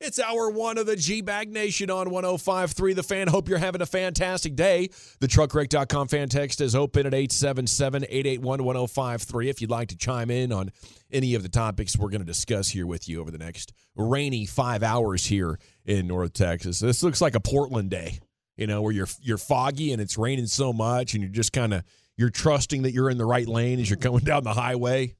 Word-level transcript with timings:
It's 0.00 0.20
hour 0.20 0.48
one 0.48 0.78
of 0.78 0.86
the 0.86 0.94
G 0.94 1.22
Bag 1.22 1.52
Nation 1.52 1.90
on 1.90 2.10
1053 2.10 2.92
The 2.92 3.02
Fan. 3.02 3.26
Hope 3.26 3.48
you're 3.48 3.58
having 3.58 3.80
a 3.80 3.86
fantastic 3.86 4.54
day. 4.54 4.90
The 5.18 5.26
truckwreck.com 5.26 6.06
fan 6.06 6.28
text 6.28 6.60
is 6.60 6.76
open 6.76 7.04
at 7.04 7.14
877 7.14 8.04
881 8.04 8.62
1053 8.62 9.48
if 9.48 9.60
you'd 9.60 9.70
like 9.70 9.88
to 9.88 9.96
chime 9.96 10.30
in 10.30 10.52
on 10.52 10.70
any 11.10 11.34
of 11.34 11.42
the 11.42 11.48
topics 11.48 11.98
we're 11.98 12.10
going 12.10 12.20
to 12.20 12.26
discuss 12.26 12.68
here 12.68 12.86
with 12.86 13.08
you 13.08 13.20
over 13.20 13.32
the 13.32 13.38
next 13.38 13.72
rainy 13.96 14.46
five 14.46 14.84
hours 14.84 15.26
here 15.26 15.58
in 15.84 16.06
North 16.06 16.32
Texas. 16.32 16.78
This 16.78 17.02
looks 17.02 17.20
like 17.20 17.34
a 17.34 17.40
Portland 17.40 17.90
day, 17.90 18.20
you 18.56 18.68
know, 18.68 18.82
where 18.82 18.92
you're 18.92 19.08
you're 19.20 19.36
foggy 19.36 19.92
and 19.92 20.00
it's 20.00 20.16
raining 20.16 20.46
so 20.46 20.72
much 20.72 21.14
and 21.14 21.24
you're 21.24 21.32
just 21.32 21.52
kind 21.52 21.74
of 21.74 21.82
you're 22.16 22.30
trusting 22.30 22.82
that 22.82 22.92
you're 22.92 23.10
in 23.10 23.18
the 23.18 23.26
right 23.26 23.48
lane 23.48 23.80
as 23.80 23.90
you're 23.90 23.96
going 23.96 24.22
down 24.24 24.44
the 24.44 24.54
highway. 24.54 25.16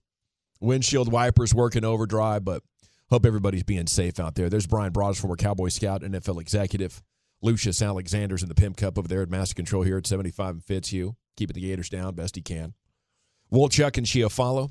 Windshield 0.61 1.11
wipers 1.11 1.53
working 1.53 1.85
overdrive, 1.85 2.45
but 2.45 2.63
Hope 3.11 3.25
everybody's 3.25 3.63
being 3.63 3.87
safe 3.87 4.21
out 4.21 4.35
there. 4.35 4.51
There's 4.51 4.67
Brian 4.67 4.93
Broaddus, 4.93 5.21
former 5.21 5.37
Cowboy 5.37 5.69
Scout, 5.69 6.03
NFL 6.03 6.41
executive. 6.41 7.03
Lucius 7.41 7.81
Alexander's 7.81 8.43
in 8.43 8.49
the 8.49 8.55
Pimp 8.55 8.77
Cup 8.77 8.99
over 8.99 9.09
there 9.09 9.23
at 9.23 9.31
Master 9.31 9.55
Control 9.55 9.83
here 9.83 9.97
at 9.97 10.07
75 10.07 10.55
and 10.55 10.65
Fitzhugh, 10.65 11.17
keeping 11.37 11.55
the 11.55 11.61
Gators 11.61 11.89
down 11.89 12.15
best 12.15 12.37
he 12.37 12.43
can. 12.43 12.75
Wolchuk 13.53 13.97
and 13.97 14.07
Chiafalo, 14.07 14.71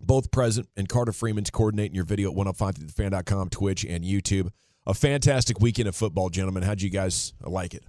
both 0.00 0.30
present, 0.30 0.68
and 0.76 0.88
Carter 0.88 1.12
Freeman's 1.12 1.50
coordinating 1.50 1.94
your 1.94 2.04
video 2.04 2.30
at 2.30 2.36
105thefan.com, 2.36 3.48
Twitch, 3.48 3.84
and 3.84 4.04
YouTube. 4.04 4.50
A 4.86 4.94
fantastic 4.94 5.60
weekend 5.60 5.88
of 5.88 5.96
football, 5.96 6.28
gentlemen. 6.28 6.62
How'd 6.62 6.82
you 6.82 6.90
guys 6.90 7.32
like 7.42 7.74
it? 7.74 7.84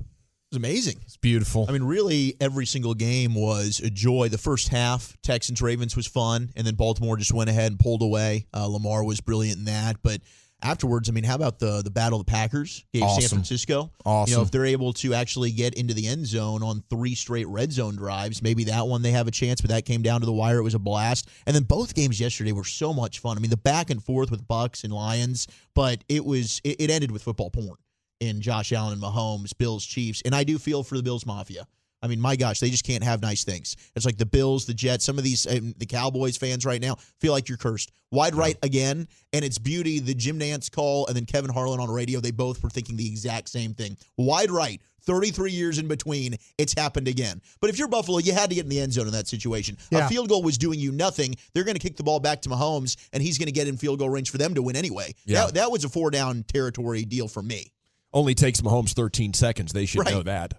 Was 0.51 0.57
amazing. 0.57 0.95
It's 1.03 1.17
beautiful. 1.17 1.65
I 1.67 1.71
mean, 1.71 1.83
really, 1.83 2.35
every 2.41 2.65
single 2.65 2.93
game 2.93 3.35
was 3.35 3.79
a 3.83 3.89
joy. 3.89 4.29
The 4.29 4.37
first 4.37 4.69
half, 4.69 5.15
Texans 5.21 5.61
Ravens 5.61 5.95
was 5.95 6.07
fun, 6.07 6.49
and 6.55 6.65
then 6.65 6.75
Baltimore 6.75 7.17
just 7.17 7.33
went 7.33 7.49
ahead 7.49 7.71
and 7.71 7.79
pulled 7.79 8.01
away. 8.01 8.47
Uh, 8.53 8.65
Lamar 8.65 9.03
was 9.03 9.21
brilliant 9.21 9.59
in 9.59 9.65
that, 9.65 9.97
but 10.01 10.21
afterwards, 10.61 11.07
I 11.07 11.13
mean, 11.13 11.23
how 11.23 11.35
about 11.35 11.59
the 11.59 11.81
the 11.83 11.91
battle 11.91 12.19
of 12.19 12.25
the 12.25 12.31
Packers 12.31 12.83
gave 12.93 13.03
Awesome. 13.03 13.21
San 13.21 13.29
Francisco? 13.29 13.91
Awesome. 14.05 14.31
You 14.31 14.37
know, 14.37 14.43
if 14.43 14.51
they're 14.51 14.65
able 14.65 14.93
to 14.93 15.13
actually 15.13 15.51
get 15.51 15.75
into 15.75 15.93
the 15.93 16.07
end 16.07 16.25
zone 16.25 16.63
on 16.63 16.83
three 16.89 17.15
straight 17.15 17.47
red 17.47 17.71
zone 17.71 17.95
drives, 17.95 18.41
maybe 18.41 18.65
that 18.65 18.87
one 18.87 19.01
they 19.01 19.11
have 19.11 19.27
a 19.27 19.31
chance. 19.31 19.61
But 19.61 19.69
that 19.69 19.85
came 19.85 20.01
down 20.01 20.21
to 20.21 20.25
the 20.25 20.33
wire. 20.33 20.57
It 20.57 20.63
was 20.63 20.75
a 20.75 20.79
blast. 20.79 21.29
And 21.45 21.55
then 21.55 21.63
both 21.63 21.93
games 21.93 22.19
yesterday 22.19 22.51
were 22.51 22.63
so 22.63 22.93
much 22.93 23.19
fun. 23.19 23.37
I 23.37 23.39
mean, 23.39 23.51
the 23.51 23.57
back 23.57 23.89
and 23.89 24.03
forth 24.03 24.31
with 24.31 24.47
Bucks 24.47 24.83
and 24.83 24.91
Lions, 24.91 25.47
but 25.75 26.03
it 26.09 26.25
was 26.25 26.59
it, 26.63 26.77
it 26.79 26.89
ended 26.89 27.11
with 27.11 27.21
football 27.23 27.51
porn 27.51 27.77
in 28.19 28.41
Josh 28.41 28.71
Allen 28.71 28.93
and 28.93 29.01
Mahomes, 29.01 29.57
Bills, 29.57 29.85
Chiefs. 29.85 30.21
And 30.25 30.35
I 30.35 30.43
do 30.43 30.57
feel 30.57 30.83
for 30.83 30.97
the 30.97 31.03
Bills 31.03 31.25
Mafia. 31.25 31.65
I 32.01 32.07
mean, 32.07 32.21
my 32.21 32.35
gosh, 32.35 32.59
they 32.59 32.69
just 32.69 32.85
can't 32.85 33.03
have 33.03 33.21
nice 33.21 33.43
things. 33.43 33.75
It's 33.95 34.05
like 34.05 34.17
the 34.17 34.25
Bills, 34.25 34.65
the 34.65 34.73
Jets, 34.73 35.03
some 35.03 35.17
of 35.17 35.23
these, 35.23 35.45
um, 35.47 35.73
the 35.77 35.85
Cowboys 35.85 36.37
fans 36.37 36.65
right 36.65 36.81
now 36.81 36.95
feel 37.19 37.33
like 37.33 37.49
you're 37.49 37.57
cursed. 37.57 37.91
Wide 38.11 38.35
right 38.35 38.57
again, 38.63 39.07
and 39.33 39.45
it's 39.45 39.57
beauty, 39.57 39.99
the 39.99 40.13
Jim 40.13 40.39
Nantz 40.39 40.71
call, 40.71 41.07
and 41.07 41.15
then 41.15 41.25
Kevin 41.25 41.51
Harlan 41.51 41.79
on 41.79 41.91
radio. 41.91 42.19
They 42.19 42.31
both 42.31 42.63
were 42.63 42.69
thinking 42.69 42.95
the 42.95 43.05
exact 43.05 43.49
same 43.49 43.73
thing. 43.73 43.97
Wide 44.17 44.49
right, 44.49 44.81
33 45.01 45.51
years 45.51 45.77
in 45.77 45.87
between, 45.87 46.35
it's 46.57 46.73
happened 46.73 47.07
again. 47.07 47.41
But 47.59 47.69
if 47.69 47.77
you're 47.77 47.87
Buffalo, 47.87 48.19
you 48.19 48.33
had 48.33 48.49
to 48.49 48.55
get 48.55 48.63
in 48.63 48.69
the 48.69 48.79
end 48.79 48.93
zone 48.93 49.07
in 49.07 49.13
that 49.13 49.27
situation. 49.27 49.77
Yeah. 49.91 50.05
A 50.05 50.09
field 50.09 50.29
goal 50.29 50.41
was 50.41 50.57
doing 50.57 50.79
you 50.79 50.91
nothing. 50.91 51.35
They're 51.53 51.63
going 51.63 51.75
to 51.75 51.81
kick 51.81 51.97
the 51.97 52.03
ball 52.03 52.19
back 52.19 52.41
to 52.43 52.49
Mahomes, 52.49 52.95
and 53.13 53.21
he's 53.21 53.37
going 53.37 53.47
to 53.47 53.51
get 53.51 53.67
in 53.67 53.77
field 53.77 53.99
goal 53.99 54.09
range 54.09 54.31
for 54.31 54.37
them 54.37 54.55
to 54.55 54.61
win 54.61 54.75
anyway. 54.75 55.13
Yeah. 55.25 55.45
That, 55.45 55.53
that 55.55 55.71
was 55.71 55.83
a 55.83 55.89
four 55.89 56.11
down 56.11 56.43
territory 56.43 57.05
deal 57.05 57.27
for 57.27 57.41
me. 57.41 57.71
Only 58.13 58.33
takes 58.35 58.61
Mahomes 58.61 58.93
13 58.93 59.33
seconds. 59.33 59.71
They 59.71 59.85
should 59.85 59.99
Right. 60.05 60.13
know 60.13 60.23
that. 60.23 60.55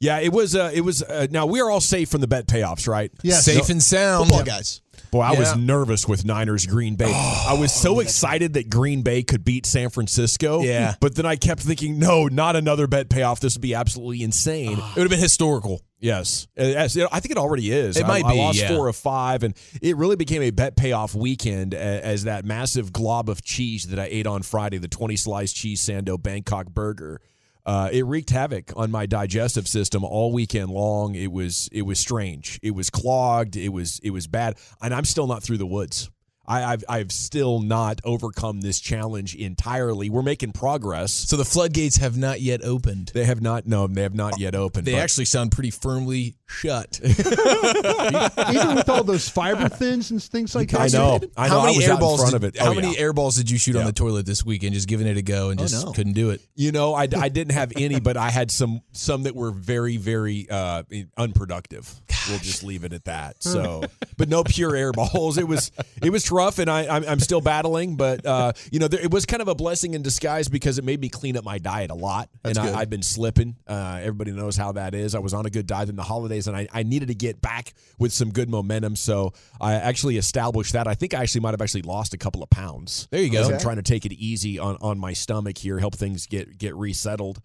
Yeah, 0.00 0.20
it 0.20 0.32
was. 0.32 0.54
Uh, 0.54 0.70
it 0.72 0.82
was. 0.82 1.02
Uh, 1.02 1.26
now 1.28 1.46
we 1.46 1.60
are 1.60 1.68
all 1.68 1.80
safe 1.80 2.08
from 2.08 2.20
the 2.20 2.28
bet 2.28 2.46
payoffs, 2.46 2.86
right? 2.86 3.10
Yeah, 3.24 3.40
Safe 3.40 3.68
and 3.68 3.82
sound. 3.82 4.28
Football 4.28 4.44
guys. 4.44 4.80
Boy, 5.10 5.22
I 5.22 5.32
was 5.32 5.56
nervous 5.56 6.06
with 6.06 6.24
Niners 6.24 6.66
Green 6.66 6.94
Bay. 6.94 7.10
I 7.12 7.56
was 7.58 7.72
so 7.72 7.98
excited 7.98 8.52
that 8.54 8.68
Green 8.70 9.02
Bay 9.02 9.22
could 9.24 9.42
beat 9.44 9.64
San 9.66 9.88
Francisco. 9.90 10.62
Yeah. 10.62 10.94
But 11.00 11.14
then 11.16 11.24
I 11.26 11.34
kept 11.36 11.62
thinking, 11.62 11.98
no, 11.98 12.26
not 12.26 12.54
another 12.56 12.86
bet 12.86 13.08
payoff. 13.08 13.40
This 13.40 13.54
would 13.56 13.62
be 13.62 13.74
absolutely 13.74 14.22
insane. 14.22 14.72
It 14.72 14.96
would 14.96 15.02
have 15.02 15.08
been 15.10 15.18
historical. 15.18 15.80
Yes, 16.00 16.46
As- 16.56 16.96
I 16.96 17.18
think 17.20 17.32
it 17.32 17.38
already 17.38 17.72
is. 17.72 17.96
It 17.96 18.04
I- 18.04 18.08
might 18.08 18.24
I, 18.24 18.32
be, 18.32 18.38
lost 18.38 18.60
yeah. 18.60 18.68
four 18.68 18.86
of 18.88 18.94
five, 18.96 19.42
and 19.42 19.54
it 19.82 19.96
really 19.96 20.14
became 20.16 20.42
a 20.42 20.50
bet 20.50 20.76
payoff 20.76 21.14
weekend 21.14 21.74
a- 21.74 21.78
as 22.04 22.24
that 22.24 22.44
massive 22.44 22.92
glob 22.92 23.28
of 23.28 23.42
cheese 23.42 23.84
that 23.88 23.98
I 23.98 24.06
ate 24.10 24.26
on 24.26 24.42
Friday, 24.42 24.78
the 24.78 24.86
twenty 24.88 25.16
slice 25.16 25.52
cheese 25.52 25.80
Sando 25.80 26.20
Bangkok 26.22 26.68
burger. 26.68 27.20
Uh, 27.66 27.90
it 27.92 28.06
wreaked 28.06 28.30
havoc 28.30 28.72
on 28.76 28.90
my 28.90 29.04
digestive 29.04 29.68
system 29.68 30.02
all 30.04 30.32
weekend 30.32 30.70
long. 30.70 31.14
It 31.14 31.32
was 31.32 31.68
it 31.72 31.82
was 31.82 31.98
strange. 31.98 32.58
It 32.62 32.70
was 32.70 32.88
clogged. 32.90 33.56
It 33.56 33.70
was 33.70 34.00
it 34.02 34.10
was 34.10 34.26
bad, 34.26 34.56
and 34.80 34.94
I'm 34.94 35.04
still 35.04 35.26
not 35.26 35.42
through 35.42 35.58
the 35.58 35.66
woods. 35.66 36.08
I, 36.48 36.72
I've 36.72 36.84
I've 36.88 37.12
still 37.12 37.60
not 37.60 38.00
overcome 38.04 38.62
this 38.62 38.80
challenge 38.80 39.34
entirely. 39.34 40.08
We're 40.10 40.22
making 40.22 40.52
progress. 40.52 41.12
So 41.12 41.36
the 41.36 41.44
floodgates 41.44 41.98
have 41.98 42.16
not 42.16 42.40
yet 42.40 42.64
opened. 42.64 43.10
They 43.14 43.24
have 43.26 43.42
not. 43.42 43.66
No, 43.66 43.86
they 43.86 44.02
have 44.02 44.14
not 44.14 44.40
yet 44.40 44.54
opened. 44.54 44.86
They 44.86 44.94
actually 44.96 45.26
sound 45.26 45.52
pretty 45.52 45.70
firmly 45.70 46.36
shut. 46.46 46.98
Even 47.04 48.74
with 48.74 48.88
all 48.88 49.04
those 49.04 49.28
fiber 49.28 49.68
thins 49.68 50.10
and 50.10 50.22
things 50.22 50.54
like 50.54 50.70
that. 50.70 50.80
I 50.80 50.86
know. 50.88 51.20
I 51.36 51.48
know. 51.48 51.54
How 51.54 51.60
I 51.60 51.64
many 51.66 51.76
was 51.78 51.88
air 51.88 51.96
balls? 51.98 52.20
front 52.20 52.32
Did, 52.32 52.44
of 52.44 52.54
it. 52.54 52.58
How 52.58 52.70
Oh, 52.70 52.74
many 52.74 52.94
yeah. 52.94 53.00
air 53.00 53.12
balls 53.12 53.36
did 53.36 53.50
you 53.50 53.58
shoot 53.58 53.76
on 53.76 53.84
the 53.84 53.92
toilet 53.92 54.26
this 54.26 54.44
weekend? 54.44 54.74
Just 54.74 54.88
giving 54.88 55.06
it 55.06 55.16
a 55.16 55.22
go 55.22 55.50
and 55.50 55.60
Oh, 55.60 55.64
just 55.64 55.84
no. 55.86 55.92
couldn't 55.92 56.12
do 56.14 56.30
it. 56.30 56.40
You 56.54 56.72
know, 56.72 56.94
I, 56.94 57.02
I 57.02 57.28
didn't 57.28 57.52
have 57.52 57.72
any, 57.76 58.00
but 58.08 58.16
I 58.16 58.30
had 58.30 58.50
some 58.50 58.80
some 58.92 59.24
that 59.24 59.34
were 59.34 59.50
very 59.50 59.96
very 59.96 60.46
uh, 60.50 60.82
unproductive. 61.16 61.92
We'll 62.28 62.38
just 62.38 62.62
leave 62.62 62.84
it 62.84 62.92
at 62.92 63.04
that. 63.06 63.42
So, 63.42 63.82
but 64.18 64.28
no 64.28 64.44
pure 64.44 64.76
air 64.76 64.92
balls. 64.92 65.38
It 65.38 65.48
was 65.48 65.70
it 66.02 66.10
was 66.10 66.24
rough, 66.38 66.58
and 66.58 66.70
I 66.70 66.86
I'm, 66.86 67.04
I'm 67.04 67.20
still 67.20 67.40
battling. 67.40 67.96
But 67.96 68.24
uh, 68.24 68.52
you 68.70 68.78
know, 68.78 68.88
there, 68.88 69.00
it 69.00 69.10
was 69.10 69.26
kind 69.26 69.42
of 69.42 69.48
a 69.48 69.54
blessing 69.54 69.94
in 69.94 70.02
disguise 70.02 70.48
because 70.48 70.78
it 70.78 70.84
made 70.84 71.00
me 71.00 71.08
clean 71.08 71.36
up 71.36 71.44
my 71.44 71.58
diet 71.58 71.90
a 71.90 71.94
lot, 71.94 72.30
That's 72.42 72.58
and 72.58 72.68
good. 72.68 72.74
I, 72.74 72.80
I've 72.80 72.90
been 72.90 73.02
slipping. 73.02 73.56
Uh, 73.66 73.98
everybody 74.00 74.32
knows 74.32 74.56
how 74.56 74.72
that 74.72 74.94
is. 74.94 75.14
I 75.14 75.18
was 75.18 75.34
on 75.34 75.46
a 75.46 75.50
good 75.50 75.66
diet 75.66 75.88
in 75.88 75.96
the 75.96 76.02
holidays, 76.02 76.46
and 76.46 76.56
I, 76.56 76.68
I 76.72 76.82
needed 76.82 77.08
to 77.08 77.14
get 77.14 77.40
back 77.40 77.74
with 77.98 78.12
some 78.12 78.30
good 78.30 78.48
momentum. 78.48 78.96
So 78.96 79.32
I 79.60 79.74
actually 79.74 80.16
established 80.16 80.72
that. 80.72 80.86
I 80.86 80.94
think 80.94 81.14
I 81.14 81.22
actually 81.22 81.42
might 81.42 81.52
have 81.52 81.62
actually 81.62 81.82
lost 81.82 82.14
a 82.14 82.18
couple 82.18 82.42
of 82.42 82.50
pounds. 82.50 83.08
There 83.10 83.22
you 83.22 83.30
go. 83.30 83.40
As 83.40 83.48
I'm 83.48 83.58
trying 83.58 83.76
to 83.76 83.82
take 83.82 84.06
it 84.06 84.12
easy 84.12 84.58
on 84.58 84.76
on 84.80 84.98
my 84.98 85.12
stomach 85.12 85.58
here, 85.58 85.78
help 85.78 85.94
things 85.94 86.26
get 86.26 86.58
get 86.58 86.74
resettled. 86.74 87.40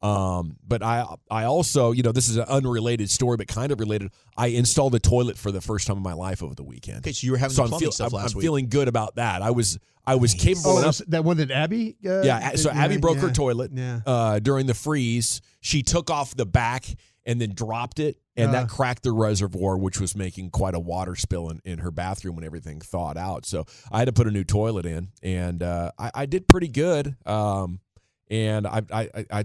Um, 0.00 0.56
but 0.66 0.82
I 0.82 1.04
I 1.30 1.44
also, 1.44 1.90
you 1.92 2.02
know, 2.02 2.12
this 2.12 2.28
is 2.28 2.36
an 2.36 2.44
unrelated 2.48 3.10
story, 3.10 3.36
but 3.36 3.48
kind 3.48 3.72
of 3.72 3.80
related. 3.80 4.10
I 4.36 4.48
installed 4.48 4.94
a 4.94 5.00
toilet 5.00 5.36
for 5.36 5.50
the 5.50 5.60
first 5.60 5.86
time 5.88 5.96
in 5.96 6.02
my 6.02 6.12
life 6.12 6.42
over 6.42 6.54
the 6.54 6.62
weekend. 6.62 6.98
Okay, 6.98 7.12
so 7.12 7.24
you 7.26 7.32
were 7.32 7.38
having 7.38 7.54
so 7.56 7.66
the 7.66 7.74
I'm, 7.74 7.80
feel, 7.80 7.90
stuff 7.92 8.12
I'm, 8.14 8.20
last 8.20 8.32
I'm 8.32 8.38
week. 8.38 8.44
feeling 8.44 8.68
good 8.68 8.86
about 8.88 9.16
that. 9.16 9.42
I 9.42 9.50
was 9.50 9.78
I 10.06 10.14
was 10.14 10.34
capable 10.34 10.70
Oh, 10.76 10.78
enough. 10.78 10.98
that 11.08 11.24
one 11.24 11.36
that 11.38 11.50
Abby? 11.50 11.96
Uh, 12.06 12.22
Yeah, 12.22 12.54
so 12.54 12.70
yeah, 12.70 12.84
Abby 12.84 12.96
broke 12.98 13.18
her 13.18 13.30
toilet 13.30 13.72
Yeah. 13.74 14.00
uh, 14.06 14.38
during 14.38 14.66
the 14.66 14.74
freeze. 14.74 15.40
She 15.60 15.82
took 15.82 16.10
off 16.10 16.34
the 16.34 16.46
back 16.46 16.86
and 17.26 17.38
then 17.40 17.52
dropped 17.54 17.98
it, 17.98 18.16
and 18.36 18.48
Uh. 18.50 18.52
that 18.52 18.68
cracked 18.70 19.02
the 19.02 19.12
reservoir, 19.12 19.76
which 19.76 20.00
was 20.00 20.16
making 20.16 20.50
quite 20.50 20.74
a 20.74 20.80
water 20.80 21.14
spill 21.16 21.50
in, 21.50 21.60
in 21.64 21.80
her 21.80 21.90
bathroom 21.90 22.36
when 22.36 22.44
everything 22.44 22.80
thawed 22.80 23.18
out. 23.18 23.44
So 23.44 23.66
I 23.92 23.98
had 23.98 24.06
to 24.06 24.12
put 24.12 24.26
a 24.26 24.30
new 24.30 24.44
toilet 24.44 24.86
in, 24.86 25.08
and 25.22 25.62
uh, 25.62 25.90
I, 25.98 26.10
I 26.14 26.26
did 26.26 26.48
pretty 26.48 26.68
good. 26.68 27.16
Um, 27.26 27.80
and 28.30 28.66
I, 28.66 28.82
I, 28.90 29.00
I, 29.14 29.24
I, 29.30 29.44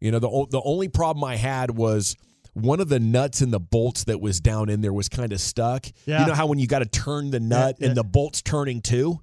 you 0.00 0.10
know, 0.10 0.18
the 0.18 0.46
the 0.50 0.62
only 0.64 0.88
problem 0.88 1.24
I 1.24 1.36
had 1.36 1.70
was 1.70 2.16
one 2.54 2.80
of 2.80 2.88
the 2.88 2.98
nuts 3.00 3.40
and 3.40 3.52
the 3.52 3.60
bolts 3.60 4.04
that 4.04 4.20
was 4.20 4.40
down 4.40 4.68
in 4.68 4.80
there 4.80 4.92
was 4.92 5.08
kind 5.08 5.32
of 5.32 5.40
stuck. 5.40 5.86
Yeah. 6.06 6.20
You 6.20 6.26
know 6.26 6.34
how 6.34 6.46
when 6.46 6.58
you 6.58 6.66
got 6.66 6.80
to 6.80 6.86
turn 6.86 7.30
the 7.30 7.40
nut 7.40 7.76
yeah. 7.78 7.88
and 7.88 7.96
the 7.96 8.04
bolt's 8.04 8.42
turning 8.42 8.80
too. 8.80 9.20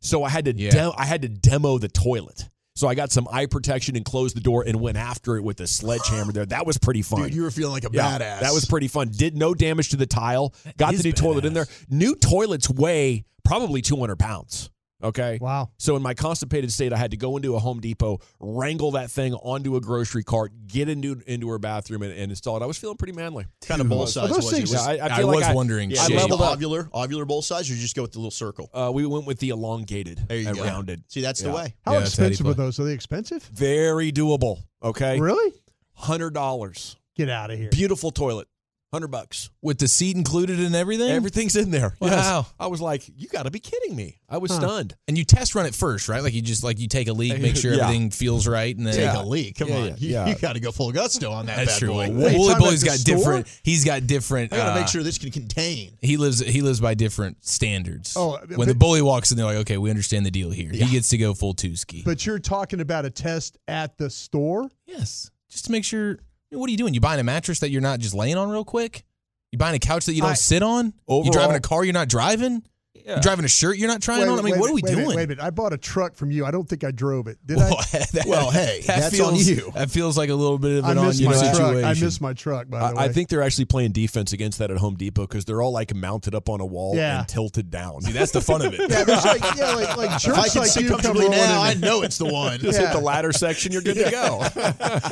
So 0.00 0.22
I 0.22 0.28
had 0.30 0.44
to 0.44 0.54
Yeah. 0.56 0.70
dem- 0.70 0.92
I 0.96 1.04
had 1.06 1.22
to 1.22 1.28
demo 1.28 1.78
the 1.78 1.88
toilet. 1.88 2.48
So 2.76 2.86
I 2.86 2.94
got 2.94 3.10
some 3.10 3.26
eye 3.32 3.46
protection 3.46 3.96
and 3.96 4.04
closed 4.04 4.36
the 4.36 4.40
door 4.40 4.62
and 4.66 4.78
went 4.80 4.98
after 4.98 5.36
it 5.36 5.42
with 5.42 5.58
a 5.60 5.66
sledgehammer 5.66 6.30
there. 6.32 6.44
That 6.44 6.66
was 6.66 6.76
pretty 6.76 7.00
fun. 7.00 7.22
Dude, 7.22 7.34
you 7.34 7.42
were 7.42 7.50
feeling 7.50 7.72
like 7.72 7.84
a 7.84 7.88
Yeah, 7.90 8.18
badass. 8.18 8.40
That 8.40 8.52
was 8.52 8.66
pretty 8.66 8.88
fun. 8.88 9.08
Did 9.08 9.34
no 9.34 9.54
damage 9.54 9.88
to 9.90 9.96
the 9.96 10.04
tile. 10.06 10.54
Got 10.76 10.90
the 10.90 10.98
is 10.98 11.04
new 11.04 11.12
toilet 11.12 11.46
in 11.46 11.54
there. 11.54 11.66
New 11.88 12.14
toilets 12.14 12.68
weigh 12.68 13.24
probably 13.44 13.80
200 13.80 14.18
pounds. 14.18 14.68
Okay. 15.02 15.38
Wow. 15.40 15.70
So 15.78 15.94
in 15.96 16.02
my 16.02 16.14
constipated 16.14 16.72
state, 16.72 16.92
I 16.92 16.96
had 16.96 17.10
to 17.10 17.16
go 17.18 17.36
into 17.36 17.54
a 17.54 17.58
Home 17.58 17.80
Depot, 17.80 18.18
wrangle 18.40 18.92
that 18.92 19.10
thing 19.10 19.34
onto 19.34 19.76
a 19.76 19.80
grocery 19.80 20.24
cart, 20.24 20.52
get 20.66 20.88
into 20.88 21.20
into 21.26 21.48
her 21.50 21.58
bathroom, 21.58 22.02
and, 22.02 22.12
and 22.12 22.32
install 22.32 22.56
it. 22.56 22.62
I 22.62 22.66
was 22.66 22.78
feeling 22.78 22.96
pretty 22.96 23.12
manly. 23.12 23.44
kind 23.66 23.80
of 23.82 23.88
bowl 23.88 24.06
size 24.06 24.28
those 24.28 24.36
was 24.38 24.52
it? 24.52 24.56
things- 24.56 24.70
Was- 24.72 24.86
Yeah, 24.86 25.04
I, 25.04 25.08
I 25.08 25.14
I, 25.14 25.18
feel 25.18 25.26
was 25.28 25.36
like 25.42 25.44
I, 25.50 25.54
wondering. 25.54 25.90
yeah, 25.90 26.00
I 26.02 26.06
did 26.08 26.20
shape. 26.20 26.30
leveled 26.30 26.40
ovular, 26.60 26.90
ovular 26.92 27.26
bowl 27.26 27.42
size, 27.42 27.70
or 27.70 27.74
you 27.74 27.80
just 27.80 27.94
go 27.94 28.02
with 28.02 28.12
the 28.12 28.18
little 28.18 28.30
circle? 28.30 28.70
Uh, 28.72 28.90
we 28.94 29.04
went 29.04 29.26
with 29.26 29.38
the 29.38 29.50
elongated 29.50 30.20
There 30.28 30.38
you 30.38 30.48
and 30.48 30.56
go. 30.56 30.64
rounded. 30.64 31.04
See, 31.08 31.20
that's 31.20 31.42
Yeah. 31.42 31.48
the 31.50 31.54
way. 31.54 31.74
How 31.84 31.92
Yeah, 31.92 31.98
that's 32.00 32.16
how 32.16 32.22
you 32.24 32.28
expensive 32.30 32.46
are 32.46 32.54
those? 32.54 32.80
Are 32.80 32.84
they 32.84 32.92
expensive? 32.94 33.42
Very 33.52 34.12
doable. 34.12 34.60
Okay. 34.82 35.20
Really? 35.20 35.52
Hundred 35.94 36.32
dollars. 36.34 36.96
Get 37.16 37.28
out 37.30 37.50
of 37.50 37.58
here. 37.58 37.68
Beautiful 37.70 38.10
toilet. 38.10 38.48
Hundred 38.96 39.08
bucks. 39.10 39.50
with 39.60 39.78
the 39.78 39.88
seat 39.88 40.16
included 40.16 40.58
and 40.58 40.74
everything. 40.74 41.10
Everything's 41.10 41.54
in 41.54 41.70
there. 41.70 41.94
Yes. 42.00 42.12
Wow. 42.24 42.46
I 42.58 42.66
was 42.68 42.80
like, 42.80 43.02
you 43.14 43.28
got 43.28 43.42
to 43.42 43.50
be 43.50 43.58
kidding 43.60 43.94
me. 43.94 44.20
I 44.28 44.38
was 44.38 44.50
Huh. 44.50 44.58
stunned. 44.60 44.96
and 45.06 45.18
you 45.18 45.24
test 45.24 45.54
run 45.54 45.66
it 45.66 45.74
first, 45.74 46.08
right? 46.08 46.22
Like 46.22 46.32
you 46.32 46.40
just 46.42 46.64
like 46.64 46.78
you 46.80 46.88
take 46.88 47.08
a 47.08 47.12
leak, 47.12 47.38
make 47.40 47.56
sure 47.62 47.74
Yeah. 47.74 47.84
everything 47.84 48.10
feels 48.10 48.46
right, 48.46 48.74
and 48.76 48.86
then 48.86 48.94
Take 48.94 49.02
Yeah. 49.04 49.22
a 49.22 49.24
leak. 49.24 49.58
Come 49.58 49.68
Yeah, 49.68 49.76
on. 49.76 49.94
You, 49.98 50.24
you 50.28 50.34
got 50.36 50.54
to 50.54 50.60
go 50.60 50.72
full 50.72 50.92
gusto 50.92 51.30
on 51.30 51.46
that 51.46 51.56
That's 51.56 51.72
bad 51.74 51.78
true. 51.78 51.88
boy. 51.88 52.10
Wait, 52.10 52.36
Wooly 52.38 52.52
about 52.54 52.60
got 52.84 52.98
store? 52.98 53.16
different. 53.16 53.60
He's 53.62 53.84
got 53.84 54.06
different. 54.06 54.52
I 54.52 54.56
got 54.56 54.64
to 54.64 54.72
uh, 54.72 54.74
make 54.76 54.88
sure 54.88 55.02
this 55.02 55.18
can 55.18 55.30
contain. 55.30 55.98
he 56.00 56.16
lives. 56.16 56.38
He 56.40 56.62
lives 56.62 56.80
by 56.80 56.94
different 56.94 57.44
standards. 57.44 58.14
Oh, 58.16 58.38
when 58.46 58.56
but- 58.58 58.68
the 58.68 58.74
bully 58.74 59.02
walks 59.02 59.30
in, 59.30 59.36
they're 59.36 59.46
like, 59.46 59.56
"Okay, 59.58 59.76
we 59.78 59.90
understand 59.90 60.24
the 60.24 60.30
deal 60.30 60.50
here. 60.50 60.70
He 60.72 60.86
gets 60.86 61.08
to 61.08 61.18
go 61.18 61.34
full 61.34 61.52
two 61.54 61.76
ski." 61.76 62.02
But 62.04 62.24
you're 62.24 62.38
talking 62.38 62.80
about 62.80 63.04
a 63.04 63.10
test 63.10 63.58
at 63.68 63.98
the 63.98 64.08
store? 64.10 64.70
yes, 64.86 65.30
just 65.50 65.66
to 65.66 65.72
make 65.72 65.84
sure. 65.84 66.18
What 66.50 66.68
are 66.68 66.70
you 66.70 66.76
doing? 66.76 66.94
You 66.94 67.00
buying 67.00 67.20
a 67.20 67.24
mattress 67.24 67.60
that 67.60 67.70
you're 67.70 67.80
not 67.82 67.98
just 68.00 68.14
laying 68.14 68.36
on 68.36 68.48
real 68.50 68.64
quick? 68.64 69.04
You 69.52 69.58
buying 69.58 69.74
a 69.74 69.78
couch 69.80 70.06
that 70.06 70.14
you 70.14 70.22
don't 70.22 70.30
I- 70.30 70.34
sit 70.34 70.62
on? 70.62 70.86
you 70.86 70.92
Overall- 71.08 71.32
driving 71.32 71.56
a 71.56 71.60
car 71.60 71.84
you're 71.84 71.92
not 71.92 72.08
driving? 72.08 72.62
Yeah. 73.04 73.20
Driving 73.20 73.44
a 73.44 73.48
shirt 73.48 73.76
you're 73.76 73.88
not 73.88 74.00
trying 74.02 74.28
on? 74.28 74.38
I 74.38 74.42
mean, 74.42 74.58
what 74.58 74.70
are 74.70 74.74
we 74.74 74.82
wait, 74.82 74.92
doing? 74.94 75.06
Wait, 75.08 75.16
wait 75.16 75.24
a 75.24 75.28
minute. 75.28 75.44
I 75.44 75.50
bought 75.50 75.72
a 75.72 75.78
truck 75.78 76.14
from 76.14 76.30
you. 76.30 76.44
I 76.46 76.50
don't 76.50 76.68
think 76.68 76.84
I 76.84 76.90
drove 76.90 77.26
it. 77.26 77.38
Did 77.46 77.56
Well, 77.58 77.76
I? 77.78 77.98
that- 78.12 78.24
Well, 78.26 78.50
hey, 78.50 78.82
that 78.86 79.00
that's 79.00 79.16
feels, 79.16 79.28
on 79.28 79.36
you. 79.36 79.70
That 79.74 79.90
feels 79.90 80.16
like 80.18 80.30
a 80.30 80.34
little 80.34 80.58
bit 80.58 80.78
of 80.78 80.84
I 80.84 80.92
an 80.92 80.98
on 80.98 81.12
you 81.14 81.26
my 81.26 81.32
truck. 81.32 81.44
situation. 81.56 81.84
I 81.84 81.94
missed 81.94 82.20
my 82.20 82.32
truck, 82.32 82.68
by 82.68 82.88
the 82.90 82.96
way. 82.96 83.02
I, 83.02 83.04
I 83.06 83.08
think 83.12 83.28
they're 83.28 83.42
actually 83.42 83.66
playing 83.66 83.92
defense 83.92 84.32
against 84.32 84.58
that 84.58 84.70
at 84.70 84.78
Home 84.78 84.94
Depot 84.96 85.22
because 85.26 85.44
they're 85.44 85.62
all 85.62 85.72
like 85.72 85.94
mounted 85.94 86.34
up 86.34 86.48
on 86.48 86.60
a 86.60 86.66
wall 86.66 86.94
Yeah. 86.96 87.20
and 87.20 87.28
tilted 87.28 87.70
down. 87.70 88.00
See, 88.02 88.12
that's 88.12 88.32
the 88.32 88.40
fun 88.40 88.64
of 88.64 88.74
it. 88.74 88.80
Yeah, 88.90 89.04
there's 89.04 89.24
like, 89.24 89.42
yeah, 89.56 89.74
like, 89.74 89.96
like 89.96 90.10
If 90.24 90.28
I 90.38 90.48
can 90.48 90.60
like 90.62 90.70
sit 90.70 90.82
you 90.84 90.88
come 90.90 91.00
comfortably 91.00 91.28
now, 91.30 91.60
I 91.62 91.74
know 91.74 92.02
it's 92.02 92.18
the 92.18 92.26
one. 92.26 92.58
Just 92.60 92.80
Yeah. 92.80 92.88
hit 92.88 92.96
the 92.98 93.02
ladder 93.04 93.32
section, 93.32 93.72
you're 93.72 93.82
good 93.82 93.96
to 93.96 94.10
go. 94.10 94.42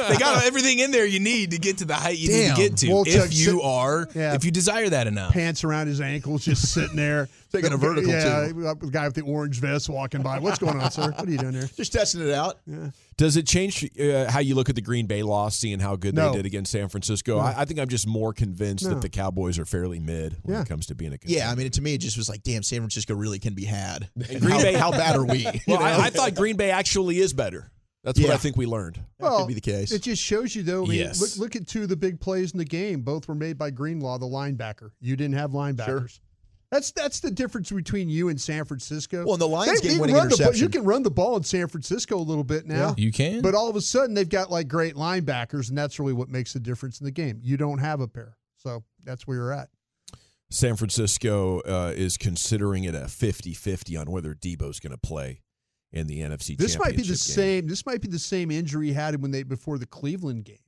they 0.08 0.16
got 0.16 0.44
everything 0.44 0.78
in 0.80 0.90
there 0.90 1.04
you 1.06 1.20
need 1.20 1.50
to 1.52 1.58
get 1.58 1.78
to 1.78 1.84
the 1.84 1.94
height 1.94 2.18
you 2.18 2.28
need 2.30 2.48
to 2.50 2.54
get 2.56 2.76
to. 2.78 2.86
Wolchuk 2.86 3.26
if 3.26 3.34
you 3.34 3.44
sit- 3.56 3.60
are, 3.62 4.08
if 4.14 4.44
you 4.44 4.50
desire 4.50 4.88
that 4.88 5.06
enough. 5.06 5.32
Pants 5.32 5.64
around 5.64 5.86
his 5.88 6.00
ankles, 6.00 6.44
just 6.44 6.72
sitting 6.72 6.96
there. 6.96 7.28
Taking 7.52 7.72
a 7.74 7.78
vertical, 7.78 8.10
yeah, 8.10 8.48
too. 8.48 8.54
the 8.54 8.90
guy 8.90 9.06
with 9.06 9.14
the 9.14 9.22
orange 9.22 9.60
vest 9.60 9.88
walking 9.88 10.22
by. 10.22 10.38
What's 10.38 10.58
going 10.58 10.80
on, 10.80 10.90
sir? 10.90 11.10
What 11.10 11.26
are 11.26 11.30
you 11.30 11.38
doing 11.38 11.52
there? 11.52 11.68
Just 11.76 11.92
testing 11.92 12.22
it 12.22 12.32
out. 12.32 12.58
Does 13.16 13.36
it 13.36 13.46
change 13.46 13.88
uh, 14.00 14.30
how 14.30 14.40
you 14.40 14.54
look 14.54 14.68
at 14.68 14.74
the 14.74 14.80
Green 14.80 15.06
Bay 15.06 15.22
loss, 15.22 15.56
seeing 15.56 15.78
how 15.78 15.94
good 15.96 16.14
No. 16.14 16.30
they 16.30 16.38
did 16.38 16.46
against 16.46 16.72
San 16.72 16.88
Francisco? 16.88 17.38
I, 17.38 17.60
I 17.62 17.64
think 17.64 17.78
I'm 17.78 17.88
just 17.88 18.06
more 18.08 18.32
convinced 18.32 18.84
No. 18.84 18.90
that 18.94 19.02
the 19.02 19.08
Cowboys 19.08 19.58
are 19.58 19.64
fairly 19.64 20.00
mid 20.00 20.36
when 20.42 20.56
Yeah. 20.56 20.62
it 20.62 20.68
comes 20.68 20.86
to 20.86 20.94
being 20.94 21.12
a 21.12 21.18
contender. 21.18 21.38
Yeah, 21.44 21.50
I 21.50 21.54
mean, 21.54 21.70
to 21.70 21.80
me, 21.82 21.94
it 21.94 21.98
just 21.98 22.16
was 22.16 22.28
like, 22.28 22.42
damn, 22.42 22.62
San 22.62 22.78
Francisco 22.80 23.14
really 23.14 23.38
can 23.38 23.54
be 23.54 23.64
had. 23.64 24.08
And 24.30 24.40
Green 24.40 24.50
how, 24.54 24.62
Bay- 24.62 24.74
how 24.74 24.90
bad 24.90 25.16
are 25.16 25.24
we? 25.24 25.46
You 25.66 25.74
know? 25.74 25.76
I, 25.76 26.06
I 26.06 26.10
thought 26.10 26.34
Green 26.34 26.56
Bay 26.56 26.70
actually 26.70 27.18
is 27.18 27.32
better. 27.32 27.70
That's 28.02 28.20
what 28.20 28.30
I 28.30 28.36
think 28.36 28.56
we 28.58 28.66
learned. 28.66 29.00
That 29.18 29.30
could 29.30 29.48
be 29.48 29.54
the 29.54 29.62
case. 29.62 29.90
It 29.90 30.02
just 30.02 30.20
shows 30.22 30.54
you, 30.54 30.62
though. 30.62 30.84
I 30.84 30.88
mean, 30.88 30.98
Yes. 30.98 31.20
look, 31.38 31.38
look 31.54 31.56
at 31.56 31.66
two 31.66 31.84
of 31.84 31.88
the 31.88 31.96
big 31.96 32.20
plays 32.20 32.52
in 32.52 32.58
the 32.58 32.64
game. 32.66 33.00
Both 33.00 33.28
were 33.28 33.34
made 33.34 33.56
by 33.56 33.70
Greenlaw, 33.70 34.18
the 34.18 34.26
linebacker. 34.26 34.90
You 35.00 35.16
didn't 35.16 35.36
have 35.36 35.52
linebackers. 35.52 36.20
That's 36.74 36.90
that's 36.90 37.20
the 37.20 37.30
difference 37.30 37.70
between 37.70 38.08
you 38.08 38.28
and 38.30 38.40
San 38.40 38.64
Francisco. 38.64 39.24
Well, 39.24 39.34
in 39.34 39.40
the 39.40 39.46
Lions 39.48 39.80
They- 39.80 39.88
game 39.88 39.96
they 39.96 40.00
winning 40.00 40.16
run 40.16 40.28
the 40.28 40.36
ball- 40.36 40.46
interception. 40.48 40.62
you 40.64 40.68
can 40.70 40.84
run 40.84 41.02
the 41.04 41.10
ball 41.10 41.36
in 41.36 41.44
San 41.44 41.68
Francisco 41.68 42.16
a 42.16 42.18
little 42.18 42.42
bit 42.42 42.66
now. 42.66 42.94
You 42.98 43.12
can. 43.12 43.42
But 43.42 43.54
all 43.54 43.70
of 43.70 43.76
a 43.76 43.80
sudden, 43.80 44.14
they've 44.14 44.28
got 44.28 44.50
like 44.50 44.66
great 44.66 44.94
linebackers, 44.96 45.68
and 45.68 45.78
that's 45.78 46.00
really 46.00 46.12
what 46.12 46.28
makes 46.28 46.52
the 46.52 46.58
difference 46.60 47.00
in 47.00 47.04
the 47.04 47.10
game. 47.12 47.38
You 47.44 47.56
don't 47.56 47.78
have 47.78 48.00
a 48.00 48.08
pair. 48.08 48.36
So 48.56 48.82
that's 49.04 49.26
where 49.26 49.36
you're 49.36 49.52
at. 49.52 49.68
San 50.50 50.76
Francisco 50.76 51.60
uh, 51.60 51.92
is 51.96 52.16
considering 52.16 52.84
it 52.84 52.94
a 52.94 53.02
50-50 53.08 53.98
on 54.00 54.10
whether 54.10 54.34
Debo's 54.34 54.78
going 54.80 54.92
to 54.92 54.98
play 54.98 55.42
in 55.92 56.06
the 56.06 56.20
NFC 56.20 56.56
This 56.56 56.78
might 56.78 56.90
be 56.96 57.02
the 57.02 57.08
game. 57.08 57.14
same. 57.16 57.66
This 57.68 57.86
might 57.86 58.00
be 58.00 58.08
the 58.08 58.18
same 58.18 58.50
injury 58.50 58.88
he 58.88 58.92
had 58.94 59.20
when 59.22 59.30
they 59.30 59.42
before 59.42 59.78
the 59.78 59.86
Cleveland 59.86 60.44
game 60.44 60.58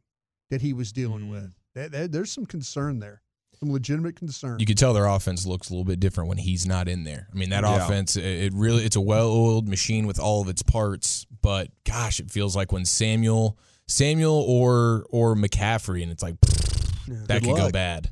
that 0.51 0.61
he 0.63 0.73
was 0.73 0.93
dealing 0.93 1.25
Mm. 1.27 1.31
with. 1.31 1.53
There- 1.75 1.89
there- 1.89 2.09
there's 2.09 2.31
some 2.33 2.47
concern 2.47 3.01
there, 3.01 3.23
some 3.59 3.73
legitimate 3.73 4.17
concern. 4.17 4.59
you 4.61 4.67
can 4.67 4.77
tell 4.77 4.93
their 4.93 5.07
offense 5.07 5.47
looks 5.47 5.71
a 5.71 5.73
little 5.73 5.85
bit 5.85 5.99
different 6.01 6.29
when 6.29 6.39
he's 6.39 6.67
not 6.67 6.89
in 6.89 7.05
there. 7.05 7.29
I 7.33 7.37
mean, 7.37 7.51
that 7.51 7.65
Yeah. 7.65 7.85
offense, 7.85 8.17
it, 8.17 8.25
it 8.25 8.53
really, 8.55 8.85
it's 8.85 8.97
a 8.97 9.01
well-oiled 9.01 9.69
machine 9.69 10.07
with 10.07 10.19
all 10.19 10.43
of 10.43 10.49
its 10.49 10.63
parts. 10.63 11.27
But 11.43 11.71
gosh, 11.85 12.21
it 12.21 12.31
feels 12.31 12.55
like 12.55 12.73
when 12.73 12.85
Samuel, 12.85 13.59
Samuel 13.87 14.45
or 14.47 15.07
or 15.11 15.35
McCaffrey, 15.35 16.03
and 16.03 16.11
it's 16.13 16.23
like 16.23 16.41
that 16.41 17.43
Good 17.43 17.45
could 17.45 17.57
go 17.57 17.71
bad. 17.71 18.11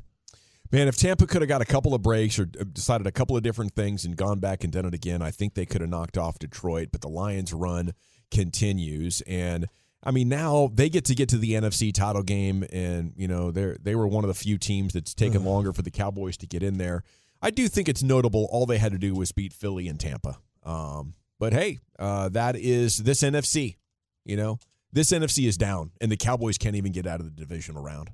Man, 0.71 0.87
if 0.87 0.97
Tampa 0.97 1.27
could 1.27 1.41
have 1.41 1.49
got 1.49 1.61
a 1.61 1.65
couple 1.65 1.93
of 1.93 2.01
breaks 2.01 2.39
or 2.39 2.49
uh, 2.59 2.63
decided 2.73 3.05
a 3.07 3.11
couple 3.11 3.37
of 3.37 3.43
different 3.43 3.75
things 3.75 4.03
and 4.03 4.15
gone 4.17 4.39
back 4.39 4.63
and 4.63 4.73
done 4.73 4.85
it 4.85 4.93
again, 4.93 5.21
I 5.21 5.31
think 5.31 5.53
they 5.53 5.65
could 5.65 5.81
have 5.81 5.89
knocked 5.89 6.17
off 6.17 6.39
Detroit. 6.39 6.89
But 6.91 7.01
the 7.01 7.07
Lions' 7.09 7.53
run 7.53 7.93
continues, 8.31 9.21
and 9.27 9.67
I 10.05 10.11
mean 10.11 10.29
now 10.29 10.69
they 10.73 10.89
get 10.89 11.05
to 11.05 11.15
get 11.15 11.29
to 11.29 11.37
the 11.37 11.53
NFC 11.53 11.93
title 11.93 12.23
game, 12.23 12.65
and 12.71 13.13
you 13.15 13.27
know 13.27 13.51
they 13.51 13.75
they 13.81 13.95
were 13.95 14.07
one 14.07 14.23
of 14.23 14.27
the 14.27 14.33
few 14.33 14.57
teams 14.57 14.93
that's 14.93 15.13
taken 15.13 15.43
longer 15.43 15.73
for 15.73 15.81
the 15.81 15.91
Cowboys 15.91 16.37
to 16.37 16.47
get 16.47 16.63
in 16.63 16.77
there. 16.77 17.03
I 17.41 17.49
do 17.51 17.67
think 17.67 17.89
it's 17.89 18.03
notable. 18.03 18.47
All 18.51 18.65
they 18.65 18.77
had 18.77 18.91
to 18.91 18.97
do 18.97 19.13
was 19.13 19.31
beat 19.31 19.53
Philly 19.53 19.87
and 19.87 19.99
Tampa. 19.99 20.37
Um, 20.63 21.15
but 21.39 21.53
hey, 21.53 21.79
uh, 21.99 22.29
that 22.29 22.55
is 22.55 22.97
this 22.97 23.21
NFC. 23.21 23.75
You 24.23 24.37
know, 24.37 24.59
this 24.91 25.11
NFC 25.11 25.47
is 25.47 25.57
down, 25.57 25.91
and 25.99 26.11
the 26.11 26.17
Cowboys 26.17 26.57
can't 26.57 26.75
even 26.75 26.91
get 26.91 27.05
out 27.05 27.19
of 27.19 27.25
the 27.25 27.31
divisional 27.31 27.83
round 27.83 28.11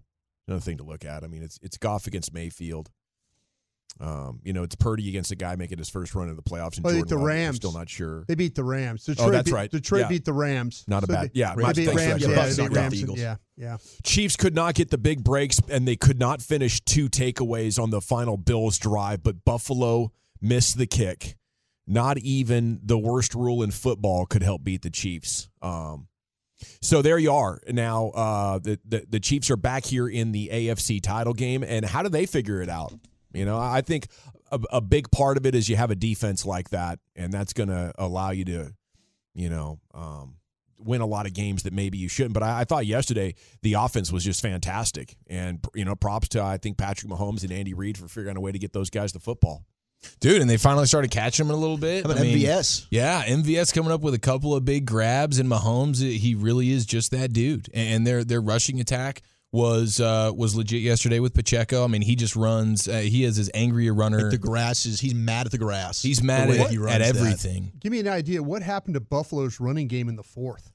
another 0.47 0.61
thing 0.61 0.77
to 0.77 0.83
look 0.83 1.05
at. 1.05 1.23
I 1.23 1.27
mean, 1.27 1.43
it's 1.43 1.59
it's 1.61 1.77
Goff 1.77 2.07
against 2.07 2.33
Mayfield. 2.33 2.89
Um, 3.99 4.39
you 4.43 4.51
know, 4.53 4.63
it's 4.63 4.73
Purdy 4.75 5.09
against 5.09 5.31
a 5.31 5.35
guy 5.35 5.55
making 5.55 5.77
his 5.77 5.89
first 5.89 6.15
run 6.15 6.27
in 6.29 6.35
the 6.35 6.41
playoffs, 6.41 6.77
and 6.77 6.83
Well, 6.83 6.93
they 6.93 7.01
Jordan 7.01 7.03
beat 7.03 7.09
the 7.09 7.15
Love, 7.17 7.21
we're 7.23 7.27
Rams. 7.27 7.55
Still 7.57 7.71
not 7.73 7.89
sure. 7.89 8.25
They 8.27 8.33
beat 8.35 8.55
the 8.55 8.63
Rams. 8.63 9.03
Detroit 9.05 9.27
Oh, 9.27 9.31
that's 9.31 9.45
beat, 9.49 9.53
right. 9.55 9.69
Detroit 9.71 10.01
Yeah. 10.01 10.07
beat 10.07 10.25
the 10.25 10.33
Rams. 10.33 10.83
Not 10.87 11.03
a 11.03 11.07
So 11.07 11.13
bad- 11.13 11.25
they- 11.33 11.39
yeah, 11.39 11.53
They 11.55 11.61
much- 11.61 11.75
beat 11.75 11.85
thanks 11.85 12.01
for 12.01 12.07
Rams. 12.09 12.21
Yeah, 12.21 12.27
they 12.49 12.67
beat 12.67 12.75
Rams. 12.77 13.03
Yeah, 13.19 13.35
yeah. 13.57 13.77
Chiefs 14.03 14.35
could 14.37 14.55
not 14.55 14.73
get 14.73 14.89
the 14.89 14.97
big 14.97 15.23
breaks, 15.23 15.59
and 15.69 15.87
they 15.87 15.95
could 15.95 16.17
not 16.19 16.41
finish 16.41 16.79
two 16.81 17.09
takeaways 17.09 17.77
on 17.81 17.91
the 17.91 18.01
final 18.01 18.37
Bills 18.37 18.79
drive. 18.79 19.21
But 19.21 19.45
Buffalo 19.45 20.11
missed 20.41 20.77
the 20.79 20.87
kick. 20.87 21.37
Not 21.85 22.17
even 22.19 22.79
the 22.83 22.97
worst 22.97 23.35
rule 23.35 23.61
in 23.61 23.69
football 23.71 24.25
could 24.25 24.41
help 24.41 24.63
beat 24.63 24.81
the 24.81 24.89
Chiefs. 24.89 25.49
Um, 25.61 26.07
so 26.81 27.01
there 27.03 27.17
you 27.19 27.33
are. 27.33 27.59
Now 27.69 28.09
uh, 28.09 28.59
the, 28.59 28.79
the 28.87 29.05
the 29.09 29.19
Chiefs 29.19 29.51
are 29.51 29.57
back 29.57 29.85
here 29.85 30.07
in 30.07 30.31
the 30.31 30.49
AFC 30.51 31.01
title 31.01 31.33
game, 31.33 31.63
and 31.63 31.85
how 31.85 32.01
do 32.01 32.09
they 32.09 32.25
figure 32.25 32.61
it 32.61 32.69
out? 32.69 32.93
You 33.33 33.45
know, 33.45 33.57
I 33.57 33.81
think 33.81 34.07
a, 34.51 34.59
a 34.71 34.81
big 34.81 35.11
part 35.11 35.37
of 35.37 35.45
it 35.45 35.55
is 35.55 35.69
you 35.69 35.75
have 35.75 35.91
a 35.91 35.95
defense 35.95 36.45
like 36.45 36.69
that, 36.71 36.99
and 37.15 37.31
that's 37.31 37.53
going 37.53 37.69
to 37.69 37.93
allow 37.97 38.31
you 38.31 38.45
to, 38.45 38.73
you 39.33 39.49
know, 39.49 39.79
um, 39.93 40.35
win 40.77 41.01
a 41.01 41.05
lot 41.05 41.25
of 41.25 41.33
games 41.33 41.63
that 41.63 41.73
maybe 41.73 41.97
you 41.97 42.09
shouldn't. 42.09 42.33
But 42.33 42.43
I, 42.43 42.61
I 42.61 42.63
thought 42.63 42.85
yesterday 42.85 43.35
the 43.61 43.73
offense 43.73 44.11
was 44.11 44.23
just 44.23 44.41
fantastic, 44.41 45.15
and 45.27 45.59
you 45.73 45.85
know, 45.85 45.95
props 45.95 46.29
to 46.29 46.43
I 46.43 46.57
think 46.57 46.77
Patrick 46.77 47.11
Mahomes 47.11 47.43
and 47.43 47.51
Andy 47.51 47.73
Reid 47.73 47.97
for 47.97 48.07
figuring 48.07 48.31
out 48.31 48.37
a 48.37 48.41
way 48.41 48.51
to 48.51 48.59
get 48.59 48.73
those 48.73 48.89
guys 48.89 49.13
the 49.13 49.19
football. 49.19 49.63
Dude, 50.19 50.41
and 50.41 50.49
they 50.49 50.57
finally 50.57 50.87
started 50.87 51.11
catching 51.11 51.45
him 51.45 51.51
a 51.51 51.55
little 51.55 51.77
bit. 51.77 52.03
How 52.05 52.11
about 52.11 52.21
I 52.21 52.25
mean, 52.25 52.39
MVS? 52.39 52.87
Yeah, 52.89 53.23
MVS 53.23 53.71
coming 53.73 53.91
up 53.91 54.01
with 54.01 54.15
a 54.15 54.19
couple 54.19 54.55
of 54.55 54.65
big 54.65 54.85
grabs, 54.85 55.37
and 55.37 55.47
Mahomes, 55.47 56.01
he 56.01 56.33
really 56.33 56.71
is 56.71 56.87
just 56.87 57.11
that 57.11 57.33
dude. 57.33 57.69
And 57.73 58.05
their 58.05 58.23
their 58.23 58.41
rushing 58.41 58.79
attack 58.79 59.21
was 59.53 59.99
uh, 59.99 60.31
was 60.35 60.55
legit 60.55 60.81
yesterday 60.81 61.19
with 61.19 61.33
Pacheco. 61.33 61.83
I 61.83 61.87
mean, 61.87 62.01
he 62.01 62.15
just 62.15 62.35
runs. 62.35 62.87
Uh, 62.87 62.99
he 62.99 63.23
is 63.23 63.37
as 63.37 63.49
angry 63.53 63.87
a 63.87 63.93
runner. 63.93 64.21
Like 64.21 64.31
the 64.31 64.37
grass 64.37 64.85
is, 64.85 64.99
he's 64.99 65.13
mad 65.15 65.45
at 65.45 65.51
the 65.51 65.57
grass. 65.57 66.01
He's 66.01 66.23
mad 66.23 66.49
at, 66.49 66.69
he 66.69 66.77
runs 66.77 66.95
at 66.95 66.99
that. 66.99 67.07
everything. 67.15 67.71
Give 67.79 67.91
me 67.91 67.99
an 67.99 68.07
idea. 68.07 68.41
What 68.41 68.61
happened 68.61 68.93
to 68.93 69.01
Buffalo's 69.01 69.59
running 69.59 69.87
game 69.87 70.07
in 70.09 70.15
the 70.15 70.23
fourth? 70.23 70.71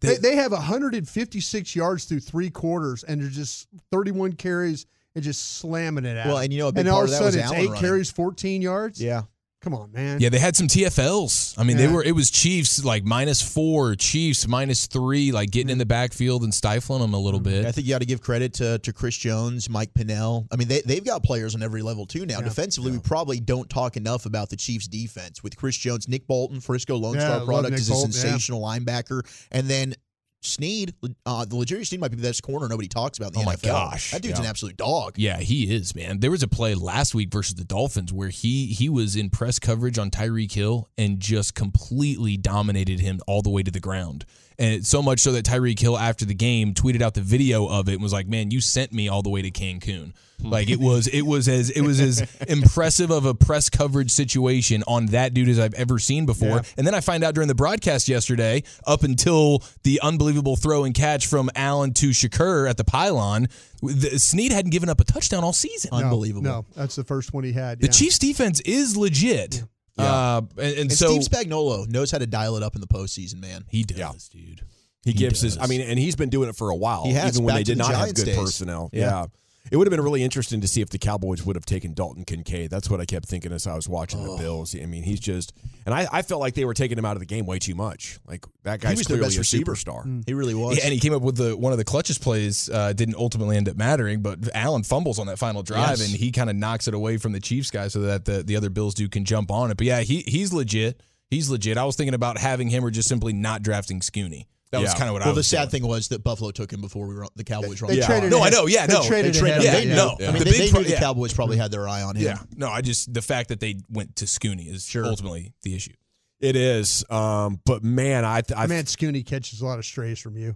They- 0.00 0.14
They, 0.14 0.30
they 0.30 0.36
have 0.36 0.52
156 0.52 1.76
yards 1.76 2.04
through 2.04 2.20
three 2.20 2.50
quarters, 2.50 3.04
and 3.04 3.20
they're 3.20 3.28
just 3.28 3.68
31 3.92 4.32
carries 4.32 4.86
and 5.14 5.22
just 5.24 5.58
slamming 5.58 6.04
it 6.06 6.16
out. 6.16 6.26
Well, 6.28 6.38
and 6.38 6.52
you 6.52 6.60
know 6.60 6.68
a 6.68 6.72
big 6.72 6.80
and 6.80 6.88
all 6.88 7.00
part 7.00 7.08
of 7.08 7.12
a 7.12 7.14
of 7.16 7.20
that 7.20 7.24
was 7.26 7.34
sudden 7.34 7.44
it's 7.44 7.52
Allen 7.52 7.64
eight 7.64 7.68
running. 7.68 7.80
carries, 7.82 8.10
14 8.10 8.62
yards. 8.62 9.02
Yeah. 9.02 9.22
Come 9.62 9.74
on, 9.74 9.92
man. 9.92 10.20
Yeah, 10.20 10.30
they 10.30 10.38
had 10.38 10.56
some 10.56 10.68
TFLs. 10.68 11.58
I 11.58 11.64
mean, 11.64 11.76
they 11.76 11.86
were. 11.86 12.02
It 12.02 12.14
was 12.14 12.30
Chiefs 12.30 12.82
like 12.82 13.04
minus 13.04 13.42
four, 13.42 13.94
Chiefs 13.94 14.48
minus 14.48 14.86
three, 14.86 15.32
like 15.32 15.50
getting 15.50 15.68
in 15.68 15.76
the 15.76 15.84
backfield 15.84 16.44
and 16.44 16.54
stifling 16.54 17.02
them 17.02 17.12
a 17.12 17.18
little 17.18 17.40
mm-hmm. 17.40 17.62
bit. 17.62 17.66
I 17.66 17.72
think 17.72 17.86
you 17.86 17.92
got 17.92 17.98
to 17.98 18.06
give 18.06 18.22
credit 18.22 18.54
to, 18.54 18.78
to 18.78 18.92
Chris 18.94 19.18
Jones, 19.18 19.68
Mike 19.68 19.92
Pennel. 19.92 20.46
I 20.50 20.56
mean, 20.56 20.68
they, 20.68 20.80
they've 20.80 21.04
got 21.04 21.22
players 21.22 21.54
on 21.54 21.62
every 21.62 21.82
level, 21.82 22.06
too, 22.06 22.24
now. 22.24 22.38
Yeah. 22.38 22.44
Defensively, 22.44 22.92
we 22.92 23.00
probably 23.00 23.38
don't 23.38 23.68
talk 23.68 23.98
enough 23.98 24.24
about 24.24 24.48
the 24.48 24.56
Chiefs' 24.56 24.88
defense. 24.88 25.42
With 25.42 25.58
Chris 25.58 25.76
Jones, 25.76 26.08
Nick 26.08 26.26
Bolton, 26.26 26.60
Frisco 26.60 26.96
Lone 26.96 27.16
Yeah, 27.16 27.26
Star 27.26 27.44
product, 27.44 27.74
is 27.74 27.90
a 27.90 27.92
Bolton, 27.92 28.12
yeah. 28.12 28.18
sensational 28.18 28.62
linebacker. 28.62 29.26
And 29.52 29.68
then 29.68 29.94
Sneed, 30.42 30.94
uh, 31.26 31.44
the 31.44 31.54
L'Jarius 31.56 31.88
Sneed 31.88 32.00
might 32.00 32.10
be 32.10 32.16
the 32.16 32.22
best 32.22 32.42
corner 32.42 32.66
nobody 32.66 32.88
talks 32.88 33.18
about 33.18 33.32
Oh 33.36 33.42
my 33.44 33.56
NFL. 33.56 33.62
gosh. 33.66 34.10
that 34.12 34.22
dude's 34.22 34.38
Yeah. 34.38 34.44
an 34.44 34.48
absolute 34.48 34.76
dog. 34.76 35.18
Yeah, 35.18 35.38
he 35.38 35.74
is, 35.74 35.94
man. 35.94 36.20
There 36.20 36.30
was 36.30 36.42
a 36.42 36.48
play 36.48 36.74
last 36.74 37.14
week 37.14 37.30
versus 37.30 37.56
the 37.56 37.64
Dolphins 37.64 38.12
where 38.12 38.30
he 38.30 38.66
he 38.66 38.88
was 38.88 39.16
in 39.16 39.28
press 39.30 39.58
coverage 39.58 39.98
on 39.98 40.10
Tyreek 40.10 40.52
Hill 40.52 40.88
and 40.96 41.20
just 41.20 41.54
completely 41.54 42.36
dominated 42.38 43.00
him 43.00 43.20
all 43.26 43.42
the 43.42 43.50
way 43.50 43.62
to 43.62 43.70
the 43.70 43.80
ground. 43.80 44.24
And 44.60 44.86
so 44.86 45.00
much 45.00 45.20
so 45.20 45.32
that 45.32 45.46
Tyreek 45.46 45.80
Hill 45.80 45.98
after 45.98 46.26
the 46.26 46.34
game 46.34 46.74
tweeted 46.74 47.00
out 47.00 47.14
the 47.14 47.22
video 47.22 47.66
of 47.66 47.88
it 47.88 47.94
and 47.94 48.02
was 48.02 48.12
like, 48.12 48.28
"Man, 48.28 48.50
you 48.50 48.60
sent 48.60 48.92
me 48.92 49.08
all 49.08 49.22
the 49.22 49.30
way 49.30 49.40
to 49.40 49.50
Cancun." 49.50 50.12
Like 50.42 50.68
it 50.68 50.78
was 50.78 51.06
it 51.06 51.22
was 51.22 51.48
as 51.48 51.70
it 51.70 51.80
was 51.80 52.00
as 52.00 52.22
impressive 52.48 53.10
of 53.10 53.24
a 53.24 53.34
press 53.34 53.68
coverage 53.70 54.10
situation 54.10 54.84
on 54.86 55.06
that 55.06 55.34
dude 55.34 55.48
as 55.48 55.58
I've 55.58 55.74
ever 55.74 55.98
seen 55.98 56.26
before. 56.26 56.48
Yeah. 56.48 56.62
And 56.76 56.86
then 56.86 56.94
I 56.94 57.00
find 57.00 57.24
out 57.24 57.34
during 57.34 57.48
the 57.48 57.54
broadcast 57.54 58.08
yesterday, 58.08 58.62
up 58.86 59.02
until 59.02 59.62
the 59.82 60.00
unbelievable 60.02 60.56
throw 60.56 60.84
and 60.84 60.94
catch 60.94 61.26
from 61.26 61.50
Allen 61.54 61.94
to 61.94 62.10
Shakir 62.10 62.68
at 62.68 62.76
the 62.76 62.84
pylon, 62.84 63.48
the, 63.82 64.18
Sneed 64.18 64.52
hadn't 64.52 64.72
given 64.72 64.88
up 64.88 65.00
a 65.00 65.04
touchdown 65.04 65.44
all 65.44 65.52
season. 65.52 65.90
No, 65.92 65.98
Unbelievable. 65.98 66.42
No, 66.42 66.66
that's 66.74 66.96
the 66.96 67.04
first 67.04 67.32
one 67.32 67.44
he 67.44 67.52
had. 67.52 67.80
The 67.80 67.86
yeah. 67.86 67.92
Chiefs 67.92 68.18
defense 68.18 68.60
is 68.60 68.96
legit. 68.96 69.64
Uh, 70.02 70.40
and, 70.56 70.66
and 70.66 70.78
And 70.78 70.92
so 70.92 71.18
Steve 71.18 71.22
Spagnuolo 71.22 71.88
knows 71.88 72.10
how 72.10 72.18
to 72.18 72.26
dial 72.26 72.56
it 72.56 72.62
up 72.62 72.74
in 72.74 72.80
the 72.80 72.86
postseason, 72.86 73.40
man. 73.40 73.64
he 73.68 73.82
does, 73.84 73.98
Yeah. 73.98 74.12
dude. 74.32 74.62
He, 75.02 75.12
gives 75.14 75.40
his. 75.40 75.56
I 75.56 75.66
mean, 75.66 75.80
and 75.80 75.98
he's 75.98 76.14
been 76.14 76.28
doing 76.28 76.48
it 76.50 76.56
for 76.56 76.68
a 76.70 76.76
while. 76.76 77.04
He 77.04 77.12
has, 77.12 77.34
even 77.34 77.44
when 77.46 77.54
they 77.54 77.62
did 77.62 77.78
the 77.78 77.82
not 77.84 77.94
have 77.94 78.14
good 78.14 78.26
days. 78.26 78.36
personnel. 78.36 78.90
Yeah. 78.92 79.00
Yeah. 79.00 79.26
It 79.70 79.76
would 79.76 79.86
have 79.86 79.90
been 79.90 80.00
really 80.02 80.22
interesting 80.24 80.60
to 80.62 80.68
see 80.68 80.80
if 80.80 80.90
the 80.90 80.98
Cowboys 80.98 81.44
would 81.46 81.54
have 81.54 81.64
taken 81.64 81.94
Dalton 81.94 82.24
Kincaid. 82.24 82.70
That's 82.70 82.90
what 82.90 83.00
I 83.00 83.04
kept 83.04 83.26
thinking 83.28 83.52
as 83.52 83.66
I 83.66 83.74
was 83.76 83.88
watching 83.88 84.20
Oh. 84.26 84.36
the 84.36 84.42
Bills. 84.42 84.74
I 84.74 84.84
mean, 84.86 85.04
he's 85.04 85.20
just, 85.20 85.52
and 85.86 85.94
I, 85.94 86.08
I 86.10 86.22
felt 86.22 86.40
like 86.40 86.54
they 86.54 86.64
were 86.64 86.74
taking 86.74 86.98
him 86.98 87.04
out 87.04 87.12
of 87.14 87.20
the 87.20 87.26
game 87.26 87.46
way 87.46 87.58
too 87.60 87.74
much. 87.76 88.18
Like 88.26 88.44
that 88.64 88.80
guy's 88.80 88.92
he 88.92 88.98
was 88.98 89.06
their 89.06 89.18
clearly 89.18 89.28
best 89.28 89.36
a 89.36 89.40
receiver. 89.40 89.72
superstar. 89.74 90.24
He 90.26 90.34
really 90.34 90.54
was. 90.54 90.76
Yeah, 90.78 90.84
and 90.84 90.92
he 90.92 90.98
came 90.98 91.14
up 91.14 91.22
with 91.22 91.36
the 91.36 91.56
one 91.56 91.70
of 91.72 91.78
the 91.78 91.84
clutchest 91.84 92.20
plays. 92.20 92.68
Uh, 92.68 92.92
didn't 92.92 93.14
ultimately 93.16 93.56
end 93.56 93.68
up 93.68 93.76
mattering, 93.76 94.22
but 94.22 94.38
Allen 94.54 94.82
fumbles 94.82 95.18
on 95.20 95.26
that 95.28 95.38
final 95.38 95.62
drive, 95.62 95.98
Yes. 95.98 96.00
and 96.10 96.10
he 96.18 96.32
kind 96.32 96.50
of 96.50 96.56
knocks 96.56 96.88
it 96.88 96.94
away 96.94 97.16
from 97.16 97.32
the 97.32 97.40
Chiefs 97.40 97.70
guy 97.70 97.86
so 97.88 98.00
that 98.00 98.24
the, 98.24 98.42
the 98.42 98.56
other 98.56 98.70
Bills 98.70 98.94
dude 98.94 99.12
can 99.12 99.24
jump 99.24 99.50
on 99.50 99.70
it. 99.70 99.76
But 99.76 99.86
yeah, 99.86 100.00
he 100.00 100.24
he's 100.26 100.52
legit. 100.52 101.00
He's 101.30 101.48
legit. 101.48 101.78
I 101.78 101.84
was 101.84 101.94
thinking 101.94 102.14
about 102.14 102.38
having 102.38 102.70
him 102.70 102.84
or 102.84 102.90
just 102.90 103.08
simply 103.08 103.32
not 103.32 103.62
drafting 103.62 104.00
Scooney. 104.00 104.46
That 104.72 104.80
was 104.82 104.94
kind 104.94 105.08
of 105.08 105.14
what 105.14 105.22
I 105.22 105.26
well, 105.26 105.34
the 105.34 105.42
sad 105.42 105.68
doing. 105.70 105.82
thing 105.82 105.88
was 105.88 106.08
that 106.08 106.22
Buffalo 106.22 106.52
took 106.52 106.72
him 106.72 106.80
before 106.80 107.08
we 107.08 107.14
were 107.16 107.26
the 107.34 107.42
Cowboys 107.42 107.80
were 107.82 107.88
on. 107.88 107.94
They 107.94 108.00
the 108.00 108.06
traded. 108.06 108.30
No, 108.30 108.40
I 108.42 108.50
know. 108.50 108.66
Yeah, 108.66 108.86
they 108.86 108.92
no. 108.94 109.02
traded 109.02 109.34
They 109.34 109.38
traded 109.40 109.54
him. 109.56 109.58
of 109.58 109.64
Yeah, 109.64 109.72
that, 109.72 109.84
They 109.84 109.94
no. 109.96 110.14
knew. 110.18 110.26
I 110.26 110.26
The 110.28 110.32
mean, 110.32 110.44
big 110.44 110.52
they, 110.52 110.58
they 110.66 110.70
pro- 110.70 110.82
the. 110.84 110.96
Cowboys 110.96 111.32
probably 111.32 111.56
had 111.56 111.72
their 111.72 111.88
eye 111.88 112.02
on 112.02 112.14
him. 112.14 112.22
Yeah, 112.22 112.38
no, 112.56 112.68
I 112.68 112.80
just 112.80 113.12
the 113.12 113.22
fact 113.22 113.48
that 113.48 113.58
they 113.58 113.76
went 113.90 114.14
to 114.16 114.26
Scooney 114.26 114.68
is 114.72 114.86
Sure. 114.86 115.04
ultimately 115.06 115.52
the 115.62 115.74
issue. 115.74 115.94
It 116.38 116.54
is. 116.56 117.04
Um, 117.10 117.60
but 117.66 117.82
man, 117.82 118.24
I, 118.24 118.42
I, 118.56 118.66
Man, 118.68 118.84
Scooney 118.84 119.26
catches 119.26 119.60
a 119.60 119.66
lot 119.66 119.78
of 119.80 119.84
strays 119.84 120.18
from 120.20 120.36
you. 120.38 120.54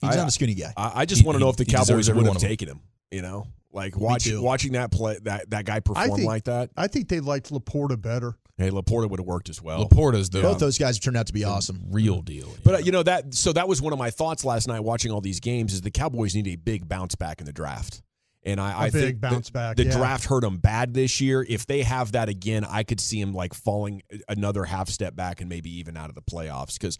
He's 0.00 0.10
I- 0.12 0.16
not 0.16 0.28
a 0.28 0.30
skinny 0.30 0.54
guy. 0.54 0.72
I, 0.76 0.92
I 1.00 1.04
just 1.04 1.22
He- 1.22 1.26
want 1.26 1.36
to 1.36 1.40
know 1.40 1.50
if 1.50 1.56
the 1.56 1.64
Cowboys 1.64 2.08
every 2.08 2.22
would 2.22 2.28
one 2.28 2.36
have 2.36 2.42
taken 2.42 2.68
him. 2.68 2.80
You 3.10 3.22
know, 3.22 3.46
like 3.72 3.96
watching 3.96 4.40
watching 4.40 4.72
that 4.72 4.90
play 4.92 5.18
that 5.24 5.50
that 5.50 5.64
guy 5.64 5.76
I 5.76 5.80
perform 5.80 6.10
think 6.16 6.26
like 6.26 6.44
that. 6.44 6.70
I 6.76 6.86
think 6.86 7.08
they 7.08 7.20
liked 7.20 7.50
LaPorta 7.50 8.00
better. 8.00 8.36
Hey, 8.56 8.70
LaPorta 8.70 9.10
would 9.10 9.18
have 9.18 9.26
worked 9.26 9.48
as 9.48 9.60
well. 9.60 9.88
LaPorta's 9.88 10.30
the 10.30 10.40
Both 10.40 10.60
those 10.60 10.78
guys 10.78 10.96
have 10.96 11.02
turned 11.02 11.16
out 11.16 11.26
to 11.26 11.32
be 11.32 11.42
awesome. 11.44 11.80
real 11.90 12.22
deal. 12.22 12.48
But 12.64 12.74
uh, 12.74 12.78
you 12.78 12.92
know 12.92 13.02
that 13.02 13.34
so 13.34 13.52
that 13.52 13.66
was 13.66 13.82
one 13.82 13.92
of 13.92 13.98
my 13.98 14.10
thoughts 14.10 14.44
last 14.44 14.68
night 14.68 14.80
watching 14.80 15.10
all 15.10 15.20
these 15.20 15.40
games 15.40 15.72
is 15.72 15.80
the 15.80 15.90
Cowboys 15.90 16.34
need 16.36 16.46
a 16.46 16.56
big 16.56 16.88
bounce 16.88 17.14
back 17.16 17.40
in 17.40 17.46
the 17.46 17.52
draft. 17.52 18.02
And 18.46 18.60
I, 18.60 18.72
I 18.78 18.86
A 18.88 18.92
big 18.92 19.02
think 19.02 19.20
the- 19.22 19.28
bounce 19.30 19.48
back, 19.50 19.76
The 19.76 19.86
yeah. 19.86 19.96
draft 19.96 20.26
hurt 20.26 20.42
them 20.42 20.58
bad 20.58 20.92
this 20.92 21.18
year. 21.20 21.44
If 21.48 21.66
they 21.66 21.82
have 21.82 22.12
that 22.12 22.28
again, 22.28 22.64
I 22.64 22.82
could 22.82 23.00
see 23.00 23.18
them 23.18 23.32
like 23.32 23.54
falling 23.54 24.02
another 24.28 24.64
half 24.64 24.88
step 24.90 25.16
back 25.16 25.40
and 25.40 25.48
maybe 25.48 25.70
even 25.78 25.96
out 25.96 26.10
of 26.10 26.14
the 26.14 26.20
playoffs. 26.22 26.74
Because 26.74 26.98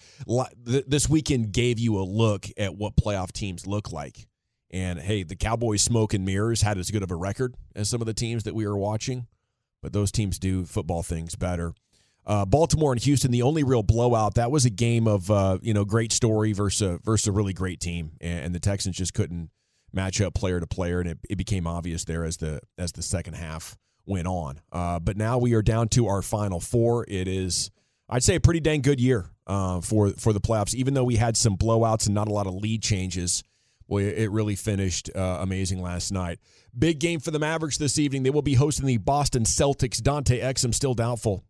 th- 0.67 0.85
this 0.89 1.07
weekend 1.09 1.53
gave 1.53 1.79
you 1.79 1.99
a 1.99 2.03
look 2.03 2.47
at 2.57 2.75
what 2.77 2.97
playoff 2.97 3.31
teams 3.31 3.67
look 3.67 3.93
like. 3.93 4.27
And 4.71 4.99
hey, 4.99 5.23
the 5.23 5.37
Cowboys 5.37 5.83
smoke 5.83 6.15
and 6.15 6.25
mirrors 6.25 6.63
had 6.63 6.79
as 6.79 6.91
good 6.91 7.03
of 7.03 7.11
a 7.11 7.17
record 7.17 7.55
as 7.77 7.91
some 7.91 8.01
of 8.01 8.07
the 8.07 8.15
teams 8.15 8.45
that 8.45 8.55
we 8.55 8.67
were 8.67 8.79
watching, 8.79 9.27
but 9.85 9.93
those 9.93 10.11
teams 10.11 10.39
do 10.39 10.65
football 10.65 11.03
things 11.03 11.35
better. 11.37 11.75
Uh, 12.27 12.47
Baltimore 12.47 12.93
and 12.93 13.03
Houston, 13.03 13.31
the 13.31 13.43
only 13.43 13.63
real 13.63 13.83
blowout. 13.83 14.35
That 14.37 14.51
was 14.51 14.65
a 14.65 14.71
game 14.71 15.07
of 15.07 15.31
uh, 15.31 15.59
you 15.61 15.75
know 15.75 15.85
great 15.85 16.11
story 16.11 16.55
versus 16.55 16.99
versus 17.05 17.29
a 17.29 17.33
really 17.33 17.53
great 17.53 17.81
team, 17.81 18.13
and, 18.19 18.47
and 18.47 18.55
the 18.55 18.61
Texans 18.61 18.97
just 18.97 19.13
couldn't 19.13 19.51
match 19.93 20.23
up 20.23 20.33
player 20.33 20.59
to 20.59 20.67
player, 20.67 21.01
and 21.01 21.11
it, 21.11 21.19
it 21.29 21.37
became 21.37 21.67
obvious 21.67 22.05
there 22.07 22.25
as 22.25 22.39
the 22.39 22.61
as 22.79 22.93
the 22.93 23.03
second 23.03 23.35
half 23.35 23.77
went 24.07 24.27
on. 24.27 24.59
Uh, 24.73 25.01
but 25.01 25.19
now 25.19 25.37
we 25.37 25.53
are 25.53 25.63
down 25.63 25.89
to 25.89 26.07
our 26.07 26.23
final 26.23 26.61
four. 26.61 27.05
It 27.07 27.29
is, 27.29 27.71
I'd 28.09 28.25
say, 28.25 28.37
a 28.37 28.41
pretty 28.41 28.61
dang 28.61 28.81
good 28.81 29.03
year 29.03 29.27
uh, 29.47 29.83
for 29.83 30.13
for 30.13 30.33
the 30.33 30.41
playoffs. 30.41 30.75
Even 30.75 30.95
though 30.95 31.05
we 31.05 31.17
had 31.17 31.37
some 31.37 31.59
blowouts 31.59 32.07
and 32.07 32.15
not 32.15 32.29
a 32.29 32.33
lot 32.33 32.47
of 32.47 32.55
lead 32.55 32.83
changes, 32.83 33.45
boy, 33.89 34.05
it 34.05 34.31
really 34.31 34.57
finished 34.57 35.11
uh, 35.15 35.39
amazing 35.41 35.83
last 35.83 36.13
night. 36.13 36.39
Big 36.77 36.99
game 36.99 37.21
for 37.21 37.31
the 37.31 37.39
Mavericks 37.39 37.79
this 37.79 37.99
evening. 37.99 38.23
They 38.23 38.31
will 38.31 38.43
be 38.43 38.55
hosting 38.55 38.87
the 38.87 38.99
Boston 38.99 39.45
Celtics. 39.45 40.03
Dante 40.03 40.41
Exum 40.41 40.75
still 40.75 40.95
doubtful 40.95 41.45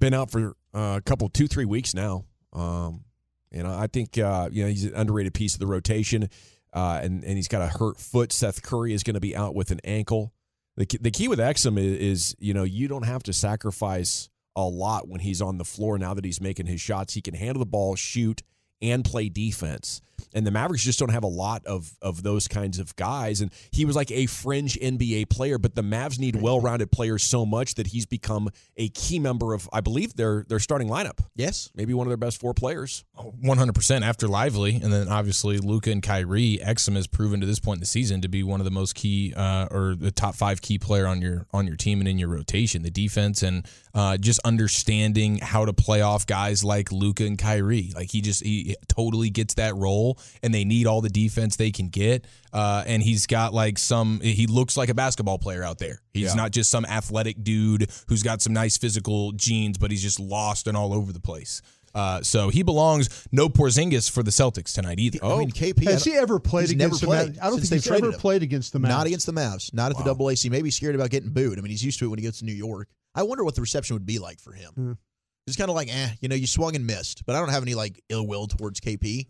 been 0.00 0.14
out 0.14 0.30
for 0.30 0.56
uh, 0.74 0.96
a 0.96 1.02
couple, 1.04 1.28
two, 1.28 1.46
three 1.46 1.66
weeks 1.66 1.94
now. 1.94 2.24
Um, 2.52 3.04
know, 3.52 3.72
I 3.72 3.86
think 3.86 4.18
uh, 4.18 4.48
you 4.50 4.64
know 4.64 4.68
he's 4.68 4.84
an 4.84 4.94
underrated 4.94 5.34
piece 5.34 5.54
of 5.54 5.60
the 5.60 5.66
rotation, 5.66 6.28
uh, 6.72 7.00
and 7.02 7.22
and 7.22 7.36
he's 7.36 7.48
got 7.48 7.62
a 7.62 7.66
hurt 7.66 7.98
foot. 7.98 8.32
Seth 8.32 8.62
Curry 8.62 8.92
is 8.92 9.02
going 9.04 9.14
to 9.14 9.20
be 9.20 9.36
out 9.36 9.54
with 9.54 9.70
an 9.70 9.80
ankle. 9.84 10.32
The 10.76 10.86
key, 10.86 10.98
the 11.00 11.10
key 11.10 11.28
with 11.28 11.38
Exum 11.38 11.78
is, 11.78 11.98
is 11.98 12.36
you 12.38 12.54
know 12.54 12.64
you 12.64 12.88
don't 12.88 13.04
have 13.04 13.22
to 13.24 13.32
sacrifice 13.32 14.28
a 14.56 14.62
lot 14.62 15.08
when 15.08 15.20
he's 15.20 15.42
on 15.42 15.58
the 15.58 15.64
floor. 15.64 15.98
Now 15.98 16.14
that 16.14 16.24
he's 16.24 16.40
making 16.40 16.66
his 16.66 16.80
shots, 16.80 17.14
he 17.14 17.20
can 17.20 17.34
handle 17.34 17.60
the 17.60 17.66
ball, 17.66 17.94
shoot, 17.94 18.42
and 18.80 19.04
play 19.04 19.28
defense. 19.28 20.00
And 20.34 20.46
the 20.46 20.50
Mavericks 20.50 20.84
just 20.84 20.98
don't 20.98 21.10
have 21.10 21.24
a 21.24 21.28
lot 21.28 21.64
of 21.66 21.96
of 22.02 22.22
those 22.22 22.48
kinds 22.48 22.78
of 22.78 22.94
guys. 22.96 23.40
And 23.40 23.50
he 23.72 23.84
was 23.84 23.96
like 23.96 24.10
a 24.10 24.26
fringe 24.26 24.78
NBA 24.80 25.28
player, 25.28 25.58
but 25.58 25.74
the 25.74 25.82
Mavs 25.82 26.18
need 26.18 26.36
well 26.36 26.60
rounded 26.60 26.90
players 26.90 27.22
so 27.22 27.44
much 27.44 27.74
that 27.74 27.88
he's 27.88 28.06
become 28.06 28.48
a 28.76 28.88
key 28.90 29.18
member 29.18 29.54
of, 29.54 29.68
I 29.72 29.80
believe, 29.80 30.14
their 30.14 30.44
their 30.48 30.58
starting 30.58 30.88
lineup. 30.88 31.20
Yes. 31.34 31.70
Maybe 31.74 31.94
one 31.94 32.06
of 32.06 32.10
their 32.10 32.16
best 32.16 32.40
four 32.40 32.54
players. 32.54 33.04
One 33.40 33.58
hundred 33.58 33.74
percent 33.74 34.04
after 34.04 34.28
Lively, 34.28 34.76
and 34.82 34.92
then 34.92 35.08
obviously 35.08 35.58
Luka 35.58 35.90
and 35.90 36.02
Kyrie. 36.02 36.58
Exum 36.62 36.96
has 36.96 37.06
proven 37.06 37.40
to 37.40 37.46
this 37.46 37.58
point 37.58 37.78
in 37.78 37.80
the 37.80 37.86
season 37.86 38.20
to 38.22 38.28
be 38.28 38.42
one 38.42 38.60
of 38.60 38.64
the 38.64 38.70
most 38.70 38.94
key, 38.94 39.32
uh, 39.36 39.66
or 39.70 39.94
the 39.94 40.10
top 40.10 40.34
five 40.34 40.60
key 40.62 40.78
player 40.78 41.06
on 41.06 41.20
your 41.22 41.46
on 41.52 41.66
your 41.66 41.76
team 41.76 42.00
and 42.00 42.08
in 42.08 42.18
your 42.18 42.28
rotation. 42.28 42.82
The 42.82 42.90
defense 42.90 43.42
and 43.42 43.66
uh, 43.94 44.16
just 44.16 44.40
understanding 44.44 45.38
how 45.38 45.64
to 45.64 45.72
play 45.72 46.00
off 46.02 46.26
guys 46.26 46.62
like 46.64 46.92
Luka 46.92 47.24
and 47.24 47.38
Kyrie. 47.38 47.92
Like 47.94 48.10
he 48.10 48.20
just 48.20 48.44
he 48.44 48.76
totally 48.88 49.30
gets 49.30 49.54
that 49.54 49.74
role, 49.76 50.18
and 50.42 50.52
they 50.54 50.64
need 50.64 50.86
all 50.86 51.00
the 51.00 51.10
defense 51.10 51.56
they 51.56 51.70
can 51.70 51.88
get. 51.88 52.26
Uh, 52.52 52.82
and 52.86 53.02
he's 53.02 53.26
got 53.26 53.54
like 53.54 53.78
some. 53.78 54.20
He 54.20 54.46
looks 54.46 54.76
like 54.76 54.88
a 54.88 54.94
basketball 54.94 55.38
player 55.38 55.62
out 55.62 55.78
there. 55.78 56.00
He's 56.12 56.28
Yeah. 56.28 56.34
not 56.34 56.50
just 56.50 56.70
some 56.70 56.84
athletic 56.84 57.42
dude 57.44 57.90
who's 58.08 58.22
got 58.22 58.42
some 58.42 58.52
nice 58.52 58.76
physical 58.76 59.32
genes, 59.32 59.78
but 59.78 59.90
he's 59.90 60.02
just 60.02 60.18
lost 60.20 60.66
and 60.66 60.76
all 60.76 60.92
over 60.92 61.12
the 61.12 61.20
place. 61.20 61.62
Uh, 61.94 62.22
so 62.22 62.48
he 62.48 62.62
belongs. 62.62 63.26
No 63.32 63.48
Porzingis 63.48 64.10
for 64.10 64.22
the 64.22 64.30
Celtics 64.30 64.74
tonight 64.74 64.98
either. 64.98 65.18
I 65.22 65.38
mean, 65.38 65.50
KP. 65.50 65.84
Has 65.84 66.04
he 66.04 66.12
ever 66.12 66.38
played 66.38 66.70
against 66.70 67.02
never 67.02 67.24
the 67.24 67.30
Mavs? 67.32 67.38
I 67.42 67.50
don't 67.50 67.60
think 67.60 67.72
he's 67.72 67.90
ever 67.90 68.06
him. 68.06 68.12
played 68.12 68.42
against 68.42 68.72
the 68.72 68.78
Mavs. 68.78 68.88
Not 68.88 69.06
against 69.06 69.26
the 69.26 69.32
Mavs. 69.32 69.74
Not 69.74 69.90
at 69.90 69.98
the 69.98 70.04
Double 70.04 70.30
AC. 70.30 70.48
Maybe 70.48 70.70
scared 70.70 70.94
about 70.94 71.10
getting 71.10 71.30
booed. 71.30 71.58
I 71.58 71.62
mean, 71.62 71.70
he's 71.70 71.84
used 71.84 71.98
to 72.00 72.06
it 72.06 72.08
when 72.08 72.18
he 72.18 72.24
gets 72.24 72.38
to 72.40 72.44
New 72.44 72.52
York. 72.52 72.88
I 73.14 73.24
wonder 73.24 73.44
what 73.44 73.54
the 73.54 73.60
reception 73.60 73.94
would 73.94 74.06
be 74.06 74.18
like 74.18 74.38
for 74.40 74.52
him. 74.52 74.72
Hmm. 74.74 74.92
It's 75.46 75.56
kind 75.56 75.68
of 75.68 75.74
like, 75.74 75.88
eh, 75.88 76.10
you 76.20 76.28
know, 76.28 76.36
you 76.36 76.46
swung 76.46 76.76
and 76.76 76.86
missed. 76.86 77.26
But 77.26 77.34
I 77.34 77.40
don't 77.40 77.48
have 77.48 77.62
any 77.62 77.74
like 77.74 78.00
ill 78.08 78.26
will 78.26 78.46
towards 78.46 78.80
KP. 78.80 79.26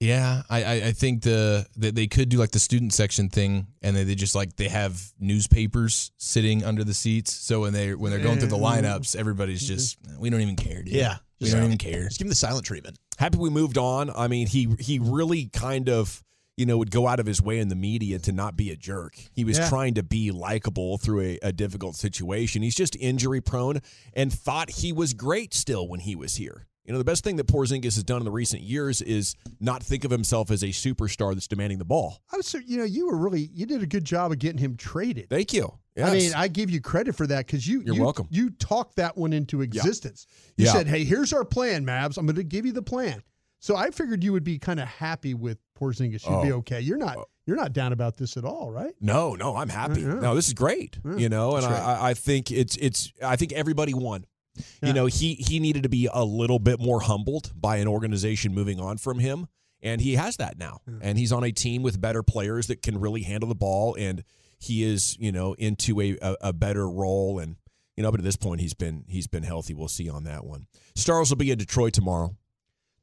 Yeah, 0.00 0.42
I, 0.48 0.64
I, 0.64 0.72
I 0.72 0.92
think 0.92 1.22
the 1.24 1.66
that 1.76 1.94
they 1.94 2.06
could 2.06 2.30
do 2.30 2.38
like 2.38 2.52
the 2.52 2.58
student 2.58 2.94
section 2.94 3.28
thing, 3.28 3.66
and 3.82 3.94
they, 3.94 4.04
they 4.04 4.14
just 4.14 4.34
like 4.34 4.56
they 4.56 4.68
have 4.68 4.98
newspapers 5.20 6.10
sitting 6.16 6.64
under 6.64 6.84
the 6.84 6.94
seats. 6.94 7.34
So 7.34 7.60
when 7.60 7.74
they 7.74 7.94
when 7.94 8.10
they're 8.10 8.20
going 8.20 8.38
through 8.38 8.48
the 8.48 8.56
lineups, 8.56 9.14
everybody's 9.14 9.66
just 9.66 9.98
we 10.18 10.30
don't 10.30 10.40
even 10.40 10.56
care, 10.56 10.82
dude. 10.82 10.94
Yeah. 10.94 11.16
We 11.40 11.46
Just- 11.46 11.56
don't 11.56 11.64
even 11.66 11.78
care. 11.78 12.04
Just 12.04 12.18
give 12.18 12.26
him 12.26 12.30
the 12.30 12.34
silent 12.34 12.66
treatment. 12.66 12.98
Happy 13.18 13.38
we 13.38 13.50
moved 13.50 13.78
on. 13.78 14.10
I 14.10 14.28
mean, 14.28 14.46
he 14.46 14.68
he 14.78 14.98
really 14.98 15.46
kind 15.46 15.88
of 15.88 16.22
you 16.56 16.66
know 16.66 16.76
would 16.78 16.90
go 16.90 17.06
out 17.06 17.20
of 17.20 17.26
his 17.26 17.40
way 17.40 17.58
in 17.58 17.68
the 17.68 17.74
media 17.76 18.18
to 18.18 18.32
not 18.32 18.56
be 18.56 18.70
a 18.70 18.76
jerk. 18.76 19.14
He 19.32 19.44
was 19.44 19.58
Yeah. 19.58 19.68
trying 19.68 19.94
to 19.94 20.02
be 20.02 20.30
likable 20.30 20.98
through 20.98 21.20
a, 21.22 21.38
a 21.42 21.52
difficult 21.52 21.96
situation. 21.96 22.62
He's 22.62 22.74
just 22.74 22.96
injury 22.96 23.40
prone 23.40 23.80
and 24.12 24.32
thought 24.32 24.70
he 24.70 24.92
was 24.92 25.14
great 25.14 25.54
still 25.54 25.88
when 25.88 26.00
he 26.00 26.14
was 26.14 26.36
here. 26.36 26.66
You 26.84 26.92
know, 26.92 26.98
the 26.98 27.04
best 27.04 27.22
thing 27.22 27.36
that 27.36 27.46
Porzingis 27.46 27.94
has 27.94 28.02
done 28.02 28.18
in 28.18 28.24
the 28.24 28.30
recent 28.30 28.62
years 28.62 29.02
is 29.02 29.36
not 29.60 29.82
think 29.82 30.04
of 30.04 30.10
himself 30.10 30.50
as 30.50 30.62
a 30.62 30.68
superstar 30.68 31.34
that's 31.34 31.46
demanding 31.46 31.78
the 31.78 31.84
ball. 31.84 32.20
I 32.32 32.36
was, 32.38 32.52
you 32.66 32.78
know, 32.78 32.84
you 32.84 33.06
were 33.06 33.16
really, 33.16 33.50
you 33.52 33.66
did 33.66 33.82
a 33.82 33.86
good 33.86 34.04
job 34.04 34.32
of 34.32 34.38
getting 34.38 34.58
him 34.58 34.76
traded. 34.76 35.28
Thank 35.28 35.52
you. 35.52 35.78
I 36.02 36.10
mean, 36.14 36.32
I 36.34 36.48
give 36.48 36.70
you 36.70 36.80
credit 36.80 37.14
for 37.14 37.26
that 37.26 37.46
because 37.46 37.68
you, 37.68 37.82
You're 37.82 37.96
you, 37.96 38.02
welcome. 38.02 38.26
You 38.30 38.50
talked 38.50 38.96
that 38.96 39.18
one 39.18 39.34
into 39.34 39.60
existence. 39.60 40.26
You 40.56 40.64
Yeah. 40.64 40.72
said, 40.72 40.86
"Hey, 40.86 41.04
here's 41.04 41.34
our 41.34 41.44
plan, 41.44 41.84
Mavs. 41.84 42.16
I'm 42.16 42.24
going 42.24 42.36
to 42.36 42.42
give 42.44 42.64
you 42.64 42.72
the 42.72 42.80
plan." 42.82 43.22
So 43.58 43.76
I 43.76 43.90
figured 43.90 44.24
you 44.24 44.32
would 44.32 44.44
be 44.44 44.58
kind 44.58 44.80
of 44.80 44.88
happy 44.88 45.34
with 45.34 45.58
Porzingis. 45.78 46.26
You'd 46.26 46.42
be 46.42 46.52
Oh. 46.52 46.58
okay. 46.58 46.80
You're 46.80 46.96
not, 46.96 47.18
oh. 47.18 47.26
you're 47.44 47.58
not 47.58 47.74
down 47.74 47.92
about 47.92 48.16
this 48.16 48.38
at 48.38 48.44
all, 48.46 48.70
right? 48.70 48.94
No, 49.02 49.34
no, 49.34 49.56
I'm 49.56 49.68
happy. 49.68 50.00
Yeah. 50.00 50.14
No, 50.14 50.34
this 50.34 50.46
is 50.48 50.54
great. 50.54 50.98
Yeah, 51.04 51.16
you 51.16 51.28
know, 51.28 51.56
and 51.56 51.66
I, 51.66 51.76
I 51.76 52.10
I 52.10 52.14
think 52.14 52.50
it's 52.50 52.76
it's 52.76 53.12
I 53.22 53.36
think 53.36 53.52
everybody 53.52 53.92
won. 53.92 54.24
Yeah. 54.82 54.88
You 54.88 54.92
know, 54.94 55.06
he 55.06 55.34
he 55.34 55.60
needed 55.60 55.82
to 55.84 55.88
be 55.88 56.08
a 56.12 56.24
little 56.24 56.58
bit 56.58 56.80
more 56.80 57.00
humbled 57.00 57.52
by 57.54 57.76
an 57.76 57.88
organization 57.88 58.54
moving 58.54 58.80
on 58.80 58.98
from 58.98 59.18
him, 59.18 59.46
and 59.82 60.00
he 60.00 60.14
has 60.14 60.36
that 60.38 60.58
now. 60.58 60.80
And 61.00 61.18
he's 61.18 61.32
on 61.32 61.44
a 61.44 61.52
team 61.52 61.82
with 61.82 62.00
better 62.00 62.22
players 62.22 62.66
that 62.68 62.82
can 62.82 62.98
really 63.00 63.22
handle 63.22 63.48
the 63.48 63.54
ball, 63.54 63.94
and 63.98 64.24
he 64.58 64.82
is 64.84 65.16
you 65.18 65.32
know 65.32 65.54
into 65.54 66.00
a 66.00 66.16
a, 66.22 66.36
a 66.40 66.52
better 66.52 66.88
role 66.88 67.38
and. 67.38 67.56
You 67.96 68.04
know, 68.04 68.10
but 68.12 68.20
at 68.20 68.24
this 68.24 68.36
point, 68.36 68.62
he's 68.62 68.72
been 68.72 69.04
he's 69.08 69.26
been 69.26 69.42
healthy. 69.42 69.74
We'll 69.74 69.88
see 69.88 70.08
on 70.08 70.24
that 70.24 70.42
one. 70.44 70.68
Stars 70.94 71.28
will 71.28 71.36
be 71.36 71.50
in 71.50 71.58
Detroit 71.58 71.92
tomorrow. 71.92 72.34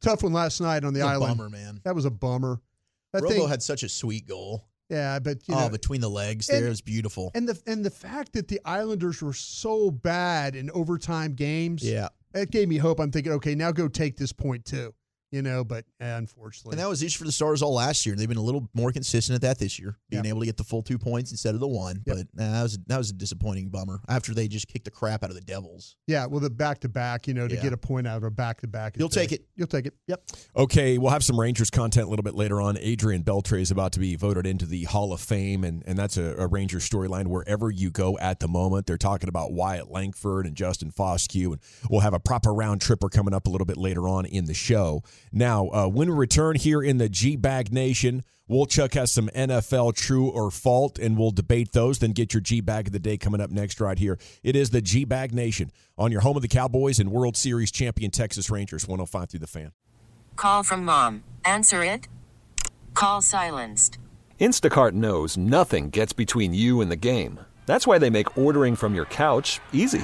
Tough 0.01 0.23
one 0.23 0.33
last 0.33 0.59
night 0.59 0.83
on 0.83 0.93
the 0.95 1.01
It 1.01 1.03
island. 1.03 1.37
bummer, 1.37 1.49
man. 1.51 1.81
That 1.83 1.93
was 1.93 2.05
a 2.05 2.09
bummer. 2.09 2.61
That 3.13 3.21
Robo 3.21 3.35
thing, 3.35 3.47
had 3.47 3.61
such 3.61 3.83
a 3.83 3.89
sweet 3.89 4.27
goal. 4.27 4.65
Yeah, 4.89 5.19
but 5.19 5.47
you 5.47 5.55
oh, 5.55 5.61
know, 5.61 5.69
between 5.69 6.01
the 6.01 6.09
legs 6.09 6.49
and- 6.49 6.65
there, 6.65 6.73
beautiful. 6.85 7.31
and 7.35 7.47
the 7.47 7.59
and 7.67 7.83
the 7.83 7.89
fact 7.89 8.33
that 8.33 8.47
the 8.47 8.59
Islanders 8.65 9.21
were 9.21 9.33
so 9.33 9.91
bad 9.91 10.55
in 10.55 10.69
overtime 10.71 11.33
games, 11.33 11.83
yeah. 11.83 12.09
it 12.33 12.51
gave 12.51 12.69
me 12.69 12.77
hope. 12.77 12.99
I'm 12.99 13.11
thinking, 13.11 13.33
okay, 13.33 13.55
now 13.55 13.71
go 13.71 13.87
take 13.87 14.17
this 14.17 14.31
point 14.31 14.65
too, 14.65 14.93
you 15.31 15.41
know. 15.41 15.63
But 15.63 15.85
uh, 16.01 16.05
unfortunately, 16.05 16.73
And 16.73 16.79
that 16.79 16.89
was 16.89 16.99
the 17.01 17.05
issue 17.07 17.19
for 17.19 17.25
the 17.25 17.31
Stars 17.31 17.61
all 17.61 17.73
last 17.73 18.05
year. 18.05 18.15
They've 18.15 18.27
been 18.27 18.37
a 18.37 18.41
little 18.41 18.69
more 18.73 18.91
consistent 18.91 19.35
at 19.35 19.41
that 19.41 19.59
this 19.59 19.77
year, 19.79 19.97
being 20.09 20.23
Yeah. 20.23 20.29
able 20.29 20.39
to 20.41 20.45
get 20.45 20.57
the 20.57 20.63
full 20.63 20.81
two 20.83 20.97
points 20.97 21.31
instead 21.31 21.53
of 21.53 21.59
the 21.61 21.67
one. 21.67 22.01
Yep. 22.05 22.15
But 22.17 22.27
nah, 22.33 22.51
that 22.53 22.63
was 22.63 22.79
that 22.87 22.97
was 22.97 23.09
a 23.09 23.13
disappointing 23.13 23.69
bummer 23.69 23.99
after 24.07 24.33
they 24.33 24.47
just 24.47 24.67
kicked 24.67 24.85
the 24.85 24.91
crap 24.91 25.23
out 25.23 25.29
of 25.29 25.35
the 25.35 25.41
Devils. 25.41 25.95
yeah, 26.07 26.25
well, 26.25 26.39
the 26.39 26.49
back 26.49 26.79
to 26.81 26.89
back, 26.89 27.27
you 27.27 27.33
know, 27.33 27.47
to 27.47 27.55
Yeah. 27.55 27.61
get 27.63 27.73
a 27.73 27.77
point 27.77 28.07
out 28.07 28.17
of 28.17 28.23
a 28.23 28.31
back 28.31 28.61
to 28.61 28.67
back, 28.67 28.95
You'll 28.97 29.09
take 29.09 29.31
it. 29.31 29.45
You'll 29.55 29.67
take 29.67 29.85
it. 29.85 29.93
Yep. 30.07 30.23
Okay, 30.55 30.97
we'll 30.97 31.11
have 31.11 31.23
some 31.23 31.39
Rangers 31.39 31.69
content 31.69 32.07
a 32.07 32.09
little 32.09 32.23
bit 32.23 32.35
later 32.35 32.61
on. 32.61 32.77
Adrian 32.79 33.23
Beltre 33.23 33.59
is 33.61 33.71
about 33.71 33.91
to 33.93 33.99
be 33.99 34.15
voted 34.15 34.45
into 34.45 34.65
the 34.65 34.83
Hall 34.85 35.13
of 35.13 35.19
Fame, 35.21 35.63
and, 35.63 35.83
and 35.85 35.97
that's 35.97 36.17
a, 36.17 36.35
a 36.37 36.47
Ranger 36.47 36.77
storyline 36.79 37.27
wherever 37.27 37.69
you 37.69 37.89
go 37.91 38.17
at 38.19 38.39
the 38.39 38.47
moment. 38.47 38.85
They're 38.87 38.97
talking 38.97 39.29
about 39.29 39.51
Wyatt 39.53 39.89
Langford 39.91 40.45
and 40.45 40.55
Justin 40.55 40.91
Foscue, 40.91 41.47
and 41.53 41.59
we'll 41.89 42.01
have 42.01 42.13
a 42.13 42.19
proper 42.19 42.53
round 42.53 42.81
tripper 42.81 43.09
coming 43.09 43.33
up 43.33 43.47
a 43.47 43.49
little 43.49 43.65
bit 43.65 43.77
later 43.77 44.07
on 44.07 44.25
in 44.25 44.45
the 44.45 44.53
show. 44.53 45.03
Now, 45.31 45.69
uh, 45.69 45.87
when 45.87 46.09
we 46.09 46.15
return 46.15 46.55
here 46.55 46.81
in 46.81 46.97
the 46.97 47.09
G 47.09 47.35
Bag 47.35 47.71
Nation, 47.71 48.23
Wolchuk 48.49 48.93
has 48.93 49.11
some 49.11 49.29
NFL 49.29 49.95
true 49.95 50.29
or 50.29 50.49
fault, 50.51 50.97
and 50.97 51.17
we'll 51.17 51.31
debate 51.31 51.73
those. 51.73 51.99
Then 51.99 52.11
get 52.11 52.33
your 52.33 52.41
G 52.41 52.61
Bag 52.61 52.87
of 52.87 52.93
the 52.93 52.99
day 52.99 53.17
coming 53.17 53.41
up 53.41 53.49
next, 53.49 53.81
right 53.81 53.99
here. 53.99 54.17
It 54.43 54.55
is 54.55 54.69
the 54.69 54.81
G 54.81 55.03
Bag 55.05 55.33
Nation 55.33 55.71
on 55.97 56.11
your 56.11 56.21
home 56.21 56.35
of 56.35 56.41
the 56.41 56.47
Cowboys 56.47 56.99
and 56.99 57.11
World 57.11 57.35
Series 57.35 57.71
champion 57.71 58.11
Texas 58.11 58.49
Rangers, 58.49 58.87
105 58.87 59.29
through 59.29 59.39
the 59.41 59.47
fan. 59.47 59.71
Call 60.37 60.63
from 60.63 60.85
mom. 60.85 61.23
Answer 61.43 61.83
it. 61.83 62.07
Call 62.93 63.21
silenced. 63.21 63.97
Instacart 64.39 64.93
knows 64.93 65.35
nothing 65.35 65.89
gets 65.89 66.13
between 66.13 66.53
you 66.53 66.79
and 66.79 66.91
the 66.91 66.95
game. 66.95 67.39
That's 67.65 67.85
why 67.85 67.97
they 67.97 68.09
make 68.09 68.37
ordering 68.37 68.75
from 68.75 68.95
your 68.95 69.05
couch 69.05 69.59
easy. 69.73 70.03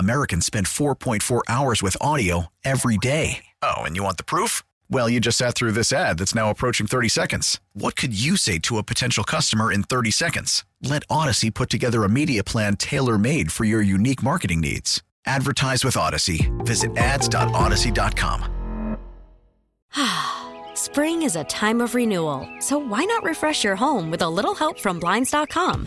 Americans 0.00 0.46
spend 0.46 0.66
4.4 0.66 1.42
hours 1.48 1.82
with 1.82 1.96
audio 2.00 2.46
every 2.64 2.96
day. 2.96 3.44
Oh, 3.60 3.82
and 3.82 3.96
you 3.96 4.02
want 4.02 4.16
the 4.16 4.24
proof? 4.24 4.62
Well, 4.88 5.10
you 5.10 5.20
just 5.20 5.36
sat 5.36 5.54
through 5.54 5.72
this 5.72 5.92
ad 5.92 6.18
that's 6.18 6.34
now 6.34 6.48
approaching 6.48 6.86
30 6.86 7.08
seconds. 7.08 7.60
What 7.74 7.96
could 7.96 8.18
you 8.18 8.38
say 8.38 8.58
to 8.60 8.78
a 8.78 8.82
potential 8.82 9.24
customer 9.24 9.70
in 9.70 9.82
30 9.82 10.10
seconds? 10.10 10.64
Let 10.80 11.02
Odyssey 11.10 11.50
put 11.50 11.68
together 11.68 12.02
a 12.02 12.08
media 12.08 12.42
plan 12.42 12.76
tailor 12.76 13.18
made 13.18 13.52
for 13.52 13.64
your 13.64 13.82
unique 13.82 14.22
marketing 14.22 14.62
needs. 14.62 15.02
Advertise 15.26 15.84
with 15.84 15.98
Odyssey. 15.98 16.50
Visit 16.60 16.96
ads.odyssey.com. 16.96 18.96
Spring 20.74 21.22
is 21.22 21.36
a 21.36 21.44
time 21.44 21.82
of 21.82 21.94
renewal, 21.94 22.48
so 22.60 22.78
why 22.78 23.04
not 23.04 23.22
refresh 23.22 23.64
your 23.64 23.76
home 23.76 24.10
with 24.10 24.22
a 24.22 24.28
little 24.28 24.54
help 24.54 24.80
from 24.80 24.98
Blinds.com? 24.98 25.86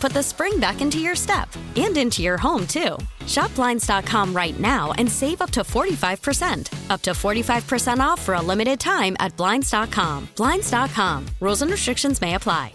put 0.01 0.11
the 0.11 0.23
spring 0.23 0.59
back 0.59 0.81
into 0.81 0.99
your 0.99 1.15
step 1.15 1.47
and 1.75 1.95
into 1.95 2.21
your 2.21 2.37
home, 2.37 2.67
too. 2.67 2.97
Shop 3.27 3.53
Blinds.com 3.55 4.33
right 4.33 4.59
now 4.59 4.91
and 4.93 5.09
save 5.09 5.41
up 5.41 5.51
to 5.51 5.61
45%. 5.61 6.89
Up 6.89 7.01
to 7.03 7.11
45% 7.11 7.99
off 7.99 8.21
for 8.21 8.33
a 8.33 8.41
limited 8.41 8.79
time 8.79 9.15
at 9.19 9.37
Blinds.com. 9.37 10.27
Blinds.com. 10.35 11.25
Rules 11.39 11.61
and 11.61 11.71
restrictions 11.71 12.19
may 12.19 12.35
apply. 12.35 12.73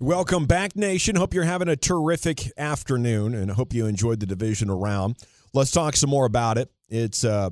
Welcome 0.00 0.46
back, 0.46 0.74
Nation. 0.74 1.14
Hope 1.14 1.32
you're 1.32 1.44
having 1.44 1.68
a 1.68 1.76
terrific 1.76 2.50
afternoon 2.58 3.32
and 3.32 3.52
hope 3.52 3.72
you 3.72 3.86
enjoyed 3.86 4.18
the 4.18 4.26
division 4.26 4.68
around. 4.68 5.16
Let's 5.52 5.70
talk 5.70 5.94
some 5.94 6.10
more 6.10 6.26
about 6.26 6.58
it. 6.58 6.68
It's 6.88 7.24
uh, 7.24 7.50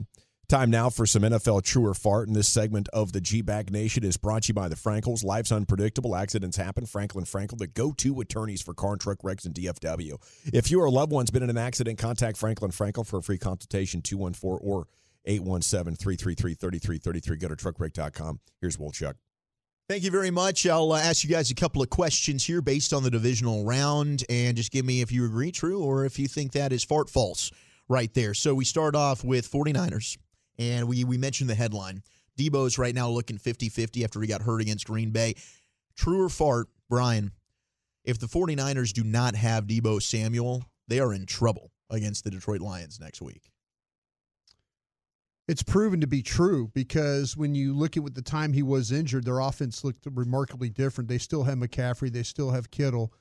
time 0.49 0.71
now 0.71 0.91
for 0.91 1.07
some 1.07 1.23
NFL 1.23 1.63
True 1.63 1.87
or 1.87 1.95
Fart, 1.95 2.29
and 2.29 2.37
this 2.37 2.49
segment 2.49 2.89
of 2.93 3.13
the 3.13 3.21
G 3.21 3.43
Bag 3.43 3.71
Nation 3.71 4.05
is 4.05 4.17
brought 4.17 4.45
to 4.45 4.49
you 4.49 4.55
by 4.55 4.69
the 4.69 4.77
Frenkels. 4.77 5.25
Life's 5.25 5.53
unpredictable, 5.53 6.15
accidents 6.15 6.57
happen. 6.57 6.85
Frenkel 6.85 7.17
and 7.17 7.27
Frenkel, 7.27 7.59
the 7.59 7.67
go 7.67 7.93
to 7.93 8.21
attorneys 8.21 8.63
for 8.63 8.75
car 8.75 8.93
and 8.93 9.01
truck 9.01 9.19
wrecks 9.23 9.45
and 9.45 9.55
DFW. 9.55 10.15
If 10.53 10.71
you 10.71 10.81
or 10.81 10.87
a 10.87 10.91
loved 10.91 11.13
one's 11.13 11.31
been 11.31 11.43
in 11.43 11.51
an 11.51 11.59
accident, 11.59 11.99
contact 11.99 12.39
Frenkel 12.39 12.63
and 12.63 12.73
Frenkel 12.73 13.07
for 13.07 13.19
a 13.19 13.23
free 13.23 13.39
consultation 13.39 14.03
214 14.03 14.59
or 14.63 14.87
817 15.25 15.97
333 15.97 16.55
3333. 16.55 17.37
Go 17.37 17.49
to 17.49 17.57
truckwreck.com. 17.57 18.41
Here's 18.61 18.77
Wolchuk. 18.77 19.15
Thank 19.89 20.05
you 20.05 20.11
very 20.11 20.31
much. 20.31 20.67
I'll 20.67 20.93
uh, 20.93 21.01
ask 21.01 21.25
you 21.25 21.31
guys 21.31 21.51
a 21.51 21.55
couple 21.55 21.83
of 21.83 21.91
questions 21.91 22.47
here 22.47 22.63
based 22.63 22.93
on 22.93 23.03
the 23.03 23.11
divisional 23.11 23.65
round, 23.65 24.25
and 24.31 24.57
just 24.57 24.73
give 24.73 24.85
me 24.85 25.03
if 25.03 25.13
you 25.13 25.25
agree 25.27 25.53
true 25.53 25.83
or 25.83 26.05
if 26.05 26.19
you 26.19 26.29
think 26.29 26.53
that 26.53 26.73
is 26.73 26.85
fart 26.85 27.11
false 27.11 27.51
right 27.89 28.13
there. 28.15 28.33
So 28.33 28.55
we 28.55 28.65
start 28.65 28.95
off 28.95 29.25
with 29.25 29.51
49ers, 29.51 30.17
and 30.71 30.89
we, 30.89 31.05
we 31.05 31.17
mentioned 31.19 31.51
the 31.51 31.55
headline. 31.55 32.03
Debo's 32.39 32.79
right 32.79 32.95
now 32.95 33.09
looking 33.09 33.39
50 33.39 33.69
50 33.69 34.05
after 34.05 34.21
he 34.21 34.27
got 34.27 34.43
hurt 34.43 34.61
against 34.61 34.87
Green 34.87 35.11
Bay. 35.11 35.35
True 35.97 36.23
or 36.25 36.29
fart, 36.29 36.69
Brian, 36.89 37.33
if 38.05 38.19
the 38.19 38.27
49ers 38.27 38.93
do 38.93 39.05
not 39.05 39.35
have 39.35 39.67
Debo 39.67 40.03
Samuel, 40.03 40.65
they 40.89 40.99
are 41.01 41.13
in 41.13 41.27
trouble 41.27 41.71
against 41.91 42.25
the 42.25 42.31
Detroit 42.31 42.61
Lions 42.61 42.99
next 43.01 43.21
week. 43.21 43.51
It's 45.49 45.63
proven 45.63 46.01
to 46.01 46.07
be 46.07 46.23
true 46.23 46.71
because 46.73 47.37
when 47.37 47.55
you 47.55 47.75
look 47.75 47.97
at 47.97 48.03
what 48.03 48.15
the 48.15 48.23
time 48.23 48.53
he 48.53 48.63
was 48.63 48.93
injured, 48.93 49.25
their 49.25 49.41
offense 49.41 49.83
looked 49.85 50.07
remarkably 50.11 50.71
different. 50.71 51.09
They 51.09 51.19
still 51.19 51.43
have 51.45 51.59
McCaffrey, 51.59 52.13
they 52.13 52.23
still 52.23 52.51
have 52.51 52.71
Kittle, 52.71 53.13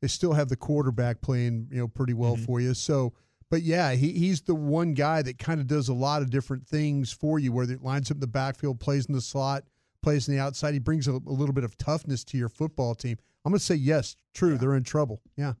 they 0.00 0.08
still 0.08 0.32
have 0.32 0.48
the 0.48 0.56
quarterback 0.56 1.20
playing, 1.20 1.68
you 1.70 1.78
know, 1.78 1.88
pretty 1.88 2.14
well 2.14 2.36
Mm-hmm. 2.36 2.44
for 2.44 2.60
you. 2.60 2.74
So, 2.74 3.12
but 3.54 3.62
yeah, 3.62 3.92
he, 3.92 4.10
he's 4.10 4.40
the 4.40 4.54
one 4.56 4.94
guy 4.94 5.22
that 5.22 5.38
kind 5.38 5.60
of 5.60 5.68
does 5.68 5.88
a 5.88 5.94
lot 5.94 6.22
of 6.22 6.30
different 6.30 6.66
things 6.66 7.12
for 7.12 7.38
you, 7.38 7.52
whether 7.52 7.72
it 7.72 7.84
lines 7.84 8.10
up 8.10 8.16
in 8.16 8.20
the 8.20 8.26
backfield, 8.26 8.80
plays 8.80 9.06
in 9.06 9.14
the 9.14 9.20
slot, 9.20 9.62
plays 10.02 10.26
in 10.26 10.34
the 10.34 10.40
outside. 10.40 10.74
He 10.74 10.80
brings 10.80 11.06
a, 11.06 11.12
a 11.12 11.30
little 11.30 11.52
bit 11.52 11.62
of 11.62 11.78
toughness 11.78 12.24
to 12.24 12.36
your 12.36 12.48
football 12.48 12.96
team. 12.96 13.16
I'm 13.44 13.52
going 13.52 13.60
to 13.60 13.64
say 13.64 13.76
yes, 13.76 14.16
true. 14.34 14.58
They're 14.58 14.74
in 14.74 14.82
trouble. 14.82 15.22
Yeah. 15.36 15.52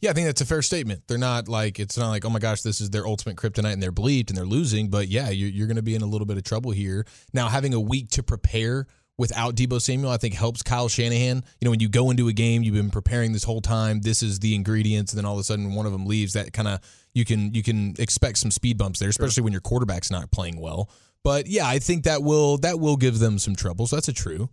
Yeah, 0.00 0.08
I 0.08 0.12
think 0.14 0.24
that's 0.24 0.40
a 0.40 0.46
fair 0.46 0.62
statement. 0.62 1.02
They're 1.06 1.18
not 1.18 1.48
like 1.48 1.78
it's 1.78 1.98
not 1.98 2.08
like 2.08 2.24
oh 2.24 2.30
my 2.30 2.38
gosh, 2.38 2.62
this 2.62 2.80
is 2.80 2.88
their 2.88 3.06
ultimate 3.06 3.36
kryptonite 3.36 3.74
and 3.74 3.82
they're 3.82 3.92
bleeped 3.92 4.30
and 4.30 4.38
they're 4.38 4.46
losing. 4.46 4.88
But 4.88 5.08
yeah, 5.08 5.28
you're, 5.28 5.50
you're 5.50 5.66
going 5.66 5.76
to 5.76 5.82
be 5.82 5.94
in 5.94 6.00
a 6.00 6.06
little 6.06 6.26
bit 6.26 6.38
of 6.38 6.44
trouble 6.44 6.70
here 6.70 7.04
now. 7.34 7.48
Having 7.48 7.74
a 7.74 7.80
week 7.80 8.08
to 8.12 8.22
prepare 8.22 8.86
without 9.18 9.54
Debo 9.54 9.80
Samuel, 9.80 10.10
I 10.10 10.16
think 10.16 10.34
helps 10.34 10.62
Kyle 10.62 10.88
Shanahan. 10.88 11.42
You 11.60 11.64
know, 11.64 11.70
when 11.70 11.80
you 11.80 11.88
go 11.88 12.10
into 12.10 12.28
a 12.28 12.32
game, 12.32 12.62
you've 12.62 12.74
been 12.74 12.90
preparing 12.90 13.32
this 13.32 13.44
whole 13.44 13.60
time. 13.60 14.00
This 14.00 14.22
is 14.22 14.40
the 14.40 14.54
ingredients, 14.54 15.12
and 15.12 15.18
then 15.18 15.24
all 15.24 15.34
of 15.34 15.40
a 15.40 15.44
sudden 15.44 15.74
one 15.74 15.86
of 15.86 15.92
them 15.92 16.06
leaves. 16.06 16.34
That 16.34 16.52
kind 16.52 16.68
of 16.68 16.80
you 17.14 17.24
can 17.24 17.54
you 17.54 17.62
can 17.62 17.94
expect 17.98 18.38
some 18.38 18.50
speed 18.50 18.78
bumps 18.78 18.98
there, 18.98 19.08
especially 19.08 19.42
when 19.42 19.52
your 19.52 19.62
quarterback's 19.62 20.10
not 20.10 20.30
playing 20.30 20.60
well. 20.60 20.90
But 21.22 21.46
yeah, 21.46 21.66
I 21.66 21.78
think 21.78 22.04
that 22.04 22.22
will 22.22 22.58
that 22.58 22.78
will 22.78 22.96
give 22.96 23.18
them 23.18 23.38
some 23.38 23.56
trouble. 23.56 23.86
So 23.86 23.96
that's 23.96 24.08
a 24.08 24.12
true. 24.12 24.48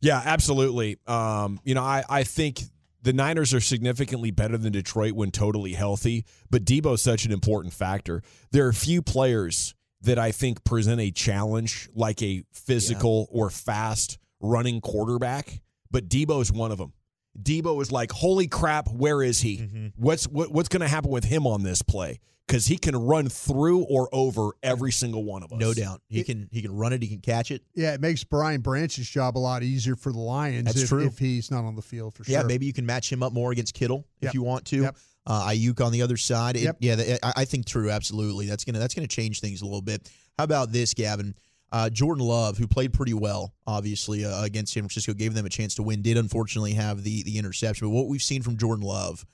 Yeah, 0.00 0.20
absolutely. 0.24 0.98
Um, 1.06 1.60
you 1.64 1.74
know, 1.74 1.82
I, 1.82 2.04
I 2.08 2.22
think 2.22 2.62
the 3.02 3.12
Niners 3.12 3.52
are 3.52 3.60
significantly 3.60 4.30
better 4.30 4.56
than 4.56 4.72
Detroit 4.72 5.12
when 5.12 5.30
totally 5.30 5.74
healthy, 5.74 6.24
but 6.50 6.64
Debo's 6.64 7.02
such 7.02 7.26
an 7.26 7.32
important 7.32 7.74
factor. 7.74 8.22
There 8.50 8.66
are 8.66 8.72
few 8.72 9.02
players 9.02 9.74
that 10.04 10.18
I 10.18 10.30
think 10.32 10.64
present 10.64 11.00
a 11.00 11.10
challenge 11.10 11.88
like 11.94 12.22
a 12.22 12.44
physical 12.52 13.28
or 13.30 13.50
fast 13.50 14.18
running 14.40 14.80
quarterback, 14.80 15.60
but 15.90 16.08
Debo's 16.08 16.52
one 16.52 16.72
of 16.72 16.78
them. 16.78 16.92
Debo 17.40 17.82
is 17.82 17.90
like, 17.90 18.12
holy 18.12 18.46
crap, 18.46 18.88
where 18.88 19.22
is 19.22 19.40
he? 19.40 19.58
Mm-hmm. 19.58 19.86
What's 19.96 20.28
what, 20.28 20.50
what's 20.52 20.68
going 20.68 20.82
to 20.82 20.88
happen 20.88 21.10
with 21.10 21.24
him 21.24 21.46
on 21.46 21.62
this 21.64 21.82
play? 21.82 22.20
Because 22.46 22.66
he 22.66 22.76
can 22.76 22.94
run 22.94 23.28
through 23.30 23.84
or 23.84 24.08
over 24.12 24.50
every 24.62 24.92
single 24.92 25.24
one 25.24 25.42
of 25.42 25.50
us. 25.52 25.58
No 25.58 25.72
doubt. 25.72 26.02
He 26.08 26.22
can 26.22 26.48
he 26.52 26.60
can 26.62 26.76
run 26.76 26.92
it, 26.92 27.02
he 27.02 27.08
can 27.08 27.20
catch 27.20 27.50
it. 27.50 27.62
Yeah, 27.74 27.94
it 27.94 28.00
makes 28.02 28.22
Brian 28.22 28.60
Branch's 28.60 29.08
job 29.08 29.36
a 29.36 29.40
lot 29.40 29.62
easier 29.62 29.96
for 29.96 30.12
the 30.12 30.18
Lions 30.20 30.66
That's 30.66 30.82
if, 30.82 30.88
true. 30.90 31.06
if 31.06 31.18
he's 31.18 31.50
not 31.50 31.64
on 31.64 31.74
the 31.74 31.82
field 31.82 32.14
for 32.14 32.22
Yeah, 32.24 32.40
sure. 32.40 32.40
Yeah, 32.42 32.46
maybe 32.46 32.66
you 32.66 32.72
can 32.74 32.84
match 32.86 33.10
him 33.10 33.22
up 33.22 33.32
more 33.32 33.50
against 33.50 33.72
Kittle 33.74 34.06
if 34.20 34.24
Yep. 34.26 34.34
you 34.34 34.42
want 34.42 34.66
to. 34.66 34.82
Yep. 34.82 34.96
Uh, 35.26 35.48
Aiyuk 35.48 35.80
on 35.84 35.90
the 35.92 36.02
other 36.02 36.16
side. 36.18 36.56
It- 36.56 36.64
Yep. 36.64 36.76
Yeah, 36.80 36.94
the- 36.96 37.26
I, 37.26 37.32
I 37.42 37.44
think 37.44 37.64
true. 37.66 37.90
Absolutely, 37.90 38.46
that's 38.46 38.64
gonna 38.64 38.78
that's 38.78 38.94
gonna 38.94 39.06
change 39.06 39.40
things 39.40 39.62
a 39.62 39.64
little 39.64 39.80
bit. 39.82 40.10
How 40.38 40.44
about 40.44 40.72
this, 40.72 40.92
Gavin? 40.94 41.34
Uh, 41.72 41.90
Jordan 41.90 42.24
Love, 42.24 42.56
who 42.58 42.68
played 42.68 42.92
pretty 42.92 43.14
well, 43.14 43.52
obviously 43.66 44.24
uh, 44.24 44.44
against 44.44 44.72
San 44.74 44.82
Francisco, 44.84 45.12
gave 45.12 45.34
them 45.34 45.44
a 45.44 45.48
chance 45.48 45.74
to 45.76 45.82
win. 45.82 46.02
Did 46.02 46.16
unfortunately 46.18 46.74
have 46.74 47.02
the 47.02 47.22
the 47.24 47.38
interception. 47.38 47.88
But 47.88 47.94
what 47.94 48.06
we've 48.08 48.22
seen 48.22 48.42
from 48.42 48.56
Jordan 48.56 48.84
Love, 48.84 49.24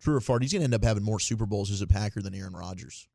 true 0.00 0.16
or 0.16 0.20
false, 0.20 0.40
he's 0.42 0.52
gonna 0.52 0.64
end 0.64 0.74
up 0.74 0.84
having 0.84 1.02
more 1.04 1.20
Super 1.20 1.46
Bowls 1.46 1.70
as 1.70 1.80
a 1.82 1.86
Packer 1.86 2.20
than 2.20 2.34
Aaron 2.34 2.52
Rodgers. 2.54 3.06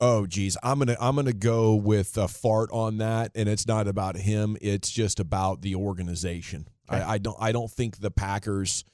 Oh 0.00 0.26
geez, 0.26 0.56
I'm 0.62 0.78
gonna 0.78 0.96
I'm 1.00 1.16
gonna 1.16 1.32
go 1.32 1.74
with 1.74 2.16
a 2.18 2.28
fart 2.28 2.70
on 2.72 2.98
that, 2.98 3.30
and 3.34 3.48
it's 3.48 3.66
not 3.66 3.86
about 3.88 4.16
him. 4.16 4.56
It's 4.60 4.90
just 4.90 5.20
about 5.20 5.62
the 5.62 5.74
organization. 5.76 6.68
I, 6.88 7.14
I 7.14 7.18
don't 7.18 7.36
I 7.40 7.52
don't 7.52 7.70
think 7.70 7.98
the 7.98 8.10
Packers 8.10 8.84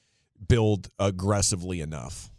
build 0.47 0.89
aggressively 0.99 1.81
enough. 1.81 2.31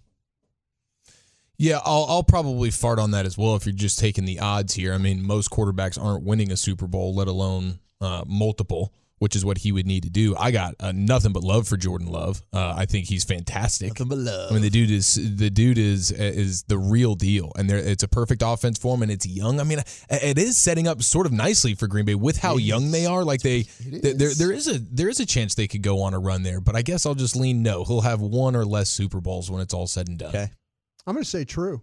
Yeah, 1.59 1.79
I'll, 1.85 2.07
I'll 2.09 2.25
probably 2.25 2.71
fart 2.71 2.99
on 2.99 3.13
that 3.13 3.25
as 3.25 3.39
well 3.39 3.55
if 3.55 3.67
you're 3.67 3.75
just 3.75 3.99
taking 3.99 4.25
the 4.25 4.41
odds 4.41 4.75
here. 4.75 4.93
I 4.93 4.99
mean, 4.99 5.25
most 5.25 5.51
quarterbacks 5.51 6.03
aren't 6.03 6.25
winning 6.25 6.51
a 6.51 6.57
Super 6.57 6.87
Bowl, 6.89 7.15
let 7.15 7.29
alone 7.29 7.79
uh, 8.01 8.25
multiple, 8.27 8.93
which 9.23 9.37
is 9.37 9.45
what 9.45 9.59
he 9.59 9.71
would 9.71 9.87
need 9.87 10.03
to 10.03 10.11
do. 10.11 10.35
I 10.37 10.51
got 10.51 10.75
uh, 10.81 10.91
nothing 10.93 11.33
but 11.33 11.45
love 11.45 11.69
for 11.69 11.77
Jordan 11.77 12.09
Love. 12.09 12.43
Uh, 12.53 12.75
I 12.77 12.87
think 12.87 13.07
he's 13.07 13.23
fantastic. 13.23 13.91
Nothing 13.91 14.09
but 14.09 14.19
love. 14.19 14.51
I 14.51 14.55
mean, 14.55 14.63
the 14.63 14.69
dude 14.71 14.91
is 14.91 15.15
the 15.37 15.49
dude 15.49 15.79
is 15.79 16.11
is 16.11 16.65
the 16.65 16.77
real 16.77 17.15
deal, 17.15 17.53
and 17.57 17.71
there 17.71 17.79
it's 17.79 18.03
a 18.03 18.09
perfect 18.09 18.43
offense 18.45 18.79
for 18.79 18.97
him, 18.97 19.03
and 19.03 19.13
it's 19.13 19.25
young. 19.25 19.61
I 19.61 19.65
mean, 19.65 19.79
it 20.11 20.39
is 20.39 20.57
setting 20.57 20.89
up 20.89 21.01
sort 21.05 21.27
of 21.27 21.33
nicely 21.33 21.75
for 21.75 21.87
Green 21.87 22.05
Bay 22.05 22.17
with 22.17 22.39
how 22.39 22.57
It 22.57 22.63
young 22.63 22.91
they 22.91 23.07
are. 23.07 23.23
Like 23.23 23.43
they, 23.43 23.67
It 23.79 24.03
there- 24.03 24.15
there 24.15 24.29
is. 24.29 24.39
there 24.39 24.53
is 24.53 24.67
a 24.69 24.79
there 24.81 25.09
is 25.09 25.21
a 25.21 25.27
chance 25.27 25.55
they 25.55 25.69
could 25.69 25.83
go 25.83 26.03
on 26.03 26.15
a 26.15 26.19
run 26.19 26.43
there, 26.43 26.61
but 26.61 26.75
I 26.75 26.83
guess 26.83 27.07
I'll 27.07 27.15
just 27.15 27.37
lean 27.37 27.63
no. 27.63 27.85
He'll 27.85 28.01
have 28.01 28.21
one 28.21 28.57
or 28.57 28.65
less 28.65 28.91
Super 28.91 29.21
Bowls 29.21 29.49
when 29.51 29.61
it's 29.63 29.73
all 29.73 29.87
said 29.87 30.09
and 30.09 30.19
done. 30.19 30.31
Okay. 30.31 30.51
I'm 31.07 31.15
going 31.15 31.23
to 31.25 31.31
say 31.31 31.45
true. 31.45 31.81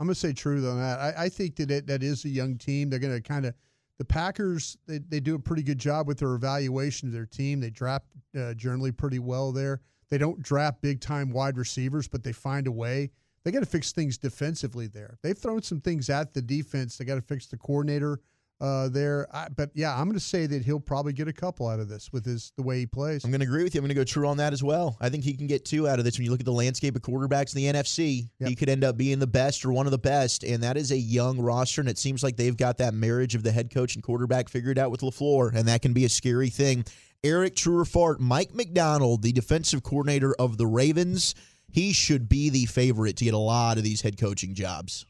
I'm 0.00 0.06
going 0.06 0.14
to 0.14 0.20
say 0.20 0.32
true 0.32 0.66
on 0.70 0.78
that. 0.78 0.98
I, 1.00 1.24
I 1.24 1.28
think 1.28 1.56
that 1.56 1.70
it, 1.70 1.86
that 1.88 2.02
is 2.02 2.24
a 2.24 2.28
young 2.30 2.56
team. 2.56 2.88
They're 2.88 2.98
going 2.98 3.14
to 3.14 3.20
kind 3.20 3.44
of 3.44 3.54
the 3.98 4.04
Packers. 4.04 4.76
They, 4.86 4.98
they 4.98 5.20
do 5.20 5.34
a 5.34 5.38
pretty 5.38 5.62
good 5.62 5.78
job 5.78 6.06
with 6.06 6.18
their 6.18 6.34
evaluation 6.34 7.08
of 7.08 7.12
their 7.12 7.26
team. 7.26 7.60
They 7.60 7.70
draft 7.70 8.06
uh, 8.38 8.54
generally 8.54 8.92
pretty 8.92 9.18
well 9.18 9.52
there. 9.52 9.80
They 10.08 10.18
don't 10.18 10.42
draft 10.42 10.80
big 10.80 11.00
time 11.00 11.30
wide 11.30 11.58
receivers, 11.58 12.08
but 12.08 12.22
they 12.22 12.32
find 12.32 12.66
a 12.66 12.72
way. 12.72 13.10
They 13.44 13.50
got 13.50 13.60
to 13.60 13.66
fix 13.66 13.92
things 13.92 14.18
defensively 14.18 14.86
there. 14.86 15.18
They've 15.22 15.36
thrown 15.36 15.62
some 15.62 15.80
things 15.80 16.10
at 16.10 16.34
the 16.34 16.42
defense. 16.42 16.96
They 16.96 17.04
got 17.04 17.16
to 17.16 17.22
fix 17.22 17.46
the 17.46 17.56
coordinator 17.56 18.20
uh, 18.60 18.88
there. 18.88 19.28
I, 19.32 19.48
but 19.48 19.70
yeah, 19.74 19.94
I'm 19.96 20.04
going 20.06 20.18
to 20.18 20.24
say 20.24 20.46
that 20.46 20.64
he'll 20.64 20.80
probably 20.80 21.12
get 21.12 21.28
a 21.28 21.32
couple 21.32 21.68
out 21.68 21.80
of 21.80 21.88
this 21.88 22.12
with 22.12 22.24
his 22.24 22.52
the 22.56 22.62
way 22.62 22.80
he 22.80 22.86
plays. 22.86 23.24
I'm 23.24 23.30
going 23.30 23.40
to 23.40 23.46
agree 23.46 23.62
with 23.62 23.74
you. 23.74 23.78
I'm 23.80 23.84
going 23.84 23.90
to 23.90 23.94
go 23.94 24.04
true 24.04 24.26
on 24.26 24.36
that 24.38 24.52
as 24.52 24.62
well. 24.62 24.96
I 25.00 25.08
think 25.08 25.24
he 25.24 25.34
can 25.34 25.46
get 25.46 25.64
two 25.64 25.88
out 25.88 25.98
of 25.98 26.04
this. 26.04 26.18
When 26.18 26.24
you 26.24 26.30
look 26.30 26.40
at 26.40 26.46
the 26.46 26.52
landscape 26.52 26.96
of 26.96 27.02
quarterbacks 27.02 27.54
in 27.54 27.62
the 27.62 27.78
NFC, 27.78 28.28
Yep. 28.40 28.48
he 28.48 28.54
could 28.56 28.68
end 28.68 28.84
up 28.84 28.96
being 28.96 29.18
the 29.18 29.26
best 29.26 29.64
or 29.64 29.72
one 29.72 29.86
of 29.86 29.92
the 29.92 29.98
best. 29.98 30.42
And 30.44 30.62
that 30.62 30.76
is 30.76 30.90
a 30.90 30.96
young 30.98 31.40
roster. 31.40 31.80
And 31.80 31.88
it 31.88 31.98
seems 31.98 32.22
like 32.22 32.36
they've 32.36 32.56
got 32.56 32.78
that 32.78 32.94
marriage 32.94 33.34
of 33.34 33.42
the 33.42 33.52
head 33.52 33.72
coach 33.72 33.94
and 33.94 34.02
quarterback 34.02 34.48
figured 34.48 34.78
out 34.78 34.90
with 34.90 35.00
LaFleur. 35.02 35.54
And 35.54 35.68
that 35.68 35.82
can 35.82 35.92
be 35.92 36.04
a 36.04 36.08
scary 36.08 36.50
thing. 36.50 36.84
Eric, 37.24 37.56
true 37.56 37.78
or 37.80 37.84
fart, 37.84 38.20
Mike 38.20 38.54
Macdonald, 38.54 39.22
the 39.22 39.32
defensive 39.32 39.82
coordinator 39.82 40.34
of 40.36 40.56
the 40.56 40.66
Ravens, 40.66 41.34
he 41.70 41.92
should 41.92 42.28
be 42.28 42.48
the 42.48 42.64
favorite 42.66 43.16
to 43.16 43.24
get 43.24 43.34
a 43.34 43.38
lot 43.38 43.76
of 43.76 43.82
these 43.84 44.02
head 44.02 44.18
coaching 44.18 44.54
jobs. 44.54 45.04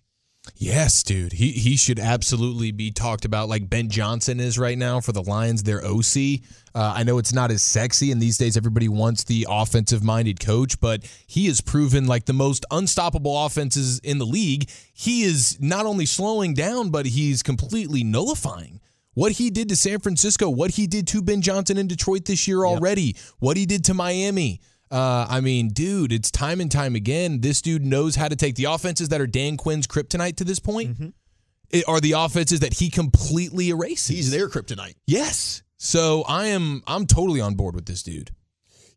Yes, 0.57 1.03
dude. 1.03 1.33
He 1.33 1.53
he 1.53 1.77
should 1.77 1.99
absolutely 1.99 2.73
be 2.73 2.91
talked 2.91 3.25
about 3.25 3.49
like 3.49 3.69
Ben 3.69 3.89
Johnson 3.89 4.41
is 4.41 4.59
right 4.59 4.77
now 4.77 5.01
for 5.01 5.13
the 5.13 5.23
Lions, 5.23 5.63
their 5.63 5.85
OC. 5.85 6.41
Uh, 6.75 6.93
I 6.97 7.03
know 7.05 7.19
it's 7.19 7.33
not 7.33 7.51
as 7.51 7.63
sexy, 7.63 8.13
and 8.13 8.21
these 8.21 8.39
days 8.39 8.57
everybody 8.57 8.89
wants 8.89 9.25
the 9.25 9.47
offensive 9.49 10.03
minded 10.03 10.41
coach, 10.41 10.81
but 10.81 11.05
he 11.27 11.47
has 11.47 11.61
proven 11.61 12.07
like 12.07 12.27
the 12.27 12.33
most 12.33 12.65
unstoppable 12.71 13.45
offenses 13.47 13.99
in 14.01 14.19
the 14.19 14.27
league. 14.27 14.69
He 14.93 15.23
is 15.23 15.59
not 15.61 15.87
only 15.87 16.07
slowing 16.07 16.55
down, 16.55 16.91
but 16.91 17.07
he's 17.07 17.43
completely 17.43 18.05
nullifying. 18.05 18.81
What 19.15 19.33
he 19.33 19.51
did 19.51 19.69
to 19.71 19.77
San 19.77 19.99
Francisco, 19.99 20.49
what 20.49 20.73
he 20.73 20.87
did 20.87 21.09
to 21.09 21.23
Ben 21.23 21.43
Johnson 21.43 21.77
in 21.77 21.89
Detroit 21.89 22.25
this 22.25 22.47
year 22.47 22.65
already, 22.65 23.17
what 23.41 23.57
he 23.57 23.67
did 23.67 23.85
to 23.87 23.95
Miami. 23.95 24.61
Uh, 24.91 25.27
I 25.29 25.41
mean, 25.41 25.69
dude, 25.69 26.13
it's 26.13 26.31
time 26.31 26.61
and 26.61 26.71
time 26.71 26.95
again. 26.95 27.41
This 27.41 27.61
dude 27.61 27.85
knows 27.85 28.17
how 28.17 28.29
to 28.29 28.37
take 28.37 28.55
the 28.55 28.65
offenses 28.65 29.11
that 29.11 29.21
are 29.21 29.27
Dan 29.27 29.57
Quinn's 29.57 29.87
kryptonite 29.87 30.37
to 30.37 30.45
this 30.45 30.59
point. 30.59 31.15
It 31.71 31.85
are 31.87 32.01
the 32.01 32.13
offenses 32.13 32.61
that 32.61 32.75
he 32.75 32.89
completely 32.89 33.71
erases. 33.71 34.09
He's 34.09 34.31
their 34.31 34.49
kryptonite. 34.49 34.95
Yes. 35.07 35.63
So 35.77 36.25
I 36.27 36.47
am 36.47 36.83
I'm 36.87 37.07
totally 37.07 37.41
on 37.41 37.55
board 37.55 37.75
with 37.75 37.87
this 37.87 38.03
dude. 38.03 38.31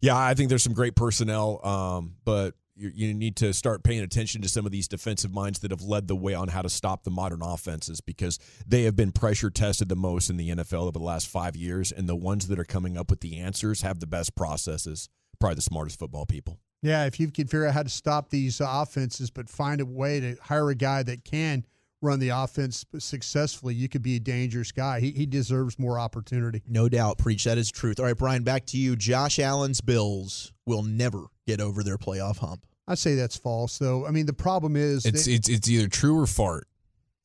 Yeah, 0.02 0.18
I 0.18 0.34
think 0.34 0.50
there's 0.50 0.64
some 0.64 0.74
great 0.74 0.96
personnel, 0.96 1.64
um, 1.66 2.16
but 2.26 2.56
you, 2.76 2.92
you 2.94 3.14
need 3.14 3.36
to 3.38 3.54
start 3.54 3.84
paying 3.84 4.02
attention 4.02 4.42
to 4.42 4.50
some 4.50 4.66
of 4.66 4.72
these 4.72 4.88
defensive 4.88 5.32
minds 5.32 5.60
that 5.60 5.70
have 5.70 5.84
led 5.84 6.08
the 6.08 6.16
way 6.16 6.34
on 6.34 6.48
how 6.48 6.64
to 6.64 6.70
stop 6.70 7.04
the 7.04 7.12
modern 7.12 7.44
offenses 7.44 8.02
because 8.02 8.40
they 8.66 8.84
have 8.84 8.96
been 8.96 9.12
pressure 9.12 9.52
tested 9.52 9.90
the 9.90 9.96
most 9.96 10.32
in 10.32 10.38
the 10.38 10.50
NFL 10.50 10.84
over 10.84 10.92
the 10.94 11.00
last 11.00 11.28
five 11.28 11.56
years, 11.56 11.92
and 11.92 12.10
the 12.10 12.16
ones 12.16 12.48
that 12.48 12.58
are 12.58 12.66
coming 12.66 12.98
up 12.98 13.12
with 13.12 13.22
the 13.22 13.38
answers 13.38 13.84
have 13.84 14.00
the 14.00 14.08
best 14.08 14.36
processes, 14.36 15.08
probably 15.42 15.56
the 15.56 15.62
smartest 15.62 16.00
football 16.00 16.26
people. 16.26 16.60
Yeah, 16.82 17.06
if 17.06 17.20
you 17.20 17.30
can 17.30 17.46
figure 17.48 17.68
out 17.68 17.74
how 17.74 17.84
to 17.84 17.90
stop 17.90 18.30
these 18.30 18.62
uh, 18.62 18.66
offenses, 18.68 19.30
but 19.30 19.50
find 19.50 19.82
a 19.82 19.86
way 19.86 20.20
to 20.20 20.36
hire 20.42 20.70
a 20.70 20.76
guy 20.76 21.04
that 21.04 21.24
can 21.26 21.66
run 22.02 22.18
the 22.20 22.30
offense 22.30 22.84
successfully, 22.98 23.76
you 23.76 23.88
could 23.88 24.02
be 24.02 24.16
a 24.16 24.20
dangerous 24.20 24.72
guy. 24.72 25.00
He, 25.00 25.12
he 25.12 25.26
deserves 25.28 25.78
more 25.78 26.00
opportunity. 26.00 26.64
No 26.68 26.90
doubt. 26.90 27.20
Preach. 27.20 27.44
That 27.44 27.60
is 27.60 27.70
truth. 27.72 28.00
All 28.00 28.06
right, 28.08 28.18
Brian, 28.18 28.44
back 28.44 28.66
to 28.68 28.78
you. 28.78 28.96
Josh 28.96 29.38
Allen's 29.38 29.82
Bills 29.82 30.52
will 30.66 30.82
never 30.82 31.26
get 31.46 31.62
over 31.62 31.84
their 31.84 31.98
playoff 32.00 32.38
hump. 32.40 32.66
I 32.88 32.96
say 32.96 33.14
that's 33.14 33.38
false, 33.38 33.78
though. 33.78 34.08
I 34.08 34.12
mean, 34.12 34.26
the 34.26 34.34
problem 34.34 34.76
is 34.76 35.06
It's 35.06 35.26
that- 35.26 35.32
it's 35.34 35.50
it's 35.50 35.70
either 35.70 35.88
true 35.88 36.20
or 36.20 36.26
fart. 36.26 36.68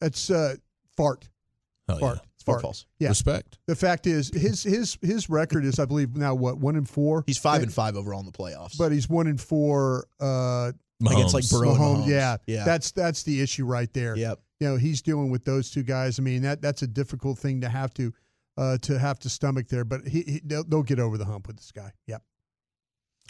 it's 0.03 0.29
uh, 0.31 0.57
fart. 0.97 1.29
Hell 1.89 1.99
Fart. 1.99 2.19
yeah. 2.23 2.23
It's 2.47 2.53
fart 2.53 2.63
false. 2.63 2.87
Yeah. 2.99 3.09
Respect. 3.09 3.59
The 3.67 3.75
fact 3.77 4.07
is, 4.07 4.31
his 4.35 4.63
his 4.63 4.97
his 5.03 5.29
record 5.29 5.65
is, 5.65 5.79
I 5.79 5.85
believe, 5.85 6.17
now 6.17 6.35
what 6.35 6.59
one 6.59 6.77
and 6.77 6.89
four. 6.89 7.25
He's 7.27 7.39
five 7.39 7.61
But- 7.61 7.65
and 7.65 7.73
five 7.75 7.97
overall 7.97 8.21
in 8.21 8.27
the 8.27 8.33
playoffs. 8.33 8.79
but 8.79 8.93
he's 8.93 9.09
one 9.09 9.27
and 9.27 9.41
four. 9.41 10.07
Uh, 10.21 10.73
Against, 11.07 11.35
like, 11.35 11.45
Mahomes. 11.45 11.53
Burrow 11.53 11.71
and 11.73 11.79
Mahomes, 11.79 12.05
Mahomes. 12.05 12.09
yeah, 12.09 12.37
Yeah. 12.47 12.65
That's 12.65 12.91
that's 12.93 13.23
the 13.25 13.43
issue 13.43 13.67
right 13.67 13.93
there. 13.93 14.17
Yep. 14.17 14.41
You 14.61 14.69
know, 14.69 14.77
he's 14.77 15.03
dealing 15.03 15.29
with 15.31 15.45
those 15.45 15.71
two 15.71 15.83
guys. 15.83 16.19
I 16.19 16.23
mean, 16.23 16.41
that 16.43 16.63
that's 16.63 16.81
a 16.81 16.87
difficult 16.87 17.39
thing 17.39 17.61
to 17.61 17.69
have 17.69 17.93
to 17.95 18.15
uh, 18.57 18.79
to 18.79 18.99
have 18.99 19.19
to 19.19 19.29
stomach 19.29 19.69
there. 19.69 19.85
But 19.85 20.09
he, 20.09 20.23
he 20.23 20.41
they'll, 20.43 20.65
they'll 20.65 20.83
get 20.83 20.99
over 20.99 21.19
the 21.19 21.27
hump 21.27 21.49
with 21.49 21.57
this 21.59 21.71
guy. 21.71 21.93
Yep. 22.07 22.23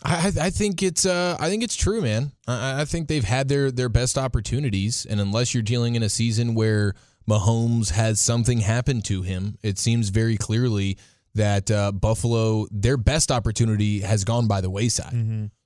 I, 0.04 0.14
I 0.38 0.46
I 0.46 0.50
think 0.50 0.82
it's 0.82 1.06
uh 1.06 1.36
I 1.40 1.48
think 1.48 1.64
it's 1.64 1.74
true, 1.74 2.02
man. 2.02 2.30
I, 2.46 2.82
I 2.82 2.84
think 2.84 3.08
they've 3.08 3.24
had 3.24 3.48
their 3.48 3.72
their 3.72 3.88
best 3.88 4.16
opportunities, 4.18 5.06
and 5.08 5.20
unless 5.20 5.54
you're 5.54 5.62
dealing 5.62 5.94
in 5.96 6.02
a 6.02 6.08
season 6.08 6.54
where 6.54 6.94
Mahomes 7.28 7.90
has 7.90 8.20
something 8.20 8.58
happen 8.60 9.02
to 9.02 9.22
him, 9.22 9.58
it 9.62 9.78
seems 9.78 10.10
very 10.10 10.36
clearly 10.36 10.96
that 11.34 11.70
uh, 11.70 11.92
Buffalo 11.92 12.66
their 12.70 12.96
best 12.96 13.30
opportunity 13.30 14.00
has 14.00 14.24
gone 14.24 14.46
by 14.46 14.60
the 14.60 14.70
wayside. 14.70 15.12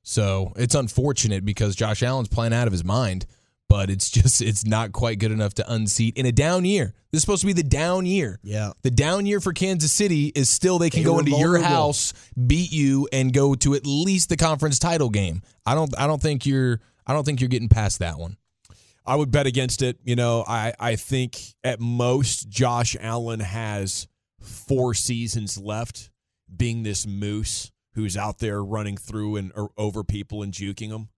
So 0.03 0.53
it's 0.57 0.75
unfortunate 0.75 1.44
because 1.44 1.77
Josh 1.77 2.03
Allen's 2.03 2.29
playing 2.29 2.53
out 2.53 2.66
of 2.66 2.73
his 2.73 2.85
mind, 2.85 3.27
but 3.68 3.88
it's 3.90 4.11
just 4.18 4.42
it's 4.42 4.66
not 4.66 4.92
quite 4.92 5.18
good 5.18 5.31
enough 5.31 5.55
to 5.55 5.73
unseat 5.73 6.16
in 6.16 6.27
a 6.27 6.33
down 6.33 6.64
year. 6.64 6.94
This 7.12 7.18
is 7.18 7.23
supposed 7.23 7.40
to 7.42 7.46
be 7.46 7.53
the 7.53 7.62
down 7.62 8.07
year. 8.07 8.38
Yeah. 8.42 8.73
The 8.83 8.90
down 8.90 9.27
year 9.27 9.40
for 9.40 9.53
Kansas 9.53 9.92
City 9.92 10.27
is 10.35 10.49
still 10.49 10.79
they 10.79 10.90
can 10.90 11.01
They 11.01 11.05
go 11.05 11.18
into 11.18 11.33
your 11.33 11.59
house, 11.59 12.12
beat 12.46 12.73
you, 12.73 13.09
and 13.12 13.33
go 13.33 13.55
to 13.57 13.75
at 13.75 13.85
least 13.85 14.29
the 14.29 14.37
conference 14.37 14.79
title 14.79 15.11
game. 15.11 15.42
I 15.66 15.75
don't 15.75 15.96
I 15.99 16.07
don't 16.07 16.23
think 16.23 16.46
you're 16.46 16.81
I 17.07 17.12
don't 17.12 17.25
think 17.25 17.40
you're 17.40 17.49
getting 17.49 17.68
past 17.68 17.99
that 18.01 18.18
one. 18.18 18.37
I 19.06 19.16
would 19.16 19.30
bet 19.30 19.46
against 19.46 19.82
it. 19.82 19.98
You 20.04 20.16
know, 20.16 20.44
I, 20.46 20.74
I 20.78 20.96
think 20.96 21.38
at 21.64 21.80
most 21.80 22.48
Josh 22.48 22.96
Allen 23.00 23.40
has 23.40 24.06
four 24.40 24.94
seasons 24.94 25.58
left 25.58 26.10
being 26.54 26.82
this 26.82 27.06
moose 27.06 27.70
who's 27.94 28.16
out 28.16 28.38
there 28.38 28.62
running 28.62 28.96
through 28.96 29.36
and 29.36 29.52
over 29.76 30.04
people 30.04 30.42
and 30.42 30.52
juking 30.52 30.90
them. 30.90 31.08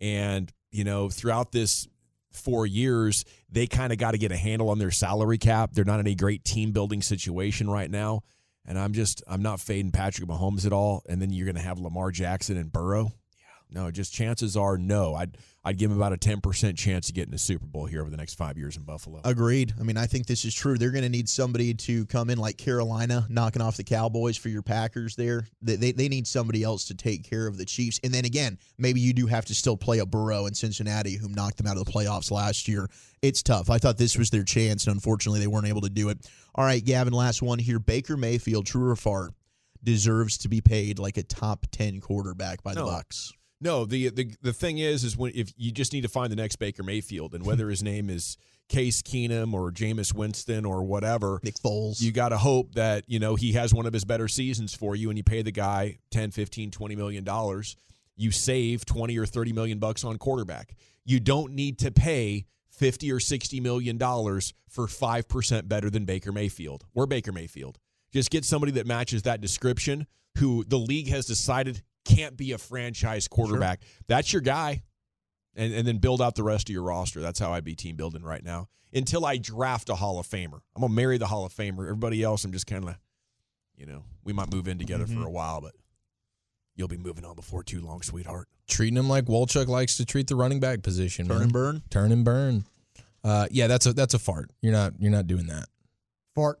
And, 0.00 0.52
you 0.70 0.84
know, 0.84 1.08
throughout 1.08 1.52
this 1.52 1.88
four 2.30 2.66
years, 2.66 3.24
they 3.50 3.66
kind 3.66 3.92
of 3.92 3.98
got 3.98 4.12
to 4.12 4.18
get 4.18 4.32
a 4.32 4.36
handle 4.36 4.68
on 4.68 4.78
their 4.78 4.90
salary 4.90 5.38
cap. 5.38 5.70
They're 5.72 5.84
not 5.84 6.00
in 6.00 6.06
a 6.06 6.14
great 6.14 6.44
team 6.44 6.72
building 6.72 7.02
situation 7.02 7.68
right 7.68 7.90
now. 7.90 8.22
And 8.66 8.78
I'm 8.78 8.92
just, 8.92 9.22
I'm 9.26 9.42
not 9.42 9.60
fading 9.60 9.92
Patrick 9.92 10.28
Mahomes 10.28 10.66
at 10.66 10.72
all. 10.72 11.02
And 11.08 11.20
then 11.20 11.30
you're 11.30 11.46
going 11.46 11.56
to 11.56 11.62
have 11.62 11.78
Lamar 11.78 12.10
Jackson 12.10 12.56
and 12.56 12.72
Burrow. 12.72 13.12
No, 13.74 13.90
just 13.90 14.14
chances 14.14 14.56
are 14.56 14.78
no. 14.78 15.16
I'd 15.16 15.36
I'd 15.64 15.78
give 15.78 15.90
him 15.90 15.96
about 15.96 16.12
a 16.12 16.16
ten 16.16 16.40
percent 16.40 16.78
chance 16.78 17.08
of 17.08 17.14
getting 17.16 17.32
the 17.32 17.38
Super 17.38 17.66
Bowl 17.66 17.86
here 17.86 18.02
over 18.02 18.10
the 18.10 18.16
next 18.16 18.34
five 18.34 18.56
years 18.56 18.76
in 18.76 18.84
Buffalo. 18.84 19.20
Agreed. 19.24 19.74
I 19.80 19.82
mean, 19.82 19.96
I 19.96 20.06
think 20.06 20.26
this 20.26 20.44
is 20.44 20.54
true. 20.54 20.78
They're 20.78 20.92
going 20.92 21.02
to 21.02 21.08
need 21.08 21.28
somebody 21.28 21.74
to 21.74 22.06
come 22.06 22.30
in 22.30 22.38
like 22.38 22.56
Carolina, 22.56 23.26
knocking 23.28 23.60
off 23.60 23.76
the 23.76 23.82
Cowboys 23.82 24.36
for 24.36 24.48
your 24.48 24.62
Packers 24.62 25.16
there. 25.16 25.48
They, 25.60 25.74
they, 25.74 25.92
they 25.92 26.08
need 26.08 26.28
somebody 26.28 26.62
else 26.62 26.84
to 26.86 26.94
take 26.94 27.28
care 27.28 27.48
of 27.48 27.58
the 27.58 27.64
Chiefs. 27.64 27.98
And 28.04 28.14
then 28.14 28.24
again, 28.24 28.58
maybe 28.78 29.00
you 29.00 29.12
do 29.12 29.26
have 29.26 29.44
to 29.46 29.54
still 29.54 29.76
play 29.76 29.98
a 29.98 30.06
Burrow 30.06 30.46
in 30.46 30.54
Cincinnati, 30.54 31.16
who 31.16 31.28
knocked 31.28 31.56
them 31.56 31.66
out 31.66 31.76
of 31.76 31.84
the 31.84 31.90
playoffs 31.90 32.30
last 32.30 32.68
year. 32.68 32.88
It's 33.22 33.42
tough. 33.42 33.70
I 33.70 33.78
thought 33.78 33.98
this 33.98 34.16
was 34.16 34.30
their 34.30 34.44
chance, 34.44 34.86
and 34.86 34.94
unfortunately, 34.94 35.40
they 35.40 35.46
weren't 35.48 35.66
able 35.66 35.80
to 35.80 35.90
do 35.90 36.10
it. 36.10 36.30
All 36.54 36.64
right, 36.64 36.84
Gavin, 36.84 37.12
last 37.12 37.42
one 37.42 37.58
here. 37.58 37.80
Baker 37.80 38.16
Mayfield, 38.16 38.66
true 38.66 38.88
or 38.88 38.96
fart, 38.96 39.32
deserves 39.82 40.38
to 40.38 40.48
be 40.48 40.60
paid 40.60 40.98
like 40.98 41.16
a 41.16 41.22
top 41.22 41.66
10 41.72 42.00
quarterback 42.00 42.62
by 42.62 42.74
the 42.74 42.82
Bucks. 42.82 43.32
No, 43.64 43.86
the 43.86 44.10
the 44.10 44.30
the 44.42 44.52
thing 44.52 44.76
is, 44.76 45.04
is 45.04 45.16
when 45.16 45.32
if 45.34 45.54
you 45.56 45.72
just 45.72 45.94
need 45.94 46.02
to 46.02 46.08
find 46.08 46.30
the 46.30 46.36
next 46.36 46.56
Baker 46.56 46.82
Mayfield, 46.82 47.34
and 47.34 47.46
whether 47.46 47.70
his 47.70 47.82
name 47.82 48.10
is 48.10 48.36
Case 48.68 49.00
Keenum 49.00 49.54
or 49.54 49.72
Jameis 49.72 50.14
Winston 50.14 50.66
or 50.66 50.84
whatever, 50.84 51.40
Nick 51.42 51.54
Foles. 51.54 51.98
you 52.02 52.12
got 52.12 52.28
to 52.28 52.36
hope 52.36 52.74
that 52.74 53.04
you 53.06 53.18
know 53.18 53.36
he 53.36 53.52
has 53.52 53.72
one 53.72 53.86
of 53.86 53.94
his 53.94 54.04
better 54.04 54.28
seasons 54.28 54.74
for 54.74 54.94
you, 54.94 55.08
and 55.08 55.16
you 55.16 55.24
pay 55.24 55.40
the 55.40 55.50
guy 55.50 55.96
10, 56.10 56.30
15, 56.30 56.72
20 56.72 56.94
million 56.94 57.24
dollars. 57.24 57.74
You 58.16 58.30
save 58.30 58.84
twenty 58.84 59.18
or 59.18 59.24
thirty 59.24 59.54
million 59.54 59.78
bucks 59.78 60.04
on 60.04 60.18
quarterback. 60.18 60.76
You 61.06 61.18
don't 61.18 61.54
need 61.54 61.78
to 61.78 61.90
pay 61.90 62.44
fifty 62.70 63.10
or 63.10 63.18
sixty 63.18 63.60
million 63.60 63.96
dollars 63.96 64.52
for 64.68 64.86
five 64.86 65.26
percent 65.26 65.70
better 65.70 65.88
than 65.88 66.04
Baker 66.04 66.32
Mayfield. 66.32 66.84
We're 66.92 67.06
Baker 67.06 67.32
Mayfield. 67.32 67.78
Just 68.12 68.30
get 68.30 68.44
somebody 68.44 68.72
that 68.72 68.86
matches 68.86 69.22
that 69.22 69.40
description, 69.40 70.06
who 70.36 70.64
the 70.64 70.78
league 70.78 71.08
has 71.08 71.24
decided 71.24 71.82
can't 72.04 72.36
be 72.36 72.52
a 72.52 72.58
franchise 72.58 73.28
quarterback. 73.28 73.82
That's 74.06 74.32
your 74.32 74.42
guy. 74.42 74.82
And, 75.56 75.72
and 75.72 75.86
then 75.86 75.98
build 75.98 76.20
out 76.20 76.34
the 76.34 76.42
rest 76.42 76.68
of 76.68 76.72
your 76.72 76.82
roster. 76.82 77.20
That's 77.20 77.38
how 77.38 77.52
I'd 77.52 77.64
be 77.64 77.76
team 77.76 77.94
building 77.94 78.24
right 78.24 78.42
now. 78.42 78.68
Until 78.92 79.24
I 79.24 79.36
draft 79.36 79.88
a 79.88 79.94
Hall 79.94 80.18
of 80.18 80.26
Famer. 80.26 80.60
I'm 80.74 80.82
gonna 80.82 80.92
marry 80.92 81.16
the 81.16 81.26
Hall 81.26 81.44
of 81.44 81.52
Famer. 81.52 81.84
Everybody 81.84 82.22
else, 82.22 82.44
I'm 82.44 82.52
just 82.52 82.66
kind 82.66 82.84
of, 82.88 82.96
you 83.76 83.86
know, 83.86 84.04
we 84.24 84.32
might 84.32 84.52
move 84.52 84.66
in 84.68 84.78
together 84.78 85.06
for 85.06 85.24
a 85.24 85.30
while, 85.30 85.60
but 85.60 85.74
you'll 86.76 86.88
be 86.88 86.96
moving 86.96 87.24
on 87.24 87.36
before 87.36 87.62
too 87.62 87.80
long, 87.80 88.02
sweetheart. 88.02 88.48
Treating 88.66 88.96
him 88.96 89.08
like 89.08 89.26
Wolchuk 89.26 89.68
likes 89.68 89.96
to 89.98 90.04
treat 90.04 90.26
the 90.26 90.36
running 90.36 90.60
back 90.60 90.82
position. 90.82 91.26
Turn 91.26 91.36
man. 91.36 91.42
and 91.44 91.52
burn. 91.52 91.82
Turn 91.90 92.12
and 92.12 92.24
burn. 92.24 92.64
Uh, 93.22 93.46
yeah, 93.50 93.66
that's 93.66 93.86
a 93.86 93.92
that's 93.92 94.14
a 94.14 94.18
fart. 94.18 94.50
You're 94.60 94.72
not 94.72 94.94
you're 94.98 95.10
not 95.10 95.26
doing 95.26 95.46
that. 95.46 95.66
Fart. 96.34 96.58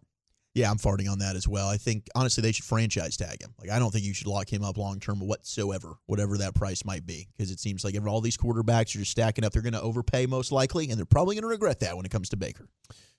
Yeah, 0.54 0.70
I'm 0.70 0.78
farting 0.78 1.10
on 1.10 1.18
that 1.18 1.34
as 1.34 1.48
well. 1.48 1.68
I 1.68 1.76
think 1.76 2.06
honestly 2.14 2.40
they 2.40 2.52
should 2.52 2.64
franchise 2.64 3.16
tag 3.16 3.42
him. 3.42 3.52
Like 3.58 3.70
I 3.70 3.80
don't 3.80 3.90
think 3.90 4.04
you 4.04 4.14
should 4.14 4.28
lock 4.28 4.52
him 4.52 4.62
up 4.62 4.78
long 4.78 5.00
term 5.00 5.18
whatsoever, 5.18 5.94
whatever 6.06 6.38
that 6.38 6.54
price 6.54 6.84
might 6.84 7.04
be, 7.04 7.26
because 7.36 7.50
it 7.50 7.58
seems 7.58 7.84
like 7.84 7.96
all 8.06 8.20
these 8.20 8.36
quarterbacks 8.36 8.94
are 8.94 9.00
just 9.00 9.10
stacking 9.10 9.44
up. 9.44 9.52
They're 9.52 9.62
going 9.62 9.72
to 9.72 9.82
overpay 9.82 10.26
most 10.26 10.52
likely, 10.52 10.90
and 10.90 10.98
they're 10.98 11.06
probably 11.06 11.34
going 11.34 11.42
to 11.42 11.48
regret 11.48 11.80
that 11.80 11.96
when 11.96 12.06
it 12.06 12.10
comes 12.10 12.28
to 12.28 12.36
Baker. 12.36 12.68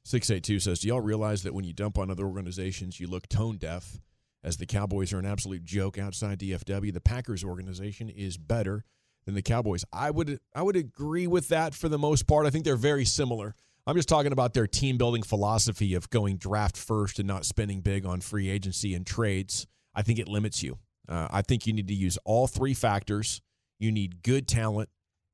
682 0.05 0.59
says, 0.59 0.79
Do 0.79 0.87
y'all 0.87 1.01
realize 1.01 1.43
that 1.43 1.53
when 1.53 1.65
you 1.65 1.73
dump 1.73 1.97
on 1.97 2.09
other 2.09 2.25
organizations, 2.25 2.99
you 2.99 3.07
look 3.07 3.27
tone 3.27 3.57
deaf? 3.57 3.99
As 4.43 4.57
the 4.57 4.67
Cowboys 4.67 5.11
are 5.11 5.17
an 5.17 5.25
absolute 5.25 5.65
joke 5.65 5.97
outside 5.97 6.37
DFW, 6.37 6.93
the 6.93 7.01
Packers 7.01 7.43
organization 7.43 8.09
is 8.09 8.37
better 8.37 8.85
than 9.25 9.33
the 9.33 9.41
Cowboys. 9.41 9.83
I 9.91 10.11
would 10.11 10.39
I 10.53 10.61
would 10.61 10.75
agree 10.75 11.25
with 11.25 11.47
that 11.49 11.73
for 11.73 11.89
the 11.89 11.97
most 11.97 12.27
part. 12.27 12.45
I 12.45 12.51
think 12.51 12.63
they're 12.63 12.75
very 12.75 13.05
similar. 13.05 13.55
I'm 13.87 13.95
just 13.95 14.09
talking 14.09 14.31
about 14.31 14.53
their 14.53 14.65
team 14.65 14.97
building 14.97 15.21
philosophy 15.21 15.93
of 15.93 16.09
going 16.09 16.37
draft 16.37 16.75
first 16.75 17.19
and 17.19 17.27
not 17.27 17.45
spending 17.45 17.81
big 17.81 18.05
on 18.05 18.19
free 18.19 18.49
agency 18.49 18.95
and 18.95 19.05
trades. 19.05 19.67
I 19.93 20.01
think 20.01 20.17
it 20.17 20.27
limits 20.27 20.63
you. 20.63 20.79
Uh, 21.07 21.27
I 21.29 21.43
think 21.43 21.67
you 21.67 21.73
need 21.73 21.87
to 21.89 21.93
use 21.93 22.17
all 22.25 22.47
three 22.47 22.73
factors. 22.73 23.41
You 23.79 23.91
need 23.91 24.23
good 24.23 24.47
talent 24.47 24.89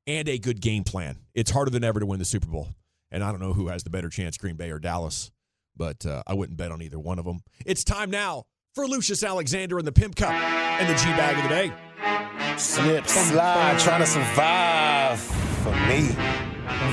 and 0.06 0.28
a 0.28 0.38
good 0.38 0.60
game 0.60 0.84
plan. 0.84 1.20
It's 1.34 1.52
harder 1.52 1.72
than 1.72 1.84
ever 1.86 2.02
to 2.02 2.06
win 2.06 2.20
the 2.20 2.26
Super 2.26 2.48
Bowl. 2.48 2.68
And 3.10 3.24
I 3.24 3.32
don't 3.32 3.40
know 3.40 3.54
who 3.54 3.70
has 3.70 3.84
the 3.84 3.90
better 3.90 4.10
chance, 4.10 4.38
Green 4.38 4.56
Bay 4.58 4.70
or 4.70 4.80
Dallas, 4.80 5.32
but 5.78 6.06
uh, 6.06 6.24
I 6.28 6.34
wouldn't 6.34 6.58
bet 6.58 6.72
on 6.72 6.82
either 6.82 7.00
one 7.00 7.20
of 7.20 7.26
them. 7.26 7.42
It's 7.66 7.86
time 7.86 8.12
now 8.12 8.44
for 8.76 8.86
Lucius 8.86 9.24
Alexander 9.24 9.78
and 9.78 9.88
the 9.88 9.92
Pimp 9.94 10.16
Cup 10.16 10.32
and 10.32 10.90
the 10.90 10.96
G 10.96 11.06
Bag 11.12 11.38
of 11.38 11.44
the 11.44 11.50
Day. 11.50 12.58
Slip, 12.58 13.08
slide, 13.08 13.80
trying 13.80 14.02
to 14.02 14.08
survive 14.08 15.20
for 15.20 15.72
me. 15.88 16.08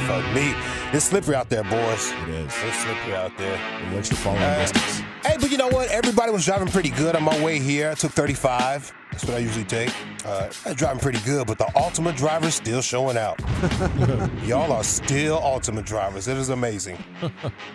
For 0.07 0.23
me. 0.35 0.78
It's 0.91 1.05
slippery 1.05 1.35
out 1.35 1.51
there, 1.51 1.63
boys. 1.65 2.13
It 2.23 2.29
is. 2.31 2.53
It's 2.65 2.79
slippery 2.79 3.15
out 3.15 3.37
there. 3.37 3.61
It 3.83 3.95
lets 3.95 4.11
you 4.11 4.17
following 4.17 4.43
Uh, 4.43 4.59
distance. 4.61 5.01
Hey, 5.25 5.37
but 5.39 5.51
you 5.51 5.59
know 5.59 5.69
what? 5.69 5.89
Everybody 5.91 6.33
was 6.33 6.47
driving 6.47 6.69
pretty 6.69 6.89
good 6.91 7.15
on 7.15 7.23
my 7.23 7.39
way 7.45 7.59
here. 7.59 7.91
I 7.91 7.95
took 7.95 8.13
35. 8.13 8.91
That's 9.13 9.25
what 9.25 9.35
I 9.35 9.39
usually 9.39 9.65
take. 9.67 9.93
Uh, 10.25 10.49
I 10.65 10.69
was 10.71 10.77
driving 10.77 11.01
pretty 11.01 11.19
good, 11.21 11.47
but 11.47 11.59
the 11.59 11.65
Altima 11.77 12.17
driver's 12.17 12.55
still 12.55 12.81
showing 12.81 13.19
out. 13.19 13.39
Y'all 14.47 14.73
are 14.73 14.85
still 14.85 15.39
ultimate 15.43 15.85
drivers. 15.85 16.27
It 16.27 16.39
is 16.39 16.49
amazing. 16.49 16.97
I 17.23 17.31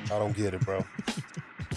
don't 0.08 0.36
get 0.36 0.56
it, 0.56 0.62
bro. 0.62 0.84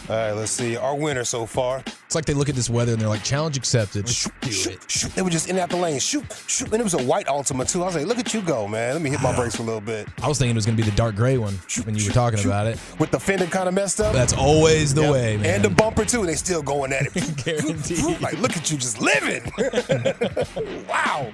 All 0.09 0.15
right, 0.15 0.33
let's 0.33 0.53
see. 0.53 0.77
Our 0.77 0.95
winner 0.95 1.25
so 1.25 1.47
far. 1.47 1.79
It's 2.05 2.15
like 2.15 2.27
they 2.27 2.35
look 2.35 2.49
at 2.49 2.55
this 2.55 2.71
weather 2.71 2.93
and 2.93 3.01
they're 3.01 3.09
like, 3.09 3.25
challenge 3.25 3.57
accepted. 3.57 4.09
Shoot, 4.09 4.33
shoot. 4.47 5.13
They 5.17 5.23
were 5.23 5.31
just 5.31 5.49
in 5.51 5.59
out 5.59 5.69
the 5.69 5.77
lane. 5.77 5.99
Shoot, 5.99 6.25
shoot. 6.47 6.71
And 6.71 6.81
it 6.81 6.85
was 6.85 6.95
a 6.95 7.03
white 7.03 7.27
Altima, 7.27 7.69
too. 7.69 7.83
I 7.83 7.87
was 7.87 7.97
like, 7.97 8.07
look 8.07 8.19
at 8.21 8.33
you 8.33 8.41
go, 8.41 8.69
man. 8.69 8.93
Let 8.93 9.03
me 9.03 9.11
hit 9.11 9.21
my 9.21 9.35
brakes 9.35 9.57
for 9.57 9.63
a 9.63 9.67
little 9.67 9.81
bit. 9.81 10.07
I 10.23 10.29
was 10.29 10.39
thinking 10.39 10.53
it 10.53 10.55
was 10.55 10.65
going 10.67 10.77
to 10.77 10.83
be 10.85 10.89
the 10.89 10.95
dark 10.97 11.17
gray 11.17 11.39
one 11.39 11.55
when 11.85 11.97
you 11.97 12.07
were 12.07 12.13
talking 12.13 12.39
shoot. 12.39 12.47
about 12.49 12.69
it. 12.69 12.79
With 13.01 13.11
the 13.11 13.19
fender 13.19 13.47
kind 13.47 13.67
of 13.69 13.75
messed 13.75 14.01
up. 14.01 14.13
That's 14.13 14.33
always 14.33 14.95
the 14.95 15.03
Yep. 15.03 15.13
way, 15.13 15.37
man. 15.39 15.47
And 15.57 15.65
the 15.65 15.71
bumper, 15.71 16.05
too. 16.05 16.21
and 16.21 16.29
They 16.29 16.37
still 16.37 16.63
going 16.63 16.93
at 16.93 17.07
it. 17.17 17.37
Guaranteed. 17.45 18.21
like, 18.21 18.39
look 18.39 18.57
at 18.57 18.71
you 18.71 18.79
just 18.79 19.01
living. 19.01 19.43
wow. 20.89 21.33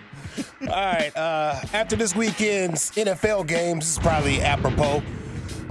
All 0.63 0.67
right. 0.69 1.15
Uh, 1.15 1.61
after 1.75 1.95
this 1.97 2.17
weekend's 2.17 2.91
NFL 2.93 3.47
games, 3.47 3.85
this 3.85 3.93
is 3.93 3.99
probably 3.99 4.41
apropos. 4.41 5.03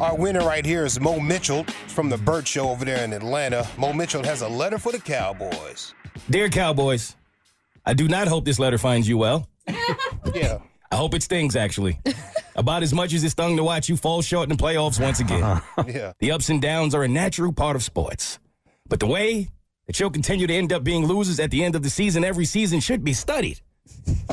Our 0.02 0.16
winner 0.16 0.40
right 0.40 0.66
here 0.66 0.84
is 0.84 1.00
Mo 1.00 1.20
Mitchell 1.20 1.64
from 1.86 2.10
the 2.10 2.18
Bert 2.18 2.48
Show 2.48 2.72
over 2.72 2.84
there 2.84 3.04
in 3.04 3.14
Atlanta. 3.14 3.68
Mo 3.78 3.94
Mitchell 3.94 4.24
has 4.24 4.42
a 4.42 4.48
letter 4.48 4.80
for 4.80 4.92
the 4.92 4.98
Cowboys. 4.98 5.94
Dear 6.28 6.50
Cowboys, 6.50 7.16
I 7.86 7.94
do 7.94 8.08
not 8.08 8.28
hope 8.28 8.44
this 8.44 8.58
letter 8.58 8.80
finds 8.80 9.08
you 9.08 9.20
well. 9.20 9.48
Yeah. 10.34 10.58
I 10.92 10.96
hope 10.96 11.14
it 11.14 11.22
stings, 11.22 11.56
actually. 11.56 12.00
About 12.56 12.82
as 12.82 12.96
much 12.96 13.14
as 13.14 13.24
it 13.24 13.30
stung 13.30 13.56
to 13.58 13.64
watch 13.64 13.90
you 13.90 13.96
fall 13.96 14.24
short 14.24 14.50
in 14.50 14.58
the 14.58 14.64
playoffs 14.64 15.00
once 15.00 15.20
again. 15.20 15.44
Uh-huh. 15.44 15.84
Yeah. 15.88 16.14
The 16.18 16.32
ups 16.32 16.50
and 16.50 16.60
downs 16.60 16.96
are 16.96 17.04
a 17.04 17.08
natural 17.08 17.54
part 17.54 17.76
of 17.76 17.84
sports. 17.84 18.40
But 18.90 19.00
the 19.00 19.08
way 19.08 19.50
that 19.86 20.00
you'll 20.00 20.10
continue 20.10 20.48
to 20.48 20.54
end 20.54 20.74
up 20.74 20.84
being 20.84 21.06
losers 21.06 21.40
at 21.40 21.52
the 21.52 21.64
end 21.64 21.76
of 21.76 21.84
the 21.84 21.92
season 21.92 22.24
every 22.24 22.46
season 22.46 22.80
should 22.80 23.04
be 23.04 23.14
studied. 23.14 23.62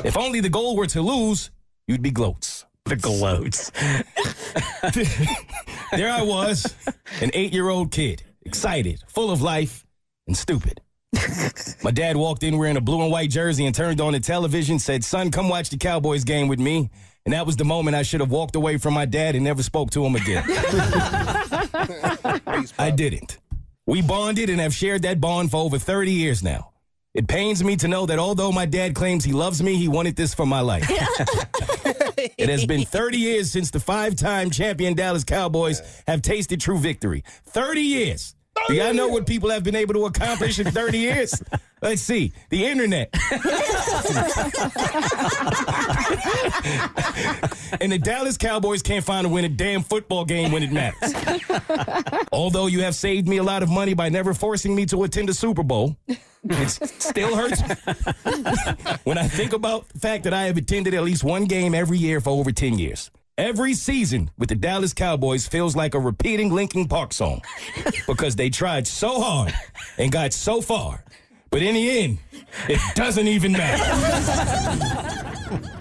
If 0.02 0.16
only 0.16 0.40
the 0.40 0.48
goal 0.48 0.76
were 0.76 0.86
to 0.86 1.02
lose, 1.02 1.50
you'd 1.86 2.00
be 2.02 2.10
gloats. 2.10 2.57
The 2.88 2.96
gloats. 2.96 3.70
there 5.92 6.10
I 6.10 6.22
was, 6.22 6.74
an 7.20 7.30
eight 7.34 7.52
year 7.52 7.68
old 7.68 7.90
kid, 7.90 8.22
excited, 8.42 9.02
full 9.08 9.30
of 9.30 9.42
life, 9.42 9.84
and 10.26 10.36
stupid. 10.36 10.80
My 11.82 11.90
dad 11.90 12.16
walked 12.16 12.42
in 12.42 12.56
wearing 12.56 12.78
a 12.78 12.80
blue 12.80 13.02
and 13.02 13.12
white 13.12 13.30
jersey 13.30 13.66
and 13.66 13.74
turned 13.74 14.00
on 14.00 14.14
the 14.14 14.20
television, 14.20 14.78
said, 14.78 15.04
Son, 15.04 15.30
come 15.30 15.50
watch 15.50 15.68
the 15.70 15.76
Cowboys 15.76 16.24
game 16.24 16.48
with 16.48 16.58
me. 16.58 16.88
And 17.26 17.34
that 17.34 17.44
was 17.44 17.56
the 17.56 17.64
moment 17.64 17.94
I 17.94 18.02
should 18.02 18.20
have 18.20 18.30
walked 18.30 18.56
away 18.56 18.78
from 18.78 18.94
my 18.94 19.04
dad 19.04 19.34
and 19.34 19.44
never 19.44 19.62
spoke 19.62 19.90
to 19.90 20.04
him 20.04 20.16
again. 20.16 20.44
I 22.78 22.90
didn't. 22.94 23.38
We 23.86 24.00
bonded 24.00 24.48
and 24.48 24.60
have 24.60 24.72
shared 24.72 25.02
that 25.02 25.20
bond 25.20 25.50
for 25.50 25.58
over 25.58 25.78
30 25.78 26.10
years 26.10 26.42
now. 26.42 26.70
It 27.14 27.26
pains 27.26 27.64
me 27.64 27.76
to 27.76 27.88
know 27.88 28.06
that 28.06 28.18
although 28.18 28.52
my 28.52 28.64
dad 28.64 28.94
claims 28.94 29.24
he 29.24 29.32
loves 29.32 29.62
me, 29.62 29.76
he 29.76 29.88
wanted 29.88 30.16
this 30.16 30.34
for 30.34 30.46
my 30.46 30.60
life. 30.60 30.88
it 32.38 32.48
has 32.48 32.66
been 32.66 32.84
30 32.84 33.18
years 33.18 33.50
since 33.50 33.70
the 33.70 33.80
five 33.80 34.16
time 34.16 34.50
champion 34.50 34.94
Dallas 34.94 35.24
Cowboys 35.24 35.80
have 36.06 36.22
tasted 36.22 36.60
true 36.60 36.78
victory. 36.78 37.22
30 37.46 37.80
years. 37.80 38.34
Do 38.66 38.74
y'all 38.74 38.92
know 38.92 39.08
what 39.08 39.26
people 39.26 39.50
have 39.50 39.62
been 39.62 39.76
able 39.76 39.94
to 39.94 40.06
accomplish 40.06 40.58
in 40.58 40.70
30 40.70 40.98
years? 40.98 41.42
Let's 41.80 42.02
see. 42.02 42.32
The 42.50 42.64
internet. 42.64 43.10
and 47.80 47.92
the 47.92 47.98
Dallas 47.98 48.36
Cowboys 48.36 48.82
can't 48.82 49.04
find 49.04 49.26
a 49.26 49.30
win 49.30 49.44
a 49.44 49.48
damn 49.48 49.82
football 49.82 50.24
game 50.24 50.52
when 50.52 50.62
it 50.62 50.72
matters. 50.72 51.14
Although 52.32 52.66
you 52.66 52.82
have 52.82 52.94
saved 52.94 53.28
me 53.28 53.36
a 53.38 53.42
lot 53.42 53.62
of 53.62 53.70
money 53.70 53.94
by 53.94 54.08
never 54.08 54.34
forcing 54.34 54.74
me 54.74 54.86
to 54.86 55.04
attend 55.04 55.30
a 55.30 55.34
Super 55.34 55.62
Bowl, 55.62 55.96
it 56.44 56.68
still 56.68 57.36
hurts 57.36 57.60
when 59.04 59.18
I 59.18 59.28
think 59.28 59.52
about 59.52 59.88
the 59.90 59.98
fact 60.00 60.24
that 60.24 60.34
I 60.34 60.44
have 60.44 60.56
attended 60.56 60.94
at 60.94 61.04
least 61.04 61.22
one 61.24 61.44
game 61.44 61.74
every 61.74 61.98
year 61.98 62.20
for 62.20 62.30
over 62.30 62.50
10 62.52 62.78
years. 62.78 63.10
Every 63.36 63.74
season 63.74 64.30
with 64.36 64.48
the 64.48 64.56
Dallas 64.56 64.92
Cowboys 64.92 65.46
feels 65.46 65.76
like 65.76 65.94
a 65.94 66.00
repeating 66.00 66.52
Linkin 66.52 66.88
Park 66.88 67.12
song 67.12 67.40
because 68.08 68.34
they 68.34 68.50
tried 68.50 68.84
so 68.88 69.20
hard 69.20 69.54
and 69.96 70.10
got 70.10 70.32
so 70.32 70.60
far. 70.60 71.04
But 71.50 71.62
in 71.62 71.74
the 71.74 71.90
end, 72.00 72.18
it 72.68 72.80
doesn't 72.94 73.26
even 73.26 73.52
matter. 73.52 73.84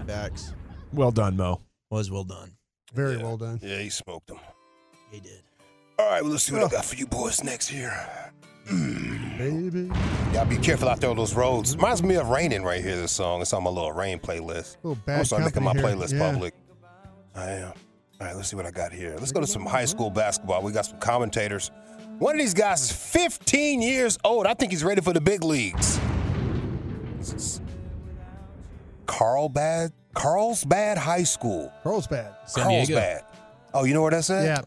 Facts. 0.05 0.53
Well 0.93 1.11
done, 1.11 1.35
Mo. 1.37 1.61
Was 1.89 2.09
well 2.09 2.23
done. 2.23 2.53
Very 2.93 3.17
well 3.17 3.37
done. 3.37 3.59
Yeah, 3.61 3.79
he 3.79 3.89
smoked 3.89 4.27
them. 4.27 4.39
He 5.11 5.19
did. 5.19 5.43
All 5.99 6.09
right, 6.09 6.21
well, 6.21 6.31
let's 6.31 6.43
see 6.43 6.53
what 6.53 6.61
I 6.63 6.65
oh. 6.65 6.69
got 6.69 6.85
for 6.85 6.95
you 6.95 7.07
boys 7.07 7.43
next 7.43 7.67
here. 7.67 7.91
Hmm. 8.67 9.37
Baby. 9.37 9.91
Y'all 10.33 10.45
be 10.45 10.57
careful 10.57 10.89
out 10.89 10.99
there 10.99 11.09
on 11.09 11.15
those 11.17 11.33
roads. 11.33 11.75
Reminds 11.75 12.03
me 12.03 12.15
of 12.15 12.29
raining 12.29 12.63
right 12.63 12.83
here. 12.83 12.95
This 12.95 13.11
song. 13.13 13.41
It's 13.41 13.53
on 13.53 13.63
my 13.63 13.69
little 13.69 13.93
rain 13.93 14.19
playlist. 14.19 14.77
Little 14.83 14.93
I'm 14.93 15.01
bad 15.05 15.13
gonna 15.15 15.25
start 15.25 15.43
making 15.43 15.63
my 15.63 15.73
here. 15.73 15.83
playlist 15.83 16.13
Yeah. 16.13 16.31
public. 16.31 16.53
I 17.35 17.49
am. 17.51 17.73
All 18.19 18.27
right, 18.27 18.35
let's 18.35 18.49
see 18.49 18.55
what 18.55 18.65
I 18.65 18.71
got 18.71 18.91
here. 18.91 19.15
Let's 19.19 19.31
go 19.31 19.39
to 19.41 19.47
some 19.47 19.65
high 19.65 19.85
school 19.85 20.09
basketball. 20.09 20.63
We 20.63 20.71
got 20.71 20.85
some 20.87 20.99
commentators. 20.99 21.71
One 22.19 22.33
of 22.35 22.39
these 22.39 22.53
guys 22.55 22.81
is 22.83 22.91
15 22.91 23.81
years 23.81 24.17
old. 24.23 24.47
I 24.47 24.55
think 24.55 24.71
he's 24.71 24.83
ready 24.83 25.01
for 25.01 25.13
the 25.13 25.21
big 25.21 25.43
leagues. 25.43 25.99
This 27.19 27.33
is 27.33 27.61
Carlsbad, 29.05 29.91
Carlsbad 30.15 30.97
High 30.97 31.23
School. 31.23 31.71
Carlsbad. 31.83 32.33
San 32.47 32.67
Diego. 32.69 32.93
Carlsbad. 32.95 33.23
Oh, 33.73 33.83
you 33.83 33.93
know 33.93 34.01
where 34.01 34.11
that's 34.11 34.29
at? 34.31 34.45
Yeah. 34.45 34.61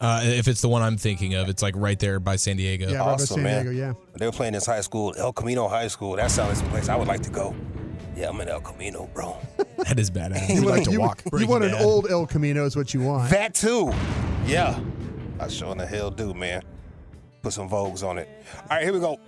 Uh, 0.00 0.20
if 0.24 0.48
it's 0.48 0.60
the 0.60 0.68
one 0.68 0.82
I'm 0.82 0.96
thinking 0.98 1.34
of, 1.34 1.48
it's 1.48 1.62
like 1.62 1.74
right 1.76 1.98
there 1.98 2.20
by 2.20 2.36
San 2.36 2.56
Diego. 2.56 2.88
Yeah, 2.90 2.98
right 2.98 3.04
by 3.04 3.12
Awesome, 3.12 3.36
San 3.36 3.42
man. 3.44 3.64
Diego, 3.64 3.78
yeah. 3.78 3.92
They 4.18 4.26
were 4.26 4.32
playing 4.32 4.52
this 4.52 4.66
high 4.66 4.80
school, 4.80 5.14
El 5.16 5.32
Camino 5.32 5.68
High 5.68 5.88
School. 5.88 6.16
That 6.16 6.30
sounds 6.30 6.58
like 6.58 6.66
a 6.68 6.70
place 6.70 6.88
I 6.88 6.96
would 6.96 7.08
like 7.08 7.22
to 7.22 7.30
go. 7.30 7.54
Yeah, 8.16 8.28
I'm 8.28 8.40
in 8.40 8.48
El 8.48 8.60
Camino, 8.60 9.08
bro. 9.14 9.36
That 9.84 9.98
is 9.98 10.10
badass. 10.12 10.48
You 10.54 10.60
like 10.60 10.66
want, 10.66 10.84
to 10.84 10.90
you, 10.92 11.00
walk. 11.00 11.22
you 11.24 11.30
Breaking 11.30 11.48
want 11.50 11.64
an 11.64 11.74
old 11.74 12.08
El 12.08 12.24
Camino 12.26 12.66
is 12.66 12.76
what 12.76 12.94
you 12.94 13.00
want. 13.00 13.30
That 13.30 13.52
too. 13.54 13.92
Yeah. 14.46 14.78
I 15.40 15.48
sure 15.48 15.72
in 15.72 15.78
the 15.78 15.86
hell 15.86 16.08
do, 16.10 16.32
man. 16.34 16.62
Put 17.42 17.52
some 17.52 17.68
Vogues 17.68 18.06
on 18.06 18.18
it. 18.18 18.28
All 18.54 18.76
right, 18.76 18.84
here 18.84 18.92
we 18.92 19.00
go. 19.00 19.18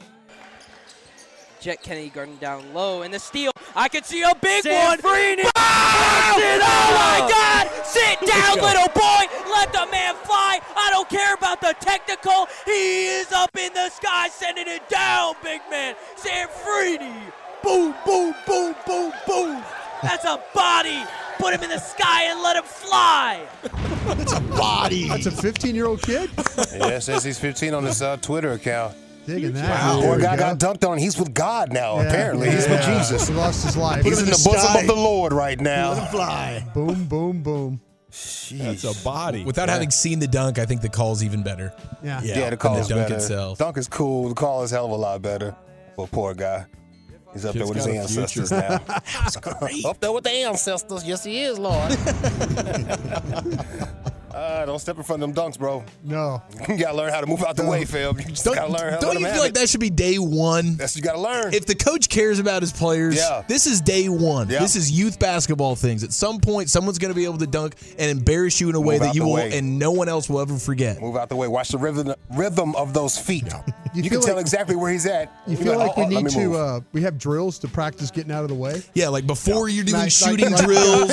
Jet 1.60 1.82
Kennedy 1.82 2.10
guarding 2.10 2.36
down 2.36 2.72
low, 2.72 3.02
and 3.02 3.12
the 3.12 3.18
steal. 3.18 3.50
I 3.74 3.88
can 3.88 4.04
see 4.04 4.22
a 4.22 4.34
big 4.36 4.62
Sam 4.62 4.86
one. 4.86 4.98
Freeney. 4.98 5.42
Bounce 5.42 6.38
it! 6.38 6.60
Oh 6.62 6.90
my 6.94 7.26
God! 7.28 7.84
Sit 7.84 8.20
down, 8.20 8.56
little 8.56 8.88
boy. 8.94 9.24
Let 9.50 9.72
the 9.72 9.88
man 9.90 10.14
fly. 10.24 10.60
I 10.76 10.90
don't 10.90 11.08
care 11.08 11.34
about 11.34 11.60
the 11.60 11.74
technical. 11.80 12.46
He 12.66 13.06
is 13.06 13.32
up 13.32 13.56
in 13.56 13.72
the 13.72 13.88
sky, 13.88 14.28
sending 14.28 14.68
it 14.68 14.88
down, 14.88 15.34
big 15.42 15.62
man. 15.70 15.96
Sam 16.16 16.48
Freeney. 16.48 17.32
Boom, 17.62 17.94
boom, 18.04 18.34
boom, 18.46 18.76
boom, 18.86 19.12
boom. 19.26 19.64
That's 20.02 20.24
a 20.24 20.40
body. 20.54 21.02
Put 21.38 21.54
him 21.54 21.62
in 21.62 21.70
the 21.70 21.78
sky 21.78 22.24
and 22.24 22.42
let 22.42 22.56
him 22.56 22.64
fly. 22.64 23.46
It's 24.20 24.32
a 24.32 24.40
body. 24.40 25.08
That's 25.08 25.26
a 25.26 25.30
15 25.30 25.74
year 25.74 25.86
old 25.86 26.02
kid? 26.02 26.30
Yeah, 26.74 26.98
says 26.98 27.24
he's 27.24 27.38
15 27.38 27.74
on 27.74 27.84
his 27.84 28.02
uh, 28.02 28.16
Twitter 28.18 28.52
account. 28.52 28.94
Digging 29.26 29.52
that. 29.54 29.70
Wow. 29.70 30.00
Poor 30.02 30.18
guy 30.18 30.36
go. 30.36 30.54
got 30.54 30.58
dunked 30.58 30.88
on. 30.88 30.98
He's 30.98 31.18
with 31.18 31.32
God 31.32 31.72
now, 31.72 31.96
Yeah. 31.96 32.08
apparently. 32.08 32.50
He's 32.50 32.68
with 32.68 32.82
Jesus. 32.84 33.28
He 33.28 33.34
lost 33.34 33.64
his 33.64 33.76
life. 33.76 34.04
He's 34.04 34.20
in 34.20 34.26
the, 34.26 34.32
bosom 34.32 34.76
of 34.76 34.86
the 34.86 34.94
Lord 34.94 35.32
right 35.32 35.58
now. 35.58 35.92
Let 35.92 36.02
him 36.02 36.08
fly. 36.08 36.66
Boom, 36.74 37.04
boom, 37.06 37.42
boom. 37.42 37.80
That's 38.52 38.84
a 38.84 39.02
body. 39.02 39.44
Without 39.44 39.68
having 39.68 39.90
seen 39.90 40.18
the 40.18 40.28
dunk, 40.28 40.58
I 40.58 40.66
think 40.66 40.82
the 40.82 40.88
call's 40.88 41.24
even 41.24 41.42
better. 41.42 41.72
Yeah. 42.02 42.20
Yeah, 42.22 42.50
the 42.50 42.56
call 42.56 42.74
the 42.74 42.80
is 42.82 42.88
dunk 42.88 43.02
better. 43.02 43.14
itself. 43.16 43.58
Dunk 43.58 43.76
is 43.78 43.88
cool. 43.88 44.28
The 44.28 44.34
call 44.34 44.62
is 44.62 44.70
hell 44.70 44.84
of 44.84 44.90
a 44.92 44.96
lot 44.96 45.20
better. 45.22 45.56
But 45.96 46.10
poor 46.10 46.34
guy. 46.34 46.66
He's 47.34 47.44
up 47.44 47.52
Kid's 47.52 47.70
there 47.70 47.74
with 47.74 47.76
his 47.76 47.86
got 47.86 48.04
a 48.04 48.08
future. 48.08 48.40
ancestors 48.40 48.50
now. 48.52 48.80
up 49.90 50.00
there 50.00 50.12
with 50.12 50.24
the 50.24 50.30
ancestors. 50.30 51.04
Yes, 51.06 51.24
he 51.24 51.42
is, 51.42 51.58
Lord. 51.58 51.90
uh, 54.34 54.66
don't 54.66 54.78
step 54.78 54.96
in 54.96 55.02
front 55.04 55.22
of 55.22 55.32
them 55.34 55.44
dunks, 55.44 55.58
bro. 55.58 55.84
No. 56.02 56.42
You 56.68 56.76
gotta 56.78 56.96
learn 56.96 57.12
how 57.12 57.20
to 57.20 57.26
move 57.26 57.42
out 57.44 57.56
the 57.56 57.64
way, 57.64 57.84
Phil. 57.84 58.14
You 58.18 58.24
just 58.24 58.44
Don't, 58.44 58.54
gotta 58.56 58.72
learn 58.72 58.94
how 58.94 58.98
don't 59.00 59.18
you 59.20 59.26
feel 59.26 59.38
like 59.38 59.50
it. 59.50 59.54
that 59.56 59.68
should 59.68 59.80
be 59.80 59.90
day 59.90 60.16
one? 60.18 60.76
That's 60.76 60.94
what 60.94 60.96
you 60.96 61.02
gotta 61.02 61.20
learn. 61.20 61.54
If 61.54 61.66
the 61.66 61.74
coach 61.74 62.08
cares 62.08 62.38
about 62.38 62.62
his 62.62 62.72
players, 62.72 63.16
Yeah. 63.16 63.42
this 63.46 63.66
is 63.66 63.80
day 63.80 64.08
one. 64.08 64.48
Yeah. 64.48 64.58
This 64.60 64.74
is 64.76 64.90
youth 64.90 65.18
basketball 65.18 65.76
things. 65.76 66.02
At 66.02 66.12
some 66.12 66.40
point, 66.40 66.68
someone's 66.70 66.98
going 66.98 67.12
to 67.12 67.16
be 67.16 67.24
able 67.24 67.38
to 67.38 67.46
dunk 67.46 67.74
and 67.98 68.10
embarrass 68.10 68.60
you 68.60 68.68
in 68.70 68.74
a 68.74 68.80
way 68.80 68.98
that 68.98 69.14
you 69.14 69.24
will, 69.24 69.34
way. 69.34 69.56
and 69.56 69.78
no 69.78 69.92
one 69.92 70.08
else 70.08 70.28
will 70.28 70.40
ever 70.40 70.56
forget. 70.58 71.00
Move 71.00 71.16
out 71.16 71.28
the 71.28 71.36
way. 71.36 71.46
Watch 71.48 71.68
the 71.68 71.78
rhythm 71.78 72.12
rhythm 72.34 72.74
of 72.76 72.92
those 72.94 73.16
feet. 73.18 73.44
You, 73.44 73.52
You 73.94 74.02
can 74.02 74.10
feel 74.10 74.22
tell 74.22 74.38
exactly 74.38 74.74
where 74.74 74.90
he's 74.90 75.06
at. 75.06 75.30
You 75.46 75.56
You're 75.56 75.64
feel 75.66 75.78
like, 75.78 75.96
like 75.96 76.06
"Oh, 76.06 76.08
we 76.08 76.22
need 76.22 76.30
to, 76.32 76.54
uh, 76.56 76.80
we 76.92 77.02
have 77.02 77.18
drills 77.18 77.58
to 77.60 77.68
practice 77.68 78.10
getting 78.10 78.32
out 78.32 78.42
of 78.42 78.48
the 78.48 78.54
way? 78.54 78.82
Yeah, 78.94 79.08
like 79.08 79.26
before 79.26 79.68
you're 79.68 79.84
doing 79.84 80.00
Like- 80.02 80.10
shooting 80.12 80.50
like- 80.50 80.64
drills, 80.64 81.10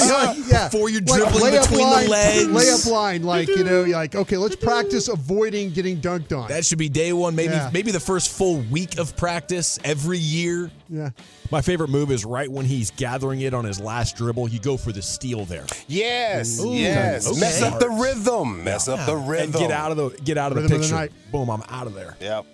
yeah. 0.50 0.70
before 0.70 0.90
you're 0.90 1.02
dribbling 1.02 1.52
between 1.60 1.90
the 1.90 2.08
legs. 2.10 2.48
Layup 2.48 2.90
line, 2.92 3.11
like, 3.20 3.48
you 3.48 3.64
know, 3.64 3.84
like, 3.84 4.16
okay, 4.16 4.38
let's 4.38 4.56
practice 4.56 5.08
avoiding 5.08 5.72
getting 5.72 5.98
dunked 6.02 6.36
on. 6.38 6.48
That 6.50 6.66
should 6.66 6.78
be 6.78 6.90
day 6.90 7.14
one. 7.14 7.36
Maybe 7.36 7.54
Yeah. 7.54 7.70
maybe 7.74 7.92
the 7.92 8.00
first 8.00 8.30
full 8.30 8.58
week 8.72 8.98
of 8.98 9.16
practice 9.18 9.78
every 9.84 10.18
year. 10.18 10.72
yeah. 10.90 11.10
My 11.52 11.62
favorite 11.62 11.90
move 11.90 12.12
is 12.12 12.24
right 12.24 12.50
when 12.50 12.66
he's 12.66 12.92
gathering 12.92 13.42
it 13.42 13.54
on 13.54 13.66
his 13.66 13.80
last 13.80 14.16
dribble. 14.16 14.48
You 14.50 14.60
go 14.60 14.78
for 14.78 14.92
the 14.94 15.02
steal 15.02 15.44
there 15.46 15.66
Yes, 15.88 16.60
Ooh, 16.62 16.74
yes. 16.74 17.28
okay. 17.28 17.40
Mess 17.40 17.62
up 17.62 17.80
the 17.80 17.90
rhythm. 17.90 18.64
Mess 18.64 18.88
up 18.88 19.06
the 19.06 19.16
rhythm. 19.18 19.46
and 19.46 19.54
get 19.54 19.72
out 19.72 19.92
of 19.92 19.98
the 19.98 20.10
get 20.24 20.38
out 20.38 20.52
of 20.52 20.56
the 20.56 20.62
Rhythm 20.62 20.82
of 20.82 20.90
the 20.90 20.96
picture. 20.98 21.16
Boom! 21.32 21.50
I'm 21.50 21.64
out 21.70 21.88
of 21.88 21.94
there. 21.94 22.16
Yep. 22.22 22.46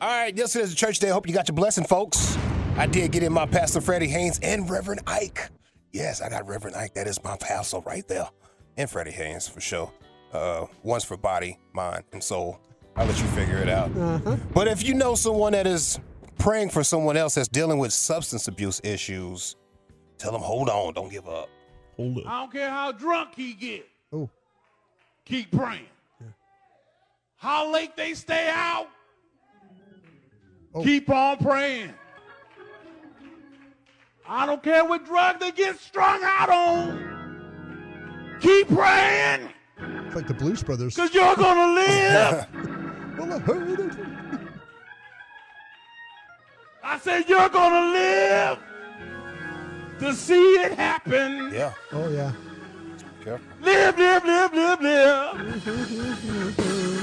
All 0.00 0.08
right, 0.08 0.36
yesterday's 0.36 0.72
a 0.72 0.76
church 0.76 0.98
day. 0.98 1.08
Hope 1.08 1.26
you 1.26 1.34
got 1.34 1.48
your 1.48 1.54
blessing, 1.56 1.84
folks. 1.84 2.36
I 2.76 2.86
did 2.86 3.10
get 3.12 3.22
in 3.22 3.32
my 3.32 3.46
Pastor 3.46 3.80
Freddie 3.80 4.08
Haynes 4.08 4.38
and 4.42 4.68
Reverend 4.68 5.00
Ike. 5.06 5.48
Yes, 5.92 6.20
I 6.20 6.28
got 6.28 6.46
Reverend 6.46 6.76
Ike. 6.76 6.92
That 6.94 7.06
is 7.06 7.22
my 7.24 7.36
pastor 7.38 7.78
right 7.86 8.06
there. 8.06 8.28
And 8.76 8.88
Freddie 8.90 9.12
Haynes 9.12 9.48
for 9.48 9.60
sure. 9.60 9.92
Uh, 10.32 10.66
one's 10.82 11.04
for 11.04 11.16
body, 11.16 11.58
mind, 11.72 12.04
and 12.12 12.22
soul. 12.22 12.60
I'll 12.94 13.06
let 13.06 13.18
you 13.20 13.26
figure 13.28 13.58
it 13.58 13.68
out. 13.68 13.90
But 14.52 14.68
if 14.68 14.86
you 14.86 14.94
know 14.94 15.14
someone 15.14 15.52
that 15.52 15.66
is 15.66 15.98
praying 16.38 16.70
for 16.70 16.84
someone 16.84 17.16
else 17.16 17.34
that's 17.34 17.48
dealing 17.48 17.78
with 17.78 17.92
substance 17.92 18.48
abuse 18.48 18.80
issues, 18.84 19.56
tell 20.18 20.32
them, 20.32 20.42
hold 20.42 20.68
on, 20.68 20.94
don't 20.94 21.10
give 21.10 21.28
up. 21.28 21.48
Hold 21.96 22.18
up. 22.18 22.26
I 22.26 22.40
don't 22.40 22.52
care 22.52 22.70
how 22.70 22.92
drunk 22.92 23.30
he 23.34 23.54
get. 23.54 23.86
Oh. 24.12 24.28
Keep 25.24 25.52
praying. 25.52 25.86
How 27.36 27.70
late 27.72 27.96
they 27.96 28.14
stay 28.14 28.48
out. 28.50 28.88
Oh. 30.74 30.82
Keep 30.82 31.08
on 31.10 31.38
praying. 31.38 31.92
I 34.28 34.44
don't 34.44 34.62
care 34.62 34.84
what 34.84 35.06
drug 35.06 35.38
they 35.40 35.52
get 35.52 35.78
strung 35.78 36.20
out 36.22 36.50
on. 36.50 37.15
Keep 38.40 38.68
praying, 38.68 39.48
It's 39.78 40.14
like 40.14 40.26
the 40.26 40.34
Blues 40.34 40.62
Brothers. 40.62 40.94
because 40.94 41.14
you're 41.14 41.34
going 41.36 41.56
to 41.56 41.74
live. 41.74 42.46
Well, 43.16 43.32
I 43.32 43.38
heard 43.38 43.80
it. 43.80 43.92
I 46.84 46.98
said 46.98 47.24
you're 47.26 47.48
going 47.48 47.72
to 47.72 47.90
live 47.92 48.58
to 50.00 50.12
see 50.12 50.34
it 50.60 50.72
happen. 50.72 51.50
Yeah, 51.50 51.72
Oh, 51.92 52.10
yeah. 52.10 52.32
careful. 53.24 53.46
Live, 53.62 53.96
live, 53.98 54.22
live, 54.24 54.52
live, 54.52 54.80
live. 54.82 55.66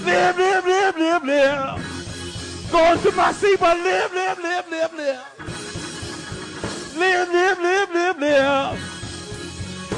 live, 0.06 0.38
live, 0.38 0.66
live, 0.68 0.98
live, 0.98 1.24
live. 1.24 2.70
Going 2.72 3.00
to 3.00 3.12
my 3.14 3.32
seat, 3.32 3.60
but 3.60 3.78
live, 3.80 4.14
live, 4.14 4.38
live, 4.38 4.70
live, 4.70 4.94
live. 4.94 5.20
Live, 6.96 7.30
live, 7.30 7.60
live, 7.60 7.90
live, 7.92 8.20
live. 8.20 8.93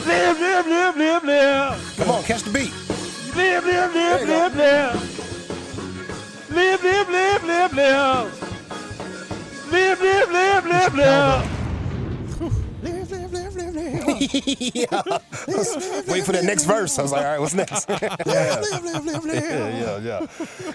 Live, 0.06 0.39
live, 0.39 0.68
live, 0.68 0.98
live, 0.98 1.24
live. 1.24 1.94
Come 1.98 2.10
on, 2.12 2.24
catch 2.24 2.44
the 2.44 2.52
beat. 2.52 2.72
Live, 3.36 3.65
live, 3.65 3.94
There 3.94 4.12
live, 4.13 4.22
you 4.22 4.28
go. 4.28 4.34
live, 4.34 4.56
live. 4.56 5.12
Live, 6.52 6.84
live, 6.84 7.10
live, 7.10 7.44
live, 7.44 7.74
live. 7.74 8.41
Live, 9.72 10.02
live, 10.02 10.32
live, 10.32 10.65
live, 10.65 10.96
live. 10.96 11.52
yeah. 14.76 15.02
Wait 16.08 16.24
for 16.24 16.32
the 16.32 16.41
next 16.44 16.65
verse. 16.65 16.98
I 17.00 17.02
was 17.02 17.12
like, 17.12 17.26
all 17.26 17.32
right, 17.32 17.39
what's 17.39 17.54
next? 17.56 17.89
yeah. 17.89 18.62
yeah, 19.06 19.20
yeah, 19.20 19.98
yeah. 20.00 20.28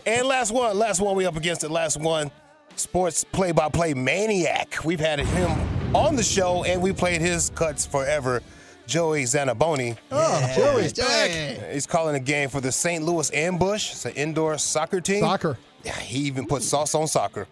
And 0.07 0.27
last 0.27 0.53
one, 0.53 0.77
last 0.77 1.01
one, 1.01 1.15
we 1.17 1.25
up 1.27 1.37
against 1.37 1.63
it. 1.65 1.71
Last 1.71 1.99
one, 1.99 2.31
sports 2.77 3.25
play-by-play 3.25 3.95
maniac. 3.95 4.85
We've 4.85 5.01
had 5.01 5.21
him 5.21 5.51
on 5.95 6.17
the 6.17 6.23
show, 6.23 6.65
and 6.65 6.83
we 6.83 6.93
played 6.93 7.21
his 7.21 7.51
cuts 7.51 7.87
forever. 7.87 8.43
Joey 8.91 9.23
Zanaboni. 9.23 9.97
Oh, 10.11 10.53
Joey's 10.57 10.93
back. 10.93 11.31
He's 11.73 11.87
calling 11.87 12.17
a 12.17 12.21
game 12.21 12.49
for 12.49 12.61
the 12.61 12.73
St. 12.73 13.05
Louis 13.05 13.33
Ambush. 13.33 13.93
It's 13.93 14.05
an 14.05 14.15
indoor 14.15 14.59
soccer 14.59 15.01
team. 15.01 15.21
Soccer. 15.21 15.57
Yeah, 15.85 15.97
he 15.97 16.19
even 16.25 16.45
put 16.45 16.65
sauce 16.65 16.93
on 16.97 17.07
soccer. 17.07 17.47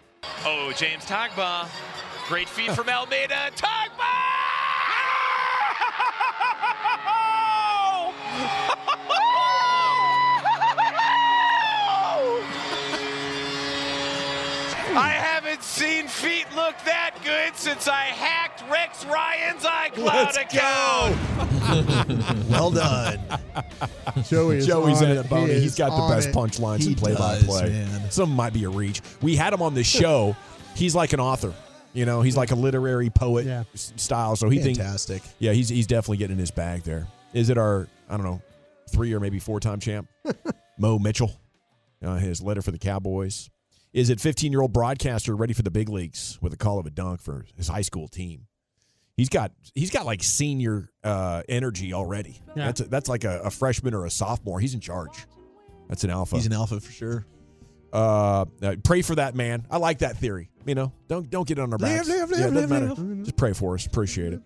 Oh, 0.44 0.72
James 0.76 1.04
Tagba. 1.04 1.68
Great 2.26 2.48
feed 2.48 2.72
from 2.72 2.88
Almeida. 2.88 3.52
Tagba! 3.54 3.98
I 15.00 15.10
haven't 15.10 15.62
seen 15.62 16.08
feet 16.08 16.46
look 16.56 16.74
that 16.84 17.14
good 17.24 17.56
since 17.56 17.86
I 17.86 18.04
hacked 18.04 18.47
Rex 18.70 19.04
Ryan's 19.06 19.62
iCloud 19.62 20.40
account. 20.40 21.16
Well 22.48 22.70
done. 22.70 23.20
Joey 24.24 24.58
is 24.58 24.66
Joey's 24.66 25.00
in 25.02 25.10
it. 25.10 25.16
it, 25.18 25.28
Boney. 25.28 25.54
He 25.54 25.60
He's 25.60 25.72
is 25.72 25.78
got 25.78 25.90
the 25.90 26.14
best 26.14 26.28
it. 26.28 26.34
punchlines 26.34 26.80
He 26.82 26.88
in 26.88 26.94
play 26.94 27.12
by 27.14 27.34
does, 27.36 27.44
play. 27.44 27.68
man. 27.70 28.10
Some 28.10 28.30
might 28.30 28.52
be 28.52 28.64
a 28.64 28.68
reach. 28.70 29.00
We 29.22 29.36
had 29.36 29.52
him 29.52 29.62
on 29.62 29.74
the 29.74 29.84
show. 29.98 30.34
He's 30.74 30.94
like 30.94 31.12
an 31.12 31.20
author. 31.20 31.52
You 31.92 32.04
know, 32.06 32.22
he's 32.22 32.36
like 32.36 32.50
a 32.50 32.54
literary 32.54 33.10
poet 33.10 33.46
Yeah. 33.46 33.64
style. 33.74 34.36
So 34.36 34.48
he 34.48 34.60
thinks, 34.60 34.78
Fantastic. 34.78 35.22
yeah, 35.38 35.52
he's 35.52 35.68
he's 35.68 35.86
definitely 35.86 36.18
getting 36.18 36.34
in 36.36 36.40
his 36.40 36.50
bag 36.50 36.82
there. 36.82 37.06
Is 37.32 37.50
it 37.50 37.58
our 37.58 37.86
I 38.08 38.16
don't 38.16 38.24
know 38.24 38.40
three 38.90 39.12
or 39.12 39.20
maybe 39.20 39.38
four 39.38 39.60
time 39.60 39.80
champ, 39.80 40.08
Mo 40.78 40.98
Mitchell, 40.98 41.32
uh, 42.02 42.16
his 42.16 42.40
letter 42.40 42.62
for 42.62 42.70
the 42.70 42.78
Cowboys. 42.78 43.50
Is 43.92 44.10
it 44.10 44.20
15 44.20 44.52
year 44.52 44.60
old 44.62 44.72
broadcaster 44.72 45.34
ready 45.36 45.52
for 45.54 45.62
the 45.62 45.70
big 45.70 45.88
leagues 45.88 46.38
with 46.40 46.52
a 46.52 46.56
call 46.56 46.78
of 46.78 46.86
a 46.86 46.90
dunk 46.90 47.20
for 47.22 47.44
his 47.56 47.68
high 47.68 47.82
school 47.82 48.08
team? 48.08 48.46
He's 49.18 49.28
got 49.28 49.52
he's 49.74 49.90
got 49.90 50.06
like 50.06 50.22
senior 50.22 50.90
uh, 51.04 51.42
energy 51.48 51.92
already. 51.92 52.40
Yeah. 52.56 52.66
That's 52.66 52.80
a, 52.80 52.84
that's 52.84 53.08
like 53.10 53.24
a, 53.24 53.40
a 53.40 53.50
freshman 53.50 53.92
or 53.92 54.06
a 54.06 54.10
sophomore. 54.10 54.60
He's 54.60 54.72
in 54.74 54.80
charge. 54.80 55.26
That's 55.88 56.04
an 56.04 56.10
alpha. 56.10 56.36
He's 56.36 56.46
an 56.46 56.52
alpha 56.54 56.78
for 56.80 56.92
sure. 56.92 57.26
Uh, 57.92 58.44
uh, 58.62 58.76
pray 58.84 59.02
for 59.02 59.14
that 59.16 59.34
man. 59.34 59.66
I 59.70 59.78
like 59.78 59.98
that 60.00 60.16
theory. 60.18 60.50
You 60.66 60.74
know, 60.76 60.92
don't 61.08 61.28
don't 61.28 61.48
get 61.48 61.58
on 61.58 61.72
our 61.72 61.78
backs. 61.78 62.08
Live, 62.08 62.30
live, 62.30 62.38
Yeah, 62.38 62.44
live, 62.46 62.54
doesn't 62.54 62.70
live, 62.70 62.70
matter. 62.70 63.02
live. 63.02 63.24
Just 63.24 63.36
pray 63.36 63.52
for 63.54 63.74
us. 63.74 63.86
Appreciate 63.86 64.34
it. 64.34 64.42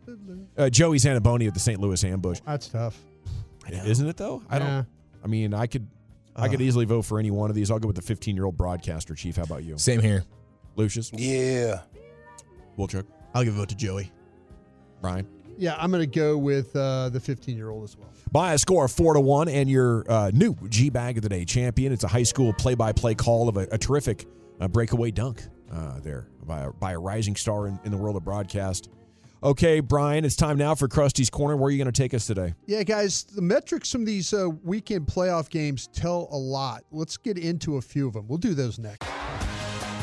Uh, 0.57 0.71
Joey 0.71 0.97
Zanaboni 0.99 1.49
of 1.49 1.55
the 1.55 1.61
St. 1.61 1.79
Louis 1.81 2.03
Ambush. 2.05 2.41
That's 2.47 2.69
tough. 2.69 2.99
Isn't 3.71 4.09
it 4.09 4.17
though? 4.17 4.43
I 4.49 4.57
Yeah. 4.59 4.67
don't. 4.77 4.87
I 5.23 5.27
mean, 5.27 5.53
I 5.55 5.67
could. 5.67 5.87
I 6.35 6.49
could 6.49 6.61
Uh. 6.61 6.65
easily 6.65 6.87
vote 6.87 7.03
for 7.03 7.19
any 7.19 7.31
one 7.31 7.51
of 7.51 7.57
these. 7.57 7.71
I'll 7.71 7.79
go 7.79 7.89
with 7.89 7.97
the 7.97 8.03
15 8.03 8.37
year 8.37 8.47
old 8.47 8.57
broadcaster. 8.57 9.15
Chief, 9.15 9.37
how 9.37 9.43
about 9.43 9.65
you? 9.65 9.77
Same 9.77 10.01
here. 10.01 10.25
Lucius. 10.77 11.11
Yeah. 11.13 11.81
Wilchuk. 12.79 13.05
I'll 13.35 13.45
give 13.45 13.55
a 13.55 13.59
vote 13.59 13.69
to 13.69 13.75
Joey. 13.77 14.11
Brian. 15.03 15.27
Yeah, 15.59 15.77
I'm 15.79 15.91
going 15.91 16.01
to 16.01 16.07
go 16.07 16.39
with 16.39 16.75
uh, 16.75 17.11
the 17.11 17.21
15 17.21 17.57
year 17.57 17.69
old 17.69 17.85
as 17.85 17.97
well. 17.97 18.09
By 18.31 18.55
a 18.55 18.59
score 18.59 18.87
of 18.87 18.93
four 18.93 19.13
to 19.13 19.21
one, 19.21 19.49
and 19.49 19.69
your 19.69 20.11
uh, 20.11 20.31
new 20.33 20.57
G 20.69 20.89
Bag 20.89 21.19
of 21.19 21.23
the 21.23 21.29
Day 21.29 21.45
champion. 21.45 21.93
It's 21.93 22.05
a 22.05 22.09
high 22.09 22.23
school 22.23 22.55
play 22.55 22.75
by 22.75 22.93
play 22.93 23.15
call 23.15 23.49
of 23.49 23.59
a, 23.59 23.69
a 23.71 23.77
terrific 23.77 24.25
uh, 24.61 24.69
breakaway 24.69 25.11
dunk 25.11 25.43
uh, 25.71 26.01
there 26.01 26.29
by 26.47 26.61
a, 26.61 26.73
by 26.73 26.93
a 26.93 26.99
rising 26.99 27.37
star 27.37 27.67
in, 27.67 27.79
in 27.85 27.91
the 27.91 27.99
world 27.99 28.17
of 28.17 28.25
broadcast. 28.25 28.89
Okay, 29.45 29.81
Brian, 29.81 30.25
it's 30.25 30.37
time 30.37 30.57
now 30.57 30.75
for 30.77 30.87
Crusty's 30.87 31.29
Corner. 31.29 31.57
Where 31.57 31.67
are 31.67 31.71
you 31.71 31.79
going 31.79 31.93
to 31.93 32.03
take 32.03 32.15
us 32.15 32.27
today? 32.27 32.55
Yeah, 32.67 32.85
guys, 32.85 33.25
the 33.25 33.43
metrics 33.43 33.91
from 33.91 34.05
these 34.05 34.33
uh, 34.33 34.49
weekend 34.63 35.09
playoff 35.09 35.51
games 35.51 35.89
tell 35.89 36.29
a 36.31 36.39
lot. 36.39 36.85
Let's 36.93 37.17
get 37.17 37.39
into 37.39 37.77
a 37.77 37.83
few 37.83 38.07
of 38.07 38.15
them. 38.15 38.29
We'll 38.29 38.39
do 38.39 38.55
those 38.55 38.79
next. 38.79 39.09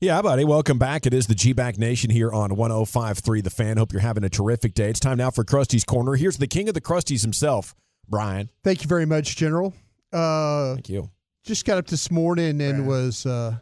Yeah, 0.00 0.22
buddy. 0.22 0.44
Welcome 0.44 0.78
back. 0.78 1.06
It 1.06 1.12
is 1.12 1.26
the 1.26 1.34
G 1.34 1.52
Bag 1.52 1.78
Nation 1.78 2.08
here 2.10 2.32
on 2.32 2.50
105.3 2.50 3.44
The 3.44 3.50
Fan. 3.50 3.76
Hope 3.76 3.92
you're 3.92 4.00
having 4.00 4.24
a 4.24 4.30
terrific 4.30 4.72
day. 4.72 4.88
It's 4.88 5.00
time 5.00 5.18
now 5.18 5.30
for 5.30 5.44
Crusty's 5.44 5.84
Corner. 5.84 6.14
Here's 6.14 6.38
the 6.38 6.46
king 6.46 6.68
of 6.68 6.74
the 6.74 6.80
Crusties 6.80 7.20
himself, 7.22 7.74
Brian. 8.08 8.48
Thank 8.64 8.82
you 8.82 8.88
very 8.88 9.04
much, 9.04 9.36
General. 9.36 9.74
Uh, 10.12 10.74
Thank 10.74 10.88
you. 10.88 11.10
Just 11.44 11.66
got 11.66 11.76
up 11.78 11.86
this 11.86 12.10
morning 12.10 12.60
and 12.62 12.86
was, 12.86 13.26
uh, 13.26 13.56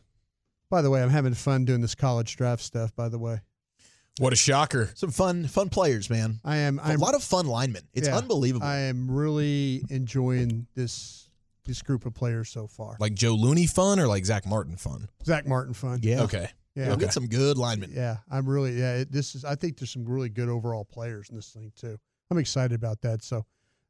by 0.71 0.81
the 0.81 0.91
way, 0.91 1.03
I'm 1.03 1.11
having 1.11 1.35
fun 1.35 1.65
doing 1.65 1.81
this 1.81 1.95
college 1.97 2.37
draft 2.37 2.63
stuff, 2.63 2.95
by 2.95 3.09
the 3.09 3.19
way. 3.19 3.41
What 4.19 4.33
a 4.33 4.37
shocker. 4.37 4.91
Some 4.95 5.11
fun 5.11 5.47
fun 5.47 5.69
players, 5.69 6.11
man. 6.11 6.41
I 6.45 6.57
am. 6.59 6.81
A 6.81 6.83
I'm, 6.83 6.99
lot 6.99 7.15
of 7.15 7.23
fun 7.23 7.47
linemen. 7.47 7.83
It's 7.95 8.09
Yeah, 8.09 8.17
unbelievable. 8.17 8.67
I 8.67 8.79
am 8.79 9.09
really 9.11 9.85
enjoying 9.91 10.67
this 10.75 11.28
this 11.69 11.81
group 11.83 12.05
of 12.07 12.15
players 12.15 12.49
so 12.49 12.67
far. 12.67 12.97
Like 12.99 13.15
Joe 13.15 13.35
Looney 13.35 13.67
fun 13.67 14.01
or 14.01 14.09
like 14.09 14.25
Zack 14.25 14.45
Martin 14.47 14.77
fun? 14.77 15.09
Zack 15.25 15.47
Martin 15.47 15.75
fun. 15.75 16.01
yeah. 16.03 16.23
Okay. 16.23 16.49
Yeah. 16.75 16.89
We'll 16.89 16.97
get 16.97 17.13
some 17.13 17.27
good 17.27 17.57
linemen. 17.59 17.93
Yeah, 17.95 18.19
I'm 18.31 18.49
really 18.49 18.73
yeah. 18.79 18.99
It, 18.99 19.13
this 19.13 19.35
is 19.35 19.45
I 19.45 19.55
think 19.55 19.79
there's 19.79 19.91
some 19.91 20.05
really 20.05 20.29
good 20.29 20.49
overall 20.49 20.85
players 20.85 21.29
in 21.31 21.37
this 21.37 21.51
thing 21.51 21.71
too. 21.77 21.99
I'm 22.31 22.39
excited 22.39 22.75
about 22.75 23.01
that. 23.03 23.23
So 23.23 23.45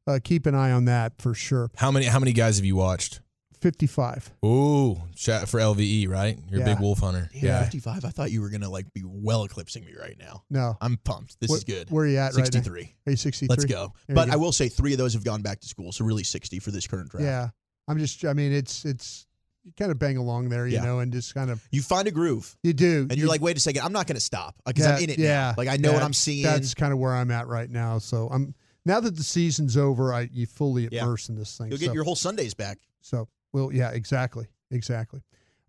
uh, 0.07 0.19
keep 0.23 0.45
an 0.45 0.55
eye 0.55 0.71
on 0.71 0.85
that 0.85 1.13
for 1.21 1.33
sure. 1.33 1.69
How 1.75 1.91
many 1.91 2.05
how 2.05 2.19
many 2.19 2.33
guys 2.33 2.57
have 2.57 2.65
you 2.65 2.75
watched? 2.75 3.21
55. 3.61 4.31
Ooh, 4.45 5.01
shout 5.17 5.49
for 5.49 5.59
LVE, 5.59 6.07
right? 6.07 6.39
You're 6.49 6.61
a 6.61 6.65
big 6.65 6.79
wolf 6.79 6.99
hunter. 6.99 7.29
Yeah, 7.33 7.43
Yeah. 7.59 7.63
55. 7.63 8.05
I 8.05 8.09
thought 8.09 8.31
you 8.31 8.41
were 8.41 8.49
gonna 8.49 8.69
like 8.69 8.91
be 8.93 9.03
well 9.05 9.43
eclipsing 9.43 9.83
me 9.85 9.93
right 9.99 10.15
now. 10.17 10.43
No, 10.49 10.77
I'm 10.81 10.97
pumped. 10.97 11.39
This 11.39 11.49
Where- 11.49 11.57
is 11.57 11.63
good. 11.65 11.91
where 11.91 12.05
are 12.05 12.07
you 12.07 12.17
at 12.17 12.33
right 12.35 12.45
63. 12.45 12.95
Are 13.05 13.11
you 13.11 13.17
63? 13.17 13.47
Let's 13.49 13.65
go. 13.65 13.93
There 14.07 14.15
But 14.15 14.27
go. 14.27 14.33
I 14.33 14.35
will 14.37 14.51
say 14.53 14.69
three 14.69 14.93
of 14.93 14.97
those 14.97 15.13
have 15.13 15.23
gone 15.25 15.41
back 15.41 15.59
to 15.59 15.67
school, 15.67 15.91
so 15.91 16.05
really 16.05 16.23
60 16.23 16.57
for 16.59 16.71
this 16.71 16.87
current 16.87 17.09
draft. 17.11 17.25
Yeah, 17.25 17.49
I'm 17.89 17.97
just. 17.97 18.23
I 18.23 18.33
mean, 18.33 18.51
it's 18.53 18.85
it's 18.85 19.25
you 19.63 19.73
kind 19.77 19.91
of 19.91 19.99
bang 19.99 20.15
along 20.17 20.49
there, 20.49 20.65
you 20.67 20.75
Yeah. 20.75 20.83
know, 20.85 20.99
and 20.99 21.11
just 21.11 21.33
kind 21.33 21.49
of 21.51 21.61
You 21.71 21.81
find 21.81 22.07
a 22.07 22.11
groove, 22.11 22.55
you 22.63 22.71
do, 22.73 23.01
and 23.01 23.11
you- 23.11 23.17
you're 23.23 23.27
like, 23.27 23.41
wait 23.41 23.57
a 23.57 23.59
second, 23.59 23.81
I'm 23.81 23.91
not 23.91 24.07
gonna 24.07 24.19
stop 24.21 24.55
because 24.65 24.85
I'm 24.87 25.01
in 25.03 25.09
it. 25.09 25.19
Yeah, 25.19 25.49
now. 25.49 25.53
like 25.57 25.67
I 25.67 25.75
know 25.77 25.91
what 25.93 26.03
I'm 26.03 26.13
seeing. 26.13 26.43
That's 26.43 26.73
kind 26.73 26.93
of 26.93 26.99
where 26.99 27.13
I'm 27.13 27.29
at 27.31 27.47
right 27.47 27.69
now. 27.69 27.97
So 27.99 28.29
I'm 28.31 28.55
now 28.85 28.99
that 29.01 29.15
the 29.17 29.23
season's 29.23 29.75
over, 29.75 30.13
I 30.13 30.29
you 30.31 30.45
fully 30.45 30.87
Yeah. 30.91 31.03
immerse 31.03 31.27
in 31.29 31.35
this 31.35 31.57
thing. 31.57 31.67
You'll 31.69 31.77
get 31.79 31.87
so, 31.87 31.93
your 31.93 32.03
whole 32.05 32.15
Sundays 32.15 32.53
back. 32.53 32.79
So, 33.01 33.27
well, 33.51 33.71
yeah, 33.73 33.89
exactly, 33.89 34.47
exactly. 34.71 35.21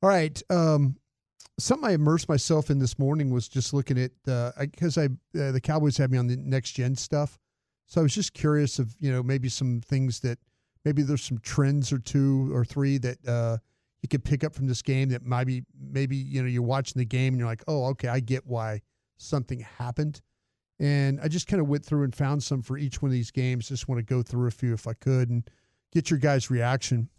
All 0.02 0.08
right. 0.08 0.40
Um, 0.50 0.96
something 1.58 1.88
I 1.88 1.92
immersed 1.92 2.28
myself 2.28 2.70
in 2.70 2.78
this 2.78 2.98
morning 2.98 3.30
was 3.30 3.48
just 3.48 3.74
looking 3.74 3.98
at 3.98 4.12
uh 4.28 4.52
because 4.60 4.96
I, 4.96 5.06
uh, 5.38 5.50
the 5.52 5.60
Cowboys 5.60 5.96
had 5.96 6.10
me 6.12 6.18
on 6.18 6.26
the 6.28 6.36
next 6.36 6.72
gen 6.72 6.94
stuff, 6.96 7.38
so 7.86 8.00
I 8.00 8.02
was 8.02 8.14
just 8.14 8.34
curious 8.34 8.78
of 8.78 8.94
you 9.00 9.10
know 9.10 9.22
maybe 9.22 9.48
some 9.48 9.80
things 9.80 10.20
that 10.20 10.38
maybe 10.84 11.02
there's 11.02 11.22
some 11.22 11.38
trends 11.38 11.92
or 11.92 11.98
two 11.98 12.50
or 12.54 12.64
three 12.64 12.98
that 12.98 13.18
uh, 13.26 13.58
you 14.02 14.08
could 14.08 14.24
pick 14.24 14.44
up 14.44 14.54
from 14.54 14.66
this 14.66 14.82
game 14.82 15.08
that 15.10 15.22
maybe 15.22 15.64
maybe 15.78 16.16
you 16.16 16.40
know 16.42 16.48
you're 16.48 16.62
watching 16.62 16.98
the 16.98 17.04
game 17.04 17.34
and 17.34 17.38
you're 17.38 17.48
like, 17.48 17.62
oh, 17.68 17.86
okay, 17.86 18.08
I 18.08 18.20
get 18.20 18.46
why 18.46 18.80
something 19.18 19.60
happened. 19.60 20.20
And 20.78 21.20
I 21.20 21.28
just 21.28 21.46
kind 21.46 21.60
of 21.60 21.68
went 21.68 21.84
through 21.84 22.04
and 22.04 22.14
found 22.14 22.42
some 22.42 22.62
for 22.62 22.78
each 22.78 23.02
one 23.02 23.10
of 23.10 23.12
these 23.12 23.30
games. 23.30 23.68
Just 23.68 23.86
want 23.88 23.98
to 23.98 24.02
go 24.14 24.22
through 24.22 24.48
a 24.48 24.50
few 24.50 24.72
if 24.72 24.86
I 24.86 24.94
could 24.94 25.28
and 25.28 25.44
get 25.92 26.08
your 26.10 26.18
guys' 26.18 26.50
reaction. 26.50 27.10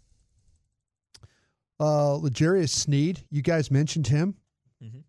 Uh, 1.80 2.14
L'Jarius 2.16 2.70
Sneed, 2.70 3.24
you 3.30 3.42
guys 3.42 3.70
mentioned 3.70 4.08
him. 4.08 4.36
Mhm. 4.82 5.04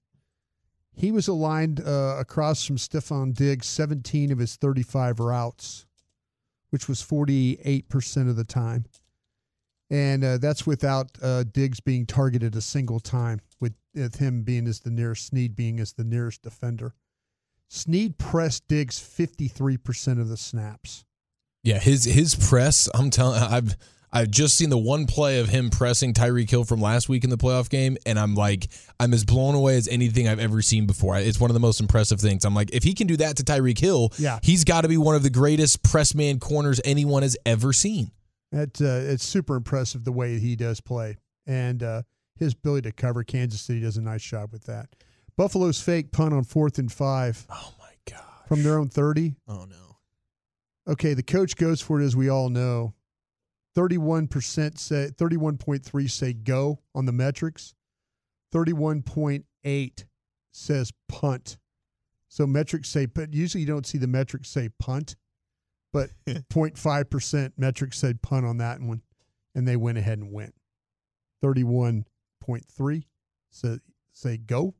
He 0.95 1.11
was 1.11 1.27
aligned 1.27 1.79
uh, 1.79 2.17
across 2.19 2.63
from 2.63 2.77
Stefon 2.77 3.33
Diggs 3.33 3.65
17 3.67 4.31
of 4.31 4.37
his 4.37 4.55
35 4.55 5.19
routes, 5.19 5.85
which 6.73 6.87
was 6.87 7.03
48% 7.03 8.29
of 8.29 8.35
the 8.35 8.43
time. 8.43 8.85
And 9.91 10.23
uh, 10.23 10.39
that's 10.39 10.65
without 10.65 11.11
uh, 11.21 11.43
Diggs 11.43 11.79
being 11.79 12.07
targeted 12.07 12.55
a 12.55 12.61
single 12.61 12.99
time, 12.99 13.41
with, 13.59 13.75
with 13.93 14.15
him 14.15 14.41
being 14.41 14.65
as 14.67 14.79
the 14.79 14.89
nearest, 14.89 15.27
Sneed 15.27 15.55
being 15.55 15.79
as 15.79 15.93
the 15.93 16.03
nearest 16.03 16.41
defender. 16.41 16.95
Sneed 17.69 18.17
pressed 18.17 18.67
Diggs 18.67 18.99
53% 18.99 20.19
of 20.19 20.29
the 20.29 20.35
snaps. 20.37 21.05
Yeah, 21.63 21.77
his 21.77 22.05
his 22.05 22.33
press. 22.33 22.89
I'm 22.93 23.11
telling. 23.11 23.41
I've 23.41 23.77
I've 24.15 24.29
just 24.29 24.55
seen 24.55 24.69
the 24.69 24.77
one 24.77 25.07
play 25.07 25.39
of 25.39 25.49
him 25.49 25.71
pressing 25.71 26.13
Tyreek 26.13 26.47
Hill 26.49 26.63
from 26.65 26.79
last 26.79 27.09
week 27.09 27.23
in 27.23 27.31
the 27.31 27.37
playoff 27.37 27.67
game, 27.67 27.97
and 28.05 28.19
I'm 28.19 28.35
like, 28.35 28.67
I'm 28.99 29.11
as 29.11 29.25
blown 29.25 29.55
away 29.55 29.75
as 29.75 29.87
anything 29.87 30.27
I've 30.27 30.39
ever 30.39 30.61
seen 30.61 30.85
before. 30.85 31.17
It's 31.17 31.39
one 31.39 31.49
of 31.49 31.55
the 31.55 31.59
most 31.59 31.81
impressive 31.81 32.19
things. 32.21 32.45
I'm 32.45 32.53
like, 32.53 32.69
if 32.73 32.83
he 32.83 32.93
can 32.93 33.07
do 33.07 33.17
that 33.17 33.37
to 33.37 33.43
Tyreek 33.43 33.79
Hill, 33.79 34.11
Yeah. 34.19 34.37
he's 34.43 34.63
got 34.63 34.81
to 34.81 34.87
be 34.87 34.97
one 34.97 35.15
of 35.15 35.23
the 35.23 35.31
greatest 35.31 35.81
press 35.81 36.13
man 36.13 36.37
corners 36.39 36.79
anyone 36.85 37.23
has 37.23 37.35
ever 37.45 37.73
seen. 37.73 38.11
That 38.51 38.79
uh, 38.79 39.11
it's 39.11 39.25
super 39.25 39.55
impressive 39.55 40.03
the 40.03 40.11
way 40.11 40.37
he 40.37 40.55
does 40.55 40.79
play, 40.79 41.17
and 41.47 41.81
uh, 41.81 42.03
his 42.37 42.53
ability 42.53 42.89
to 42.89 42.95
cover. 42.95 43.23
Kansas 43.23 43.61
City 43.61 43.79
does 43.81 43.97
a 43.97 44.01
nice 44.03 44.21
job 44.21 44.51
with 44.51 44.65
that. 44.65 44.89
Buffalo's 45.37 45.81
fake 45.81 46.11
punt 46.11 46.35
on 46.35 46.43
fourth 46.43 46.77
and 46.77 46.91
five. 46.91 47.47
Oh 47.49 47.73
my 47.79 47.89
god! 48.11 48.21
From 48.47 48.61
their 48.61 48.77
own 48.77 48.89
thirty. 48.89 49.33
Oh 49.47 49.65
no. 49.65 49.97
Okay, 50.87 51.15
the 51.15 51.23
coach 51.23 51.55
goes 51.55 51.81
for 51.81 51.99
it 51.99 52.05
as 52.05 52.15
we 52.15 52.29
all 52.29 52.49
know. 52.49 52.93
Thirty-one 53.75 54.27
percent 54.27 54.79
say 54.79 55.09
thirty-one 55.17 55.57
point 55.57 55.83
three 55.83 56.07
say 56.07 56.33
go 56.33 56.79
on 56.93 57.05
the 57.05 57.11
metrics. 57.11 57.73
Thirty-one 58.51 59.01
point 59.01 59.45
eight 59.63 60.05
says 60.51 60.91
punt. 61.09 61.57
So 62.29 62.45
metrics 62.47 62.89
say, 62.89 63.05
but 63.05 63.33
usually 63.33 63.61
you 63.61 63.67
don't 63.67 63.85
see 63.85 63.97
the 63.97 64.07
metrics 64.07 64.49
say 64.49 64.69
punt, 64.79 65.15
but 65.91 66.09
0.5 66.27 67.09
percent 67.09 67.53
metrics 67.57 67.97
said 67.97 68.21
punt 68.21 68.45
on 68.45 68.57
that 68.57 68.79
one, 68.81 69.01
and 69.55 69.67
they 69.67 69.75
went 69.75 69.97
ahead 69.97 70.19
and 70.19 70.31
went. 70.31 70.53
Thirty-one 71.41 72.05
point 72.39 72.65
three 72.69 73.07
say 73.49 73.79
say 74.11 74.37
go. 74.37 74.75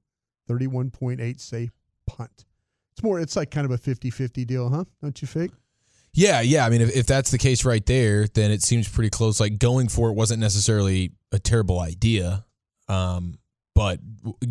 Thirty-one 0.47 0.91
point 0.91 1.19
eight 1.19 1.39
say 1.39 1.69
punt. 2.05 2.45
It's 2.93 3.03
more. 3.03 3.19
It's 3.19 3.35
like 3.35 3.49
kind 3.49 3.65
of 3.65 3.71
a 3.71 3.77
50-50 3.77 4.45
deal, 4.45 4.69
huh? 4.69 4.83
Don't 5.01 5.19
you 5.19 5.27
think? 5.27 5.51
Yeah, 6.13 6.41
yeah. 6.41 6.65
I 6.65 6.69
mean, 6.69 6.81
if, 6.81 6.95
if 6.95 7.05
that's 7.07 7.31
the 7.31 7.37
case 7.37 7.65
right 7.65 7.85
there, 7.85 8.27
then 8.27 8.51
it 8.51 8.61
seems 8.61 8.87
pretty 8.87 9.09
close. 9.09 9.39
Like 9.39 9.57
going 9.57 9.87
for 9.87 10.09
it 10.09 10.13
wasn't 10.13 10.39
necessarily 10.39 11.11
a 11.31 11.39
terrible 11.39 11.79
idea. 11.79 12.45
Um, 12.87 13.39
but 13.75 13.99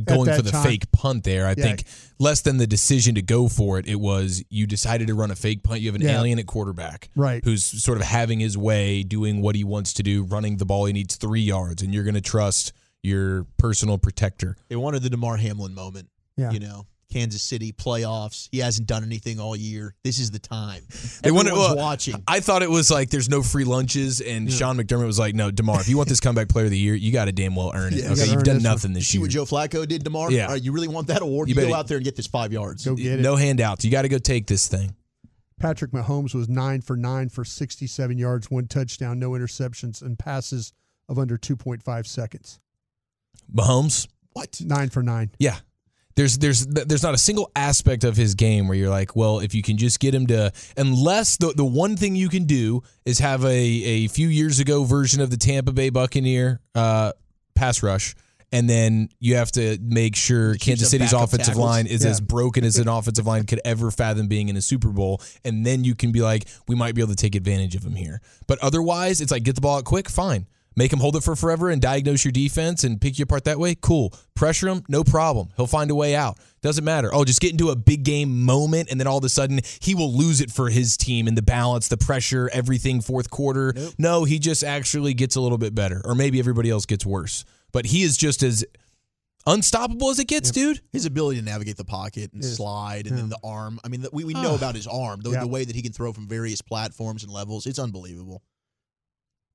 going 0.05 0.35
for 0.35 0.43
the 0.43 0.51
time. 0.51 0.65
fake 0.65 0.91
punt 0.91 1.23
there, 1.23 1.47
I 1.47 1.51
Yeah. 1.51 1.63
think 1.63 1.85
less 2.19 2.41
than 2.41 2.57
the 2.57 2.67
decision 2.67 3.15
to 3.15 3.23
go 3.23 3.47
for 3.47 3.79
it, 3.79 3.87
it 3.87 4.01
was 4.01 4.43
you 4.51 4.67
decided 4.67 5.07
to 5.07 5.15
run 5.15 5.31
a 5.31 5.37
fake 5.37 5.63
punt. 5.63 5.81
You 5.81 5.89
have 5.89 5.95
an 5.95 6.03
Yeah. 6.03 6.19
alien 6.19 6.41
at 6.41 6.47
quarterback, 6.47 7.09
Right. 7.15 7.45
Who's 7.45 7.65
sort 7.65 7.99
of 7.99 8.05
having 8.05 8.41
his 8.41 8.59
way, 8.59 9.05
doing 9.05 9.41
what 9.41 9.55
he 9.55 9.63
wants 9.63 9.93
to 9.95 10.03
do, 10.03 10.25
running 10.25 10.57
the 10.57 10.65
ball. 10.67 10.87
He 10.87 10.93
needs 10.93 11.15
three 11.15 11.43
yards, 11.43 11.83
and 11.83 11.95
you're 11.95 12.03
going 12.03 12.15
to 12.15 12.21
trust 12.21 12.73
your 13.05 13.45
personal 13.59 13.97
protector. 13.99 14.57
They 14.69 14.75
wanted 14.77 15.03
the 15.05 15.11
Damar 15.11 15.37
Hamlin 15.37 15.73
moment. 15.75 16.09
Yeah. 16.37 16.51
You 16.51 16.59
know, 16.59 16.87
Kansas 17.13 17.43
City 17.43 17.73
playoffs. 17.73 18.49
He 18.51 18.59
hasn't 18.59 18.87
done 18.89 19.05
anything 19.05 19.39
all 19.39 19.55
year. 19.55 19.95
This 20.03 20.19
is 20.19 20.31
the 20.31 20.39
time. 20.39 20.83
They 21.23 21.31
wanted- 21.31 21.51
Everyone's 21.51 21.77
well, 21.77 21.85
watching. 21.85 22.23
I 22.27 22.41
thought 22.41 22.63
it 22.63 22.71
was 22.71 22.91
like 22.91 23.11
there's 23.11 23.29
no 23.29 23.43
free 23.43 23.65
lunches, 23.65 24.21
and 24.21 24.49
Yeah. 24.51 24.57
Sean 24.57 24.77
McDermott 24.79 25.07
was 25.07 25.19
like, 25.19 25.35
"No, 25.35 25.51
Damar, 25.51 25.81
if 25.81 25.89
you 25.89 25.97
want 25.97 26.09
this 26.09 26.21
comeback 26.21 26.49
player 26.49 26.65
of 26.65 26.71
the 26.71 26.79
year, 26.79 26.95
you 26.95 27.13
got 27.13 27.27
to 27.27 27.33
damn 27.33 27.55
well 27.55 27.73
earn 27.75 27.93
it. 27.93 27.99
Yeah, 27.99 28.05
you 28.07 28.11
okay, 28.13 28.21
gotta 28.21 28.31
you've 28.33 28.43
done 28.45 28.55
this 28.57 28.65
one. 28.65 28.73
nothing 28.73 28.93
this 28.95 29.09
See 29.09 29.19
year. 29.19 29.23
what 29.23 29.31
Joe 29.31 29.45
Flacco 29.45 29.87
did 29.87 30.05
tomorrow? 30.05 30.31
Yeah. 30.31 30.47
All 30.47 30.53
right, 30.53 30.63
you 30.63 30.73
really 30.73 30.89
want 30.89 31.09
that 31.09 31.23
award? 31.23 31.49
You 31.49 31.55
You, 31.55 31.69
go 31.69 31.75
out 31.75 31.89
there 31.89 31.99
and 31.99 32.05
get 32.05 32.17
this 32.17 32.27
five 32.27 32.53
yards. 32.53 32.85
Go 32.85 32.95
get 32.95 33.19
it. 33.21 33.23
No 33.23 33.37
handouts. 33.37 33.85
You 33.85 33.91
got 33.91 34.03
to 34.03 34.09
go 34.09 34.19
take 34.19 34.47
this 34.47 34.67
thing. 34.69 34.95
Patrick 35.61 35.93
Mahomes 35.93 36.35
was 36.35 36.49
nine 36.49 36.81
for 36.81 36.97
nine 36.97 37.29
for 37.29 37.45
67 37.45 38.19
yards, 38.19 38.51
one 38.51 38.67
touchdown, 38.67 39.19
no 39.21 39.31
interceptions, 39.31 40.03
and 40.03 40.19
passes 40.19 40.73
of 41.09 41.19
under 41.19 41.37
2.5 41.39 42.07
seconds. 42.07 42.59
Mahomes, 43.55 44.09
What? 44.33 44.61
Nine 44.61 44.89
for 44.89 45.03
nine. 45.03 45.31
Yeah. 45.39 45.59
There's 46.15 46.39
there's 46.39 46.67
there's 46.67 47.03
not 47.03 47.15
a 47.15 47.19
single 47.19 47.51
aspect 47.57 48.05
of 48.05 48.17
his 48.17 48.35
game 48.35 48.69
where 48.69 48.77
you're 48.77 48.91
like, 48.91 49.17
well, 49.17 49.41
if 49.41 49.55
you 49.55 49.63
can 49.63 49.77
just 49.79 49.99
get 50.01 50.15
him 50.15 50.27
to 50.29 50.53
unless 50.77 51.37
the 51.39 51.53
the 51.57 51.65
one 51.65 51.97
thing 51.97 52.17
you 52.17 52.29
can 52.29 52.45
do 52.45 52.83
is 53.05 53.19
have 53.21 53.45
a 53.45 53.49
a 53.49 54.09
few 54.09 54.29
years 54.29 54.61
ago 54.61 54.85
version 54.85 55.21
of 55.21 55.31
the 55.31 55.37
Tampa 55.37 55.73
Bay 55.73 55.91
Buccaneer 55.91 56.61
uh, 56.75 57.13
pass 57.55 57.83
rush. 57.83 58.15
And 58.55 58.69
then 58.69 59.09
you 59.19 59.37
have 59.37 59.51
to 59.53 59.79
make 59.81 60.15
sure 60.15 60.53
keeps 60.53 60.65
Kansas 60.67 60.91
City's 60.91 61.15
offensive 61.15 61.55
tackles. 61.55 61.65
line 61.65 61.87
is 61.87 62.05
Yeah. 62.05 62.11
as 62.11 62.21
broken 62.21 62.65
as 62.67 62.77
an 62.77 62.87
offensive 62.99 63.27
line 63.27 63.45
could 63.47 63.63
ever 63.65 63.91
fathom 63.91 64.29
being 64.29 64.51
in 64.51 64.59
a 64.59 64.61
Super 64.61 64.89
Bowl. 64.91 65.23
And 65.43 65.65
then 65.65 65.85
you 65.85 65.95
can 65.95 66.13
be 66.13 66.21
like, 66.21 66.45
we 66.69 66.75
might 66.77 66.95
be 66.95 67.01
able 67.01 67.15
to 67.15 67.17
take 67.17 67.35
advantage 67.35 67.75
of 67.77 67.83
him 67.83 67.95
here. 67.95 68.21
But 68.47 68.59
otherwise, 68.59 69.23
it's 69.23 69.33
like 69.33 69.43
get 69.45 69.55
the 69.55 69.63
ball 69.63 69.79
out 69.79 69.85
quick, 69.85 70.07
fine. 70.11 70.49
Make 70.77 70.93
him 70.93 70.99
hold 71.01 71.17
it 71.17 71.23
for 71.23 71.37
forever 71.37 71.69
and 71.71 71.81
diagnose 71.83 72.25
your 72.25 72.33
defense 72.33 72.85
and 72.85 73.01
pick 73.01 73.19
you 73.19 73.25
apart 73.25 73.45
that 73.45 73.59
way. 73.59 73.75
Cool. 73.75 74.13
Pressure 74.35 74.69
him, 74.69 74.83
no 74.89 75.05
problem. 75.05 75.49
He'll 75.57 75.67
find 75.67 75.91
a 75.91 75.95
way 75.95 76.15
out. 76.15 76.39
Doesn't 76.63 76.85
matter. 76.85 77.11
Oh, 77.13 77.25
just 77.25 77.41
get 77.41 77.51
into 77.53 77.71
a 77.71 77.77
big 77.77 78.05
game 78.05 78.43
moment 78.43 78.89
and 78.91 78.99
then 78.99 79.07
all 79.07 79.19
of 79.19 79.25
a 79.25 79.29
sudden 79.29 79.61
he 79.81 79.95
will 79.95 80.13
lose 80.13 80.41
it 80.41 80.51
for 80.51 80.71
his 80.71 80.97
team 80.97 81.27
and 81.27 81.37
the 81.37 81.43
balance, 81.43 81.89
the 81.89 81.97
pressure, 81.97 82.49
everything 82.53 83.01
fourth 83.01 83.31
quarter. 83.31 83.75
No, 83.99 84.25
he 84.25 84.39
just 84.39 84.65
actually 84.65 85.15
gets 85.15 85.37
a 85.37 85.41
little 85.41 85.59
bit 85.59 85.75
better. 85.75 86.01
Or 86.05 86.15
maybe 86.15 86.39
everybody 86.39 86.71
else 86.71 86.87
gets 86.87 87.05
worse. 87.05 87.45
But 87.73 87.87
he 87.87 88.03
is 88.03 88.17
just 88.17 88.43
as 88.43 88.65
unstoppable 89.47 90.11
as 90.11 90.19
it 90.19 90.29
gets, 90.29 90.51
dude. 90.51 90.81
His 90.93 91.05
ability 91.05 91.41
to 91.41 91.45
navigate 91.45 91.77
the 91.77 91.85
pocket 91.85 92.33
and 92.33 92.43
Is- 92.45 92.57
slide, 92.57 93.07
and 93.07 93.19
then 93.19 93.29
the 93.29 93.39
arm. 93.43 93.81
I 93.85 93.89
mean, 93.89 94.07
we, 94.13 94.25
we 94.25 94.35
know 94.35 94.55
about 94.55 94.75
his 94.75 94.87
arm, 94.87 95.21
the, 95.21 95.31
Yeah. 95.31 95.41
the 95.41 95.49
way 95.49 95.65
that 95.65 95.75
he 95.75 95.83
can 95.83 95.93
throw 95.93 96.13
from 96.13 96.29
various 96.29 96.63
platforms 96.63 97.25
and 97.25 97.33
levels. 97.33 97.67
It's 97.67 97.79
unbelievable. 97.79 98.43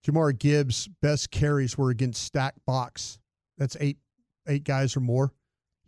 Jahmyr 0.07 0.37
Gibbs' 0.37 0.87
best 1.01 1.31
carries 1.31 1.77
were 1.77 1.89
against 1.89 2.23
stack 2.23 2.55
box. 2.65 3.19
That's 3.57 3.75
eight 3.79 3.97
eight 4.47 4.63
guys 4.63 4.95
or 4.95 5.01
more. 5.01 5.33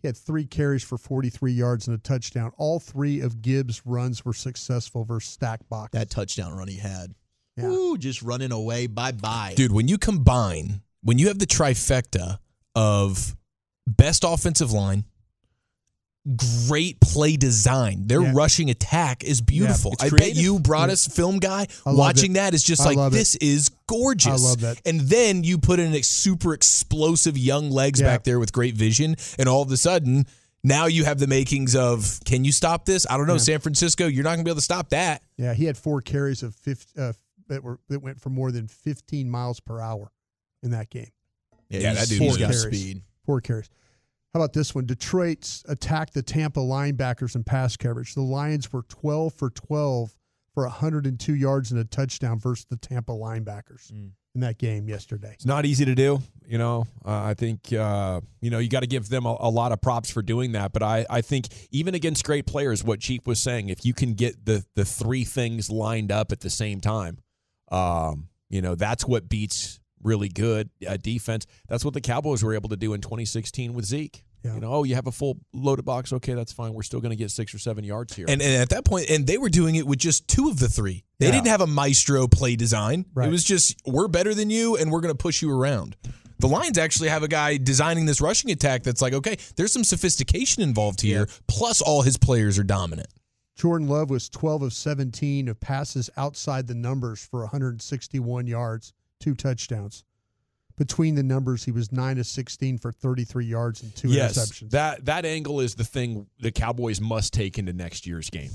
He 0.02 0.08
had 0.08 0.16
three 0.18 0.46
carries 0.46 0.84
for 0.84 0.98
43 0.98 1.52
yards 1.52 1.88
and 1.88 1.96
a 1.96 2.00
touchdown. 2.00 2.52
All 2.58 2.80
three 2.80 3.20
of 3.20 3.42
Gibbs' 3.42 3.82
runs 3.86 4.24
were 4.24 4.34
successful 4.34 5.04
versus 5.04 5.32
stack 5.32 5.68
box. 5.68 5.92
That 5.92 6.10
touchdown 6.10 6.54
run 6.54 6.68
he 6.68 6.78
had. 6.78 7.14
Yeah. 7.58 7.66
Ooh, 7.66 7.98
just 7.98 8.22
running 8.22 8.52
away. 8.52 8.88
Bye 8.88 9.12
bye. 9.12 9.54
Dude, 9.56 9.74
when 9.74 9.88
you 9.88 9.98
combine, 9.98 10.82
when 11.04 11.18
you 11.18 11.28
have 11.28 11.40
the 11.40 11.48
trifecta 11.48 12.40
of 12.76 13.36
best 13.86 14.24
offensive 14.26 14.72
line, 14.72 15.04
great 16.36 17.00
play 17.00 17.36
design, 17.38 18.08
their 18.08 18.22
Yeah. 18.22 18.32
rushing 18.34 18.70
attack 18.70 19.24
is 19.24 19.42
beautiful. 19.42 19.94
it's 19.94 20.04
I 20.04 20.10
bet 20.10 20.20
creative. 20.20 20.38
you, 20.44 20.60
Broaddus 20.60 21.12
film 21.12 21.40
guy, 21.40 21.68
watching 21.86 22.32
it. 22.32 22.34
that 22.36 22.54
is 22.54 22.64
just 22.64 22.82
I 22.82 22.92
like, 22.94 23.12
this 23.12 23.36
is 23.38 23.70
gorgeous. 23.88 24.28
I 24.28 24.36
love 24.48 24.60
that. 24.62 24.82
And 24.86 25.02
then 25.02 25.44
you 25.44 25.58
put 25.58 25.80
in 25.80 25.94
a 25.94 26.02
super 26.02 26.54
explosive 26.54 27.38
young 27.38 27.72
legs 27.72 28.00
Yeah. 28.00 28.08
back 28.08 28.24
there 28.24 28.40
with 28.40 28.52
great 28.54 28.76
vision, 28.76 29.16
and 29.38 29.50
all 29.50 29.62
of 29.62 29.72
a 29.72 29.78
sudden, 29.78 30.26
now 30.64 30.86
you 30.88 31.06
have 31.06 31.20
the 31.20 31.28
makings 31.28 31.76
of 31.76 32.20
can 32.26 32.44
you 32.44 32.52
stop 32.52 32.86
this? 32.86 33.06
I 33.10 33.18
don't 33.18 33.28
know. 33.28 33.34
Yeah. 33.34 33.40
San 33.40 33.60
Francisco, 33.60 34.08
you're 34.08 34.24
not 34.24 34.32
going 34.32 34.40
to 34.40 34.44
be 34.44 34.52
able 34.52 34.58
to 34.58 34.62
stop 34.62 34.90
that. 34.90 35.22
Yeah, 35.38 35.54
he 35.54 35.66
had 35.66 35.78
four 35.78 36.02
carries 36.02 36.44
of 36.44 36.54
50, 36.56 37.00
uh, 37.00 37.14
that 37.48 37.64
were 37.64 37.80
that 37.90 38.02
went 38.02 38.20
for 38.22 38.30
more 38.30 38.52
than 38.52 38.68
15 38.68 39.30
miles 39.30 39.60
per 39.60 39.80
hour 39.80 40.12
in 40.62 40.72
that 40.72 40.90
game. 40.90 41.10
Yeah, 41.70 41.80
he's- 41.80 41.96
that 42.00 42.10
dude 42.10 42.22
he's 42.22 42.32
is 42.34 42.38
got 42.38 42.52
carries. 42.52 42.80
speed. 42.80 43.02
Four 43.26 43.42
carries. 43.42 43.70
How 44.34 44.40
about 44.42 44.54
this 44.54 44.76
one? 44.76 44.86
Detroit's 44.86 45.64
attacked 45.68 46.14
the 46.14 46.22
Tampa 46.22 46.60
linebackers 46.60 47.36
in 47.36 47.44
pass 47.44 47.76
coverage. 47.76 48.14
The 48.14 48.22
Lions 48.22 48.72
were 48.72 48.84
12 48.84 49.34
for 49.34 49.50
12 49.50 50.16
for 50.54 50.64
102 50.64 51.34
yards 51.36 51.72
and 51.72 51.80
a 51.80 51.84
touchdown 51.84 52.40
versus 52.40 52.66
the 52.70 52.78
Tampa 52.78 53.12
linebackers 53.12 53.92
Mm. 53.92 54.12
in 54.36 54.42
that 54.42 54.58
game 54.60 54.88
yesterday. 54.88 55.32
It's 55.34 55.46
not 55.46 55.66
easy 55.66 55.84
to 55.86 55.96
do. 55.96 56.22
You 56.48 56.58
know, 56.60 56.86
uh, 57.06 57.24
I 57.24 57.34
think, 57.34 57.74
uh, 57.74 58.22
you 58.42 58.50
know, 58.52 58.60
you 58.60 58.70
got 58.70 58.82
to 58.82 58.88
give 58.88 59.10
them 59.10 59.26
a, 59.26 59.36
a 59.40 59.50
lot 59.50 59.72
of 59.72 59.82
props 59.82 60.12
for 60.12 60.22
doing 60.22 60.52
that. 60.52 60.74
But 60.74 60.84
I, 60.84 61.06
I 61.10 61.22
think 61.22 61.48
even 61.72 61.96
against 61.96 62.24
great 62.24 62.46
players, 62.46 62.84
what 62.84 63.00
Chief 63.00 63.26
was 63.26 63.40
saying, 63.40 63.70
if 63.70 63.84
you 63.86 63.94
can 63.96 64.14
get 64.14 64.46
the, 64.46 64.64
the 64.76 64.86
three 64.86 65.24
things 65.24 65.70
lined 65.72 66.12
up 66.12 66.32
at 66.32 66.42
the 66.42 66.50
same 66.52 66.82
time, 66.82 67.18
um, 67.72 68.28
you 68.50 68.62
know, 68.62 68.76
that's 68.76 69.06
what 69.06 69.28
beats 69.30 69.80
really 70.04 70.30
good 70.30 70.70
uh, 70.88 70.98
defense. 70.98 71.46
That's 71.68 71.84
what 71.86 71.94
the 71.94 72.02
Cowboys 72.02 72.44
were 72.44 72.54
able 72.54 72.70
to 72.70 72.78
do 72.78 72.94
in 72.94 73.02
2016 73.02 73.74
with 73.74 73.86
Zeke. 73.86 74.24
Yeah. 74.44 74.54
You 74.56 74.62
know, 74.62 74.72
oh, 74.74 74.84
you 74.84 74.96
have 74.96 75.08
a 75.08 75.12
full 75.12 75.38
loaded 75.54 75.84
box. 75.84 76.14
Okay, 76.14 76.34
that's 76.34 76.54
fine. 76.54 76.74
We're 76.74 76.84
still 76.84 77.02
going 77.02 77.10
to 77.12 77.18
get 77.18 77.30
six 77.30 77.54
or 77.54 77.60
seven 77.60 77.84
yards 77.84 78.16
here. 78.16 78.26
And, 78.30 78.42
and 78.42 78.62
at 78.62 78.70
that 78.70 78.86
point, 78.86 79.10
and 79.10 79.28
they 79.28 79.38
were 79.38 79.50
doing 79.50 79.76
it 79.76 79.86
with 79.86 80.00
just 80.00 80.28
two 80.30 80.48
of 80.48 80.60
the 80.60 80.70
three. 80.70 81.04
They 81.20 81.26
Yeah. 81.26 81.34
didn't 81.34 81.48
have 81.48 81.60
a 81.62 81.68
maestro 81.68 82.28
play 82.28 82.56
design. 82.56 83.06
Right. 83.14 83.28
It 83.28 83.32
was 83.32 83.44
just 83.44 83.76
we're 83.86 84.08
better 84.08 84.34
than 84.34 84.50
you, 84.50 84.78
and 84.78 84.92
we're 84.92 85.02
going 85.02 85.14
to 85.14 85.18
push 85.18 85.42
you 85.42 85.52
around. 85.52 85.98
The 86.40 86.48
Lions 86.48 86.78
actually 86.78 87.10
have 87.10 87.22
a 87.22 87.28
guy 87.28 87.58
designing 87.58 88.06
this 88.06 88.22
rushing 88.22 88.50
attack 88.50 88.84
that's 88.84 89.02
like, 89.02 89.12
okay, 89.12 89.36
there's 89.58 89.74
some 89.74 89.84
sophistication 89.84 90.64
involved 90.64 91.02
here. 91.02 91.28
Plus, 91.48 91.82
all 91.82 92.02
his 92.04 92.18
players 92.18 92.58
are 92.58 92.64
dominant. 92.64 93.10
Jordan 93.58 93.90
Love 93.90 94.10
was 94.10 94.30
12 94.30 94.62
of 94.62 94.72
17 94.72 95.50
of 95.50 95.60
passes 95.60 96.10
outside 96.16 96.66
the 96.68 96.76
numbers 96.76 97.28
for 97.30 97.42
161 97.42 98.48
yards, 98.48 98.94
two 99.20 99.36
touchdowns. 99.36 100.04
Between 100.78 101.16
the 101.16 101.24
numbers, 101.24 101.66
he 101.66 101.72
was 101.72 101.92
9 101.92 102.20
of 102.20 102.26
16 102.26 102.78
for 102.78 102.92
33 102.94 103.46
yards 103.46 103.84
and 103.84 103.94
two 103.94 104.08
yes, 104.08 104.38
interceptions. 104.38 104.70
That 104.72 105.06
that 105.06 105.26
angle 105.26 105.60
is 105.60 105.76
the 105.76 105.84
thing 105.84 106.28
the 106.40 106.52
Cowboys 106.52 107.02
must 107.02 107.34
take 107.34 107.58
into 107.60 107.74
next 107.74 108.08
year's 108.08 108.30
game. 108.30 108.52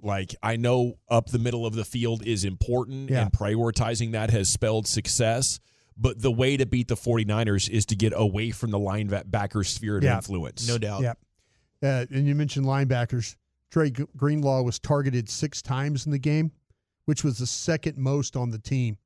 Like 0.00 0.34
I 0.42 0.56
know 0.56 0.94
up 1.10 1.26
the 1.28 1.38
middle 1.38 1.66
of 1.66 1.74
the 1.74 1.84
field 1.84 2.26
is 2.26 2.44
important 2.44 3.10
Yeah. 3.10 3.22
and 3.22 3.32
prioritizing 3.32 4.12
that 4.12 4.30
has 4.30 4.48
spelled 4.48 4.86
success, 4.88 5.60
but 5.98 6.22
the 6.22 6.30
way 6.32 6.56
to 6.56 6.64
beat 6.64 6.88
the 6.88 6.96
49ers 6.96 7.68
is 7.68 7.84
to 7.86 7.94
get 7.96 8.14
away 8.16 8.52
from 8.52 8.70
the 8.70 8.78
linebacker 8.78 9.66
sphere 9.66 9.98
of 9.98 10.02
Yeah. 10.04 10.16
influence. 10.16 10.66
No 10.66 10.78
doubt. 10.78 11.02
Yeah. 11.02 11.12
Uh, 11.82 12.06
and 12.10 12.26
you 12.26 12.34
mentioned 12.34 12.64
linebackers. 12.64 13.36
Dre 13.70 13.90
Greenlaw 13.90 14.62
was 14.62 14.78
targeted 14.78 15.28
six 15.28 15.60
times 15.60 16.06
in 16.06 16.12
the 16.12 16.18
game, 16.18 16.52
which 17.04 17.22
was 17.22 17.36
the 17.36 17.46
second 17.46 17.98
most 17.98 18.34
on 18.34 18.48
the 18.50 18.58
team. 18.58 18.96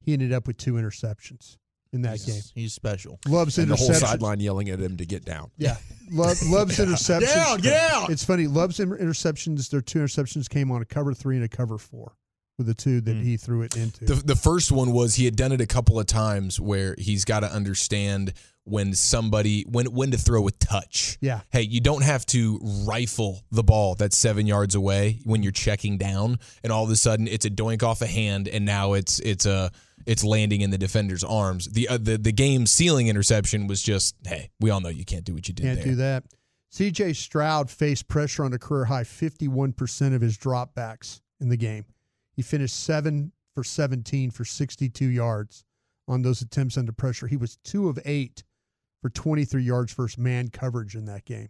He 0.00 0.12
ended 0.12 0.32
up 0.32 0.46
with 0.46 0.56
two 0.56 0.74
interceptions 0.74 1.56
in 1.92 2.02
that 2.02 2.20
game. 2.24 2.40
He's 2.54 2.72
special. 2.72 3.18
Loves 3.26 3.58
And 3.58 3.70
the 3.70 3.76
whole 3.76 3.92
sideline 3.94 4.40
yelling 4.40 4.68
at 4.70 4.78
him 4.78 4.96
to 4.98 5.06
get 5.06 5.24
down. 5.24 5.50
Yeah. 5.56 5.76
Love, 6.10 6.40
loves 6.46 6.78
interceptions. 6.78 7.20
Get 7.20 7.36
out, 7.36 7.62
get 7.62 7.92
out. 7.92 8.10
It's 8.10 8.24
funny. 8.24 8.46
Loves 8.46 8.80
inter- 8.80 8.98
interceptions. 8.98 9.70
Their 9.70 9.80
two 9.80 10.00
interceptions 10.00 10.48
came 10.48 10.70
on 10.70 10.82
a 10.82 10.84
cover 10.84 11.14
three 11.14 11.36
and 11.36 11.44
a 11.44 11.48
cover 11.48 11.78
four 11.78 12.12
with 12.58 12.66
the 12.66 12.74
two 12.74 13.00
that 13.00 13.14
hmm. 13.14 13.22
he 13.22 13.36
threw 13.36 13.62
it 13.62 13.76
into. 13.76 14.04
The, 14.04 14.14
the 14.14 14.36
first 14.36 14.72
one 14.72 14.92
was 14.92 15.14
he 15.14 15.24
had 15.24 15.36
done 15.36 15.52
it 15.52 15.60
a 15.60 15.66
couple 15.66 15.98
of 15.98 16.06
times 16.06 16.60
where 16.60 16.94
he's 16.98 17.24
got 17.24 17.40
to 17.40 17.52
understand 17.52 18.34
when 18.64 18.92
somebody 18.92 19.64
when 19.66 19.86
when 19.86 20.10
to 20.10 20.18
throw 20.18 20.46
a 20.46 20.50
touch. 20.50 21.16
Yeah. 21.20 21.40
Hey, 21.50 21.62
you 21.62 21.80
don't 21.80 22.02
have 22.02 22.26
to 22.26 22.60
rifle 22.86 23.40
the 23.50 23.62
ball 23.62 23.94
that's 23.94 24.18
seven 24.18 24.46
yards 24.46 24.74
away 24.74 25.20
when 25.24 25.42
you're 25.42 25.52
checking 25.52 25.96
down, 25.96 26.38
and 26.62 26.70
all 26.72 26.84
of 26.84 26.90
a 26.90 26.96
sudden 26.96 27.28
it's 27.28 27.46
a 27.46 27.50
doink 27.50 27.82
off 27.82 28.02
a 28.02 28.06
hand, 28.06 28.46
and 28.46 28.66
now 28.66 28.92
it's 28.92 29.20
it's 29.20 29.46
a 29.46 29.70
it's 30.08 30.24
landing 30.24 30.62
in 30.62 30.70
the 30.70 30.78
defender's 30.78 31.22
arms. 31.22 31.66
The 31.66 31.86
uh, 31.86 31.98
the 31.98 32.16
the 32.16 32.32
game 32.32 32.66
sealing 32.66 33.08
interception 33.08 33.66
was 33.66 33.82
just 33.82 34.16
hey, 34.26 34.50
we 34.58 34.70
all 34.70 34.80
know 34.80 34.88
you 34.88 35.04
can't 35.04 35.24
do 35.24 35.34
what 35.34 35.46
you 35.46 35.54
did 35.54 35.64
Can't 35.64 35.76
there. 35.76 35.84
do 35.84 35.94
that. 35.96 36.24
CJ 36.72 37.14
Stroud 37.14 37.70
faced 37.70 38.08
pressure 38.08 38.44
on 38.44 38.52
a 38.52 38.58
career 38.58 38.86
high 38.86 39.04
51% 39.04 40.14
of 40.14 40.20
his 40.20 40.36
dropbacks 40.36 41.20
in 41.40 41.48
the 41.48 41.56
game. 41.56 41.84
He 42.32 42.42
finished 42.42 42.84
7 42.84 43.32
for 43.54 43.64
17 43.64 44.30
for 44.30 44.44
62 44.44 45.06
yards 45.06 45.64
on 46.06 46.22
those 46.22 46.42
attempts 46.42 46.76
under 46.76 46.92
pressure. 46.92 47.26
He 47.26 47.36
was 47.38 47.56
2 47.64 47.88
of 47.88 47.98
8 48.04 48.44
for 49.00 49.08
23 49.08 49.62
yards 49.62 49.92
versus 49.94 50.18
man 50.18 50.48
coverage 50.48 50.94
in 50.94 51.06
that 51.06 51.24
game 51.24 51.48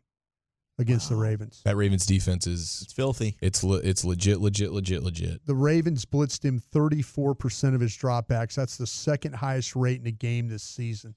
against 0.79 1.09
the 1.09 1.17
Ravens. 1.17 1.61
That 1.65 1.77
Ravens 1.77 2.07
defense 2.07 2.47
is 2.47 2.81
It's 2.85 2.93
filthy. 2.93 3.37
it's 3.41 3.65
le- 3.65 3.79
it's 3.81 4.05
legit, 4.05 4.41
legit, 4.41 4.71
legit, 4.73 5.03
legit. 5.03 5.45
The 5.47 5.55
Ravens 5.55 6.05
blitzed 6.05 6.45
him 6.45 6.61
34% 6.61 7.75
of 7.75 7.81
his 7.81 7.93
dropbacks. 7.97 8.55
That's 8.55 8.77
the 8.77 8.87
second 8.87 9.35
highest 9.35 9.75
rate 9.75 10.01
in 10.01 10.07
a 10.07 10.13
game 10.13 10.49
this 10.49 10.63
season. 10.63 11.15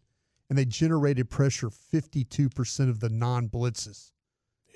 and 0.49 0.57
they 0.57 0.65
generated 0.65 1.29
pressure 1.29 1.69
52% 1.69 2.89
of 2.89 2.99
the 2.99 3.09
non 3.09 3.47
blitzes 3.49 4.11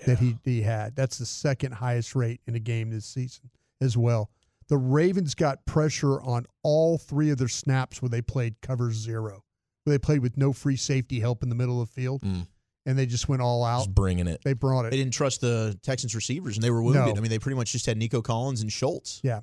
that 0.06 0.20
he, 0.20 0.38
he 0.44 0.62
had. 0.62 0.96
That's 0.96 1.18
the 1.18 1.26
second 1.26 1.74
highest 1.74 2.16
rate 2.16 2.42
in 2.48 2.56
a 2.56 2.60
game 2.60 2.92
this 2.92 3.06
season 3.06 3.50
as 3.82 3.98
well. 3.98 4.30
The 4.68 4.78
Ravens 4.78 5.36
got 5.36 5.66
pressure 5.66 6.22
on 6.22 6.46
all 6.64 6.98
three 6.98 7.30
of 7.30 7.38
their 7.38 7.48
snaps 7.48 8.02
where 8.02 8.10
they 8.10 8.22
played 8.22 8.62
cover 8.62 8.92
zero, 8.92 9.44
where 9.84 9.94
they 9.94 10.00
played 10.00 10.22
with 10.22 10.38
no 10.38 10.54
free 10.54 10.76
safety 10.78 11.20
help 11.20 11.44
in 11.44 11.50
the 11.50 11.56
middle 11.56 11.82
of 11.82 11.90
the 11.90 12.02
field. 12.02 12.22
Mm. 12.22 12.48
And 12.86 12.98
they 12.98 13.06
just 13.06 13.28
went 13.28 13.42
all 13.42 13.64
out. 13.64 13.80
Just 13.80 13.96
bringing 13.96 14.28
it. 14.28 14.42
They 14.44 14.54
brought 14.54 14.86
it. 14.86 14.92
They 14.92 14.98
didn't 14.98 15.14
trust 15.14 15.42
the 15.42 15.78
Texans 15.82 16.14
receivers, 16.14 16.56
and 16.56 16.64
they 16.64 16.70
were 16.70 16.84
wounded. 16.84 17.06
No. 17.06 17.12
I 17.18 17.20
mean, 17.20 17.32
they 17.32 17.40
pretty 17.40 17.56
much 17.56 17.72
just 17.72 17.86
had 17.88 17.98
Nico 17.98 18.22
Collins 18.22 18.62
and 18.62 18.72
Schultz. 18.72 19.22
Yeah. 19.24 19.42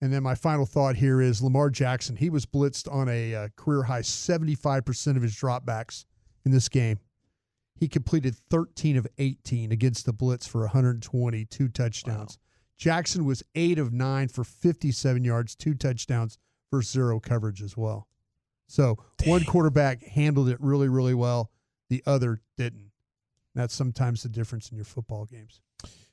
And 0.00 0.12
then 0.12 0.22
my 0.22 0.34
final 0.34 0.66
thought 0.66 0.96
here 0.96 1.20
is 1.20 1.40
Lamar 1.40 1.70
Jackson. 1.70 2.16
He 2.16 2.28
was 2.28 2.44
blitzed 2.44 2.92
on 2.92 3.08
a 3.08 3.34
uh, 3.34 3.48
career 3.56 3.84
high 3.84 4.02
75% 4.02 5.16
of 5.16 5.22
his 5.22 5.34
dropbacks 5.34 6.04
in 6.44 6.50
this 6.50 6.68
game. 6.68 6.98
He 7.76 7.88
completed 7.88 8.36
13 8.50 8.96
of 8.96 9.06
18 9.18 9.70
against 9.70 10.06
the 10.06 10.12
blitz 10.12 10.46
for 10.46 10.62
120, 10.62 11.44
two 11.46 11.68
touchdowns. 11.68 12.38
Jackson 12.76 13.24
was 13.24 13.42
8 13.54 13.78
of 13.78 13.92
9 13.92 14.28
for 14.28 14.44
57 14.44 15.24
yards, 15.24 15.54
two 15.54 15.74
touchdowns 15.74 16.38
for 16.70 16.82
zero 16.82 17.20
coverage 17.20 17.62
as 17.62 17.76
well. 17.76 18.08
So 18.66 18.98
one 19.24 19.44
quarterback 19.44 20.02
handled 20.02 20.48
it 20.48 20.58
really, 20.60 20.88
really 20.88 21.14
well. 21.14 21.50
The 21.88 22.02
other 22.06 22.40
didn't. 22.56 22.90
That's 23.54 23.74
sometimes 23.74 24.22
the 24.22 24.28
difference 24.28 24.70
in 24.70 24.76
your 24.76 24.84
football 24.84 25.24
games. 25.24 25.60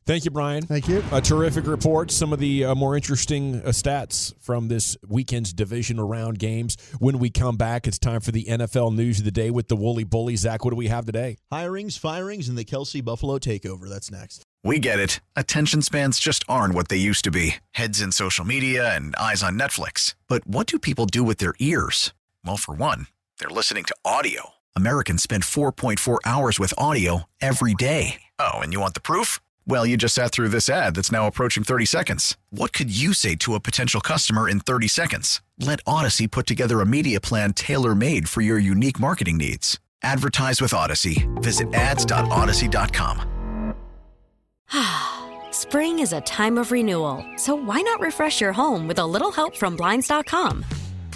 Thank 0.05 0.26
you, 0.26 0.32
Brian. 0.32 0.65
Thank 0.65 0.89
you. 0.89 1.01
A 1.13 1.21
terrific 1.21 1.65
report. 1.65 2.11
Some 2.11 2.34
of 2.34 2.39
the 2.39 2.65
uh, 2.65 2.76
more 2.76 2.95
interesting 2.95 3.61
uh, 3.61 3.69
stats 3.69 4.34
from 4.41 4.67
this 4.67 4.97
weekend's 5.07 5.53
division 5.53 5.97
around 5.97 6.39
games. 6.39 6.76
When 6.99 7.19
we 7.19 7.30
come 7.30 7.55
back, 7.55 7.88
it's 7.88 7.99
time 7.99 8.19
for 8.19 8.32
the 8.32 8.43
NFL 8.43 8.93
news 8.93 9.19
of 9.19 9.26
the 9.26 9.32
day 9.32 9.49
with 9.49 9.69
the 9.69 9.78
Woolly 9.78 10.03
Bully. 10.03 10.36
Zach, 10.36 10.65
what 10.65 10.71
do 10.71 10.76
we 10.76 10.88
have 10.88 11.05
today? 11.05 11.38
Hirings, 11.53 11.97
firings, 11.97 12.49
and 12.49 12.57
the 12.57 12.65
Kelce 12.65 13.03
Buffalo 13.03 13.38
takeover. 13.38 13.88
That's 13.88 14.11
next. 14.11 14.43
We 14.61 14.80
get 14.80 14.99
it. 14.99 15.21
Attention 15.38 15.82
spans 15.82 16.19
just 16.19 16.43
aren't 16.49 16.74
what 16.74 16.89
they 16.89 16.97
used 16.97 17.24
to 17.24 17.32
be 17.32 17.55
heads 17.71 18.01
in 18.01 18.11
social 18.11 18.43
media 18.43 18.93
and 18.93 19.15
eyes 19.15 19.41
on 19.41 19.57
Netflix. 19.57 20.15
But 20.28 20.45
what 20.45 20.67
do 20.67 20.80
people 20.80 21.05
do 21.05 21.24
with 21.24 21.38
their 21.38 21.53
ears? 21.59 22.13
Well, 22.45 22.57
for 22.57 22.76
one, 22.76 23.07
they're 23.39 23.49
listening 23.49 23.86
to 23.86 23.95
audio. 24.03 24.53
Americans 24.76 25.21
spend 25.21 25.43
4.4 25.43 26.19
hours 26.26 26.59
with 26.59 26.74
audio 26.78 27.24
every 27.41 27.74
day. 27.74 28.21
Oh, 28.39 28.53
and 28.59 28.71
you 28.71 28.80
want 28.80 28.93
the 28.93 29.01
proof? 29.01 29.41
Well, 29.67 29.86
you 29.86 29.97
just 29.97 30.15
sat 30.15 30.32
through 30.32 30.49
this 30.49 30.69
ad 30.69 30.95
that's 30.95 31.11
now 31.11 31.28
approaching 31.28 31.63
30 31.63 31.86
seconds. 31.86 32.38
What 32.49 32.71
could 32.74 32.95
you 32.95 33.13
say 33.13 33.36
to 33.36 33.55
a 33.55 33.59
potential 33.59 33.99
customer 34.01 34.47
in 34.49 34.61
30 34.61 34.88
seconds? 34.88 35.41
Let 35.59 35.84
Audacy 35.84 36.30
put 36.30 36.47
together 36.47 36.80
a 36.80 36.86
media 36.86 37.19
plan 37.21 37.53
tailor 37.53 37.93
made 37.95 38.30
for 38.30 38.41
your 38.41 38.57
unique 38.57 38.99
marketing 38.99 39.38
needs. 39.38 39.80
Advertise 40.01 40.61
with 40.61 40.71
Audacy. 40.71 41.28
Visit 41.41 41.74
ads.audacy.com. 41.74 43.30
Spring 45.51 45.99
is 45.99 46.13
a 46.13 46.21
time 46.21 46.57
of 46.57 46.71
renewal, 46.71 47.24
so 47.38 47.55
why 47.55 47.82
not 47.82 47.99
refresh 47.99 48.41
your 48.41 48.53
home 48.53 48.88
with 48.88 48.97
a 48.99 49.05
little 49.05 49.32
help 49.32 49.55
from 49.55 49.76
Blinds.com? 49.76 50.65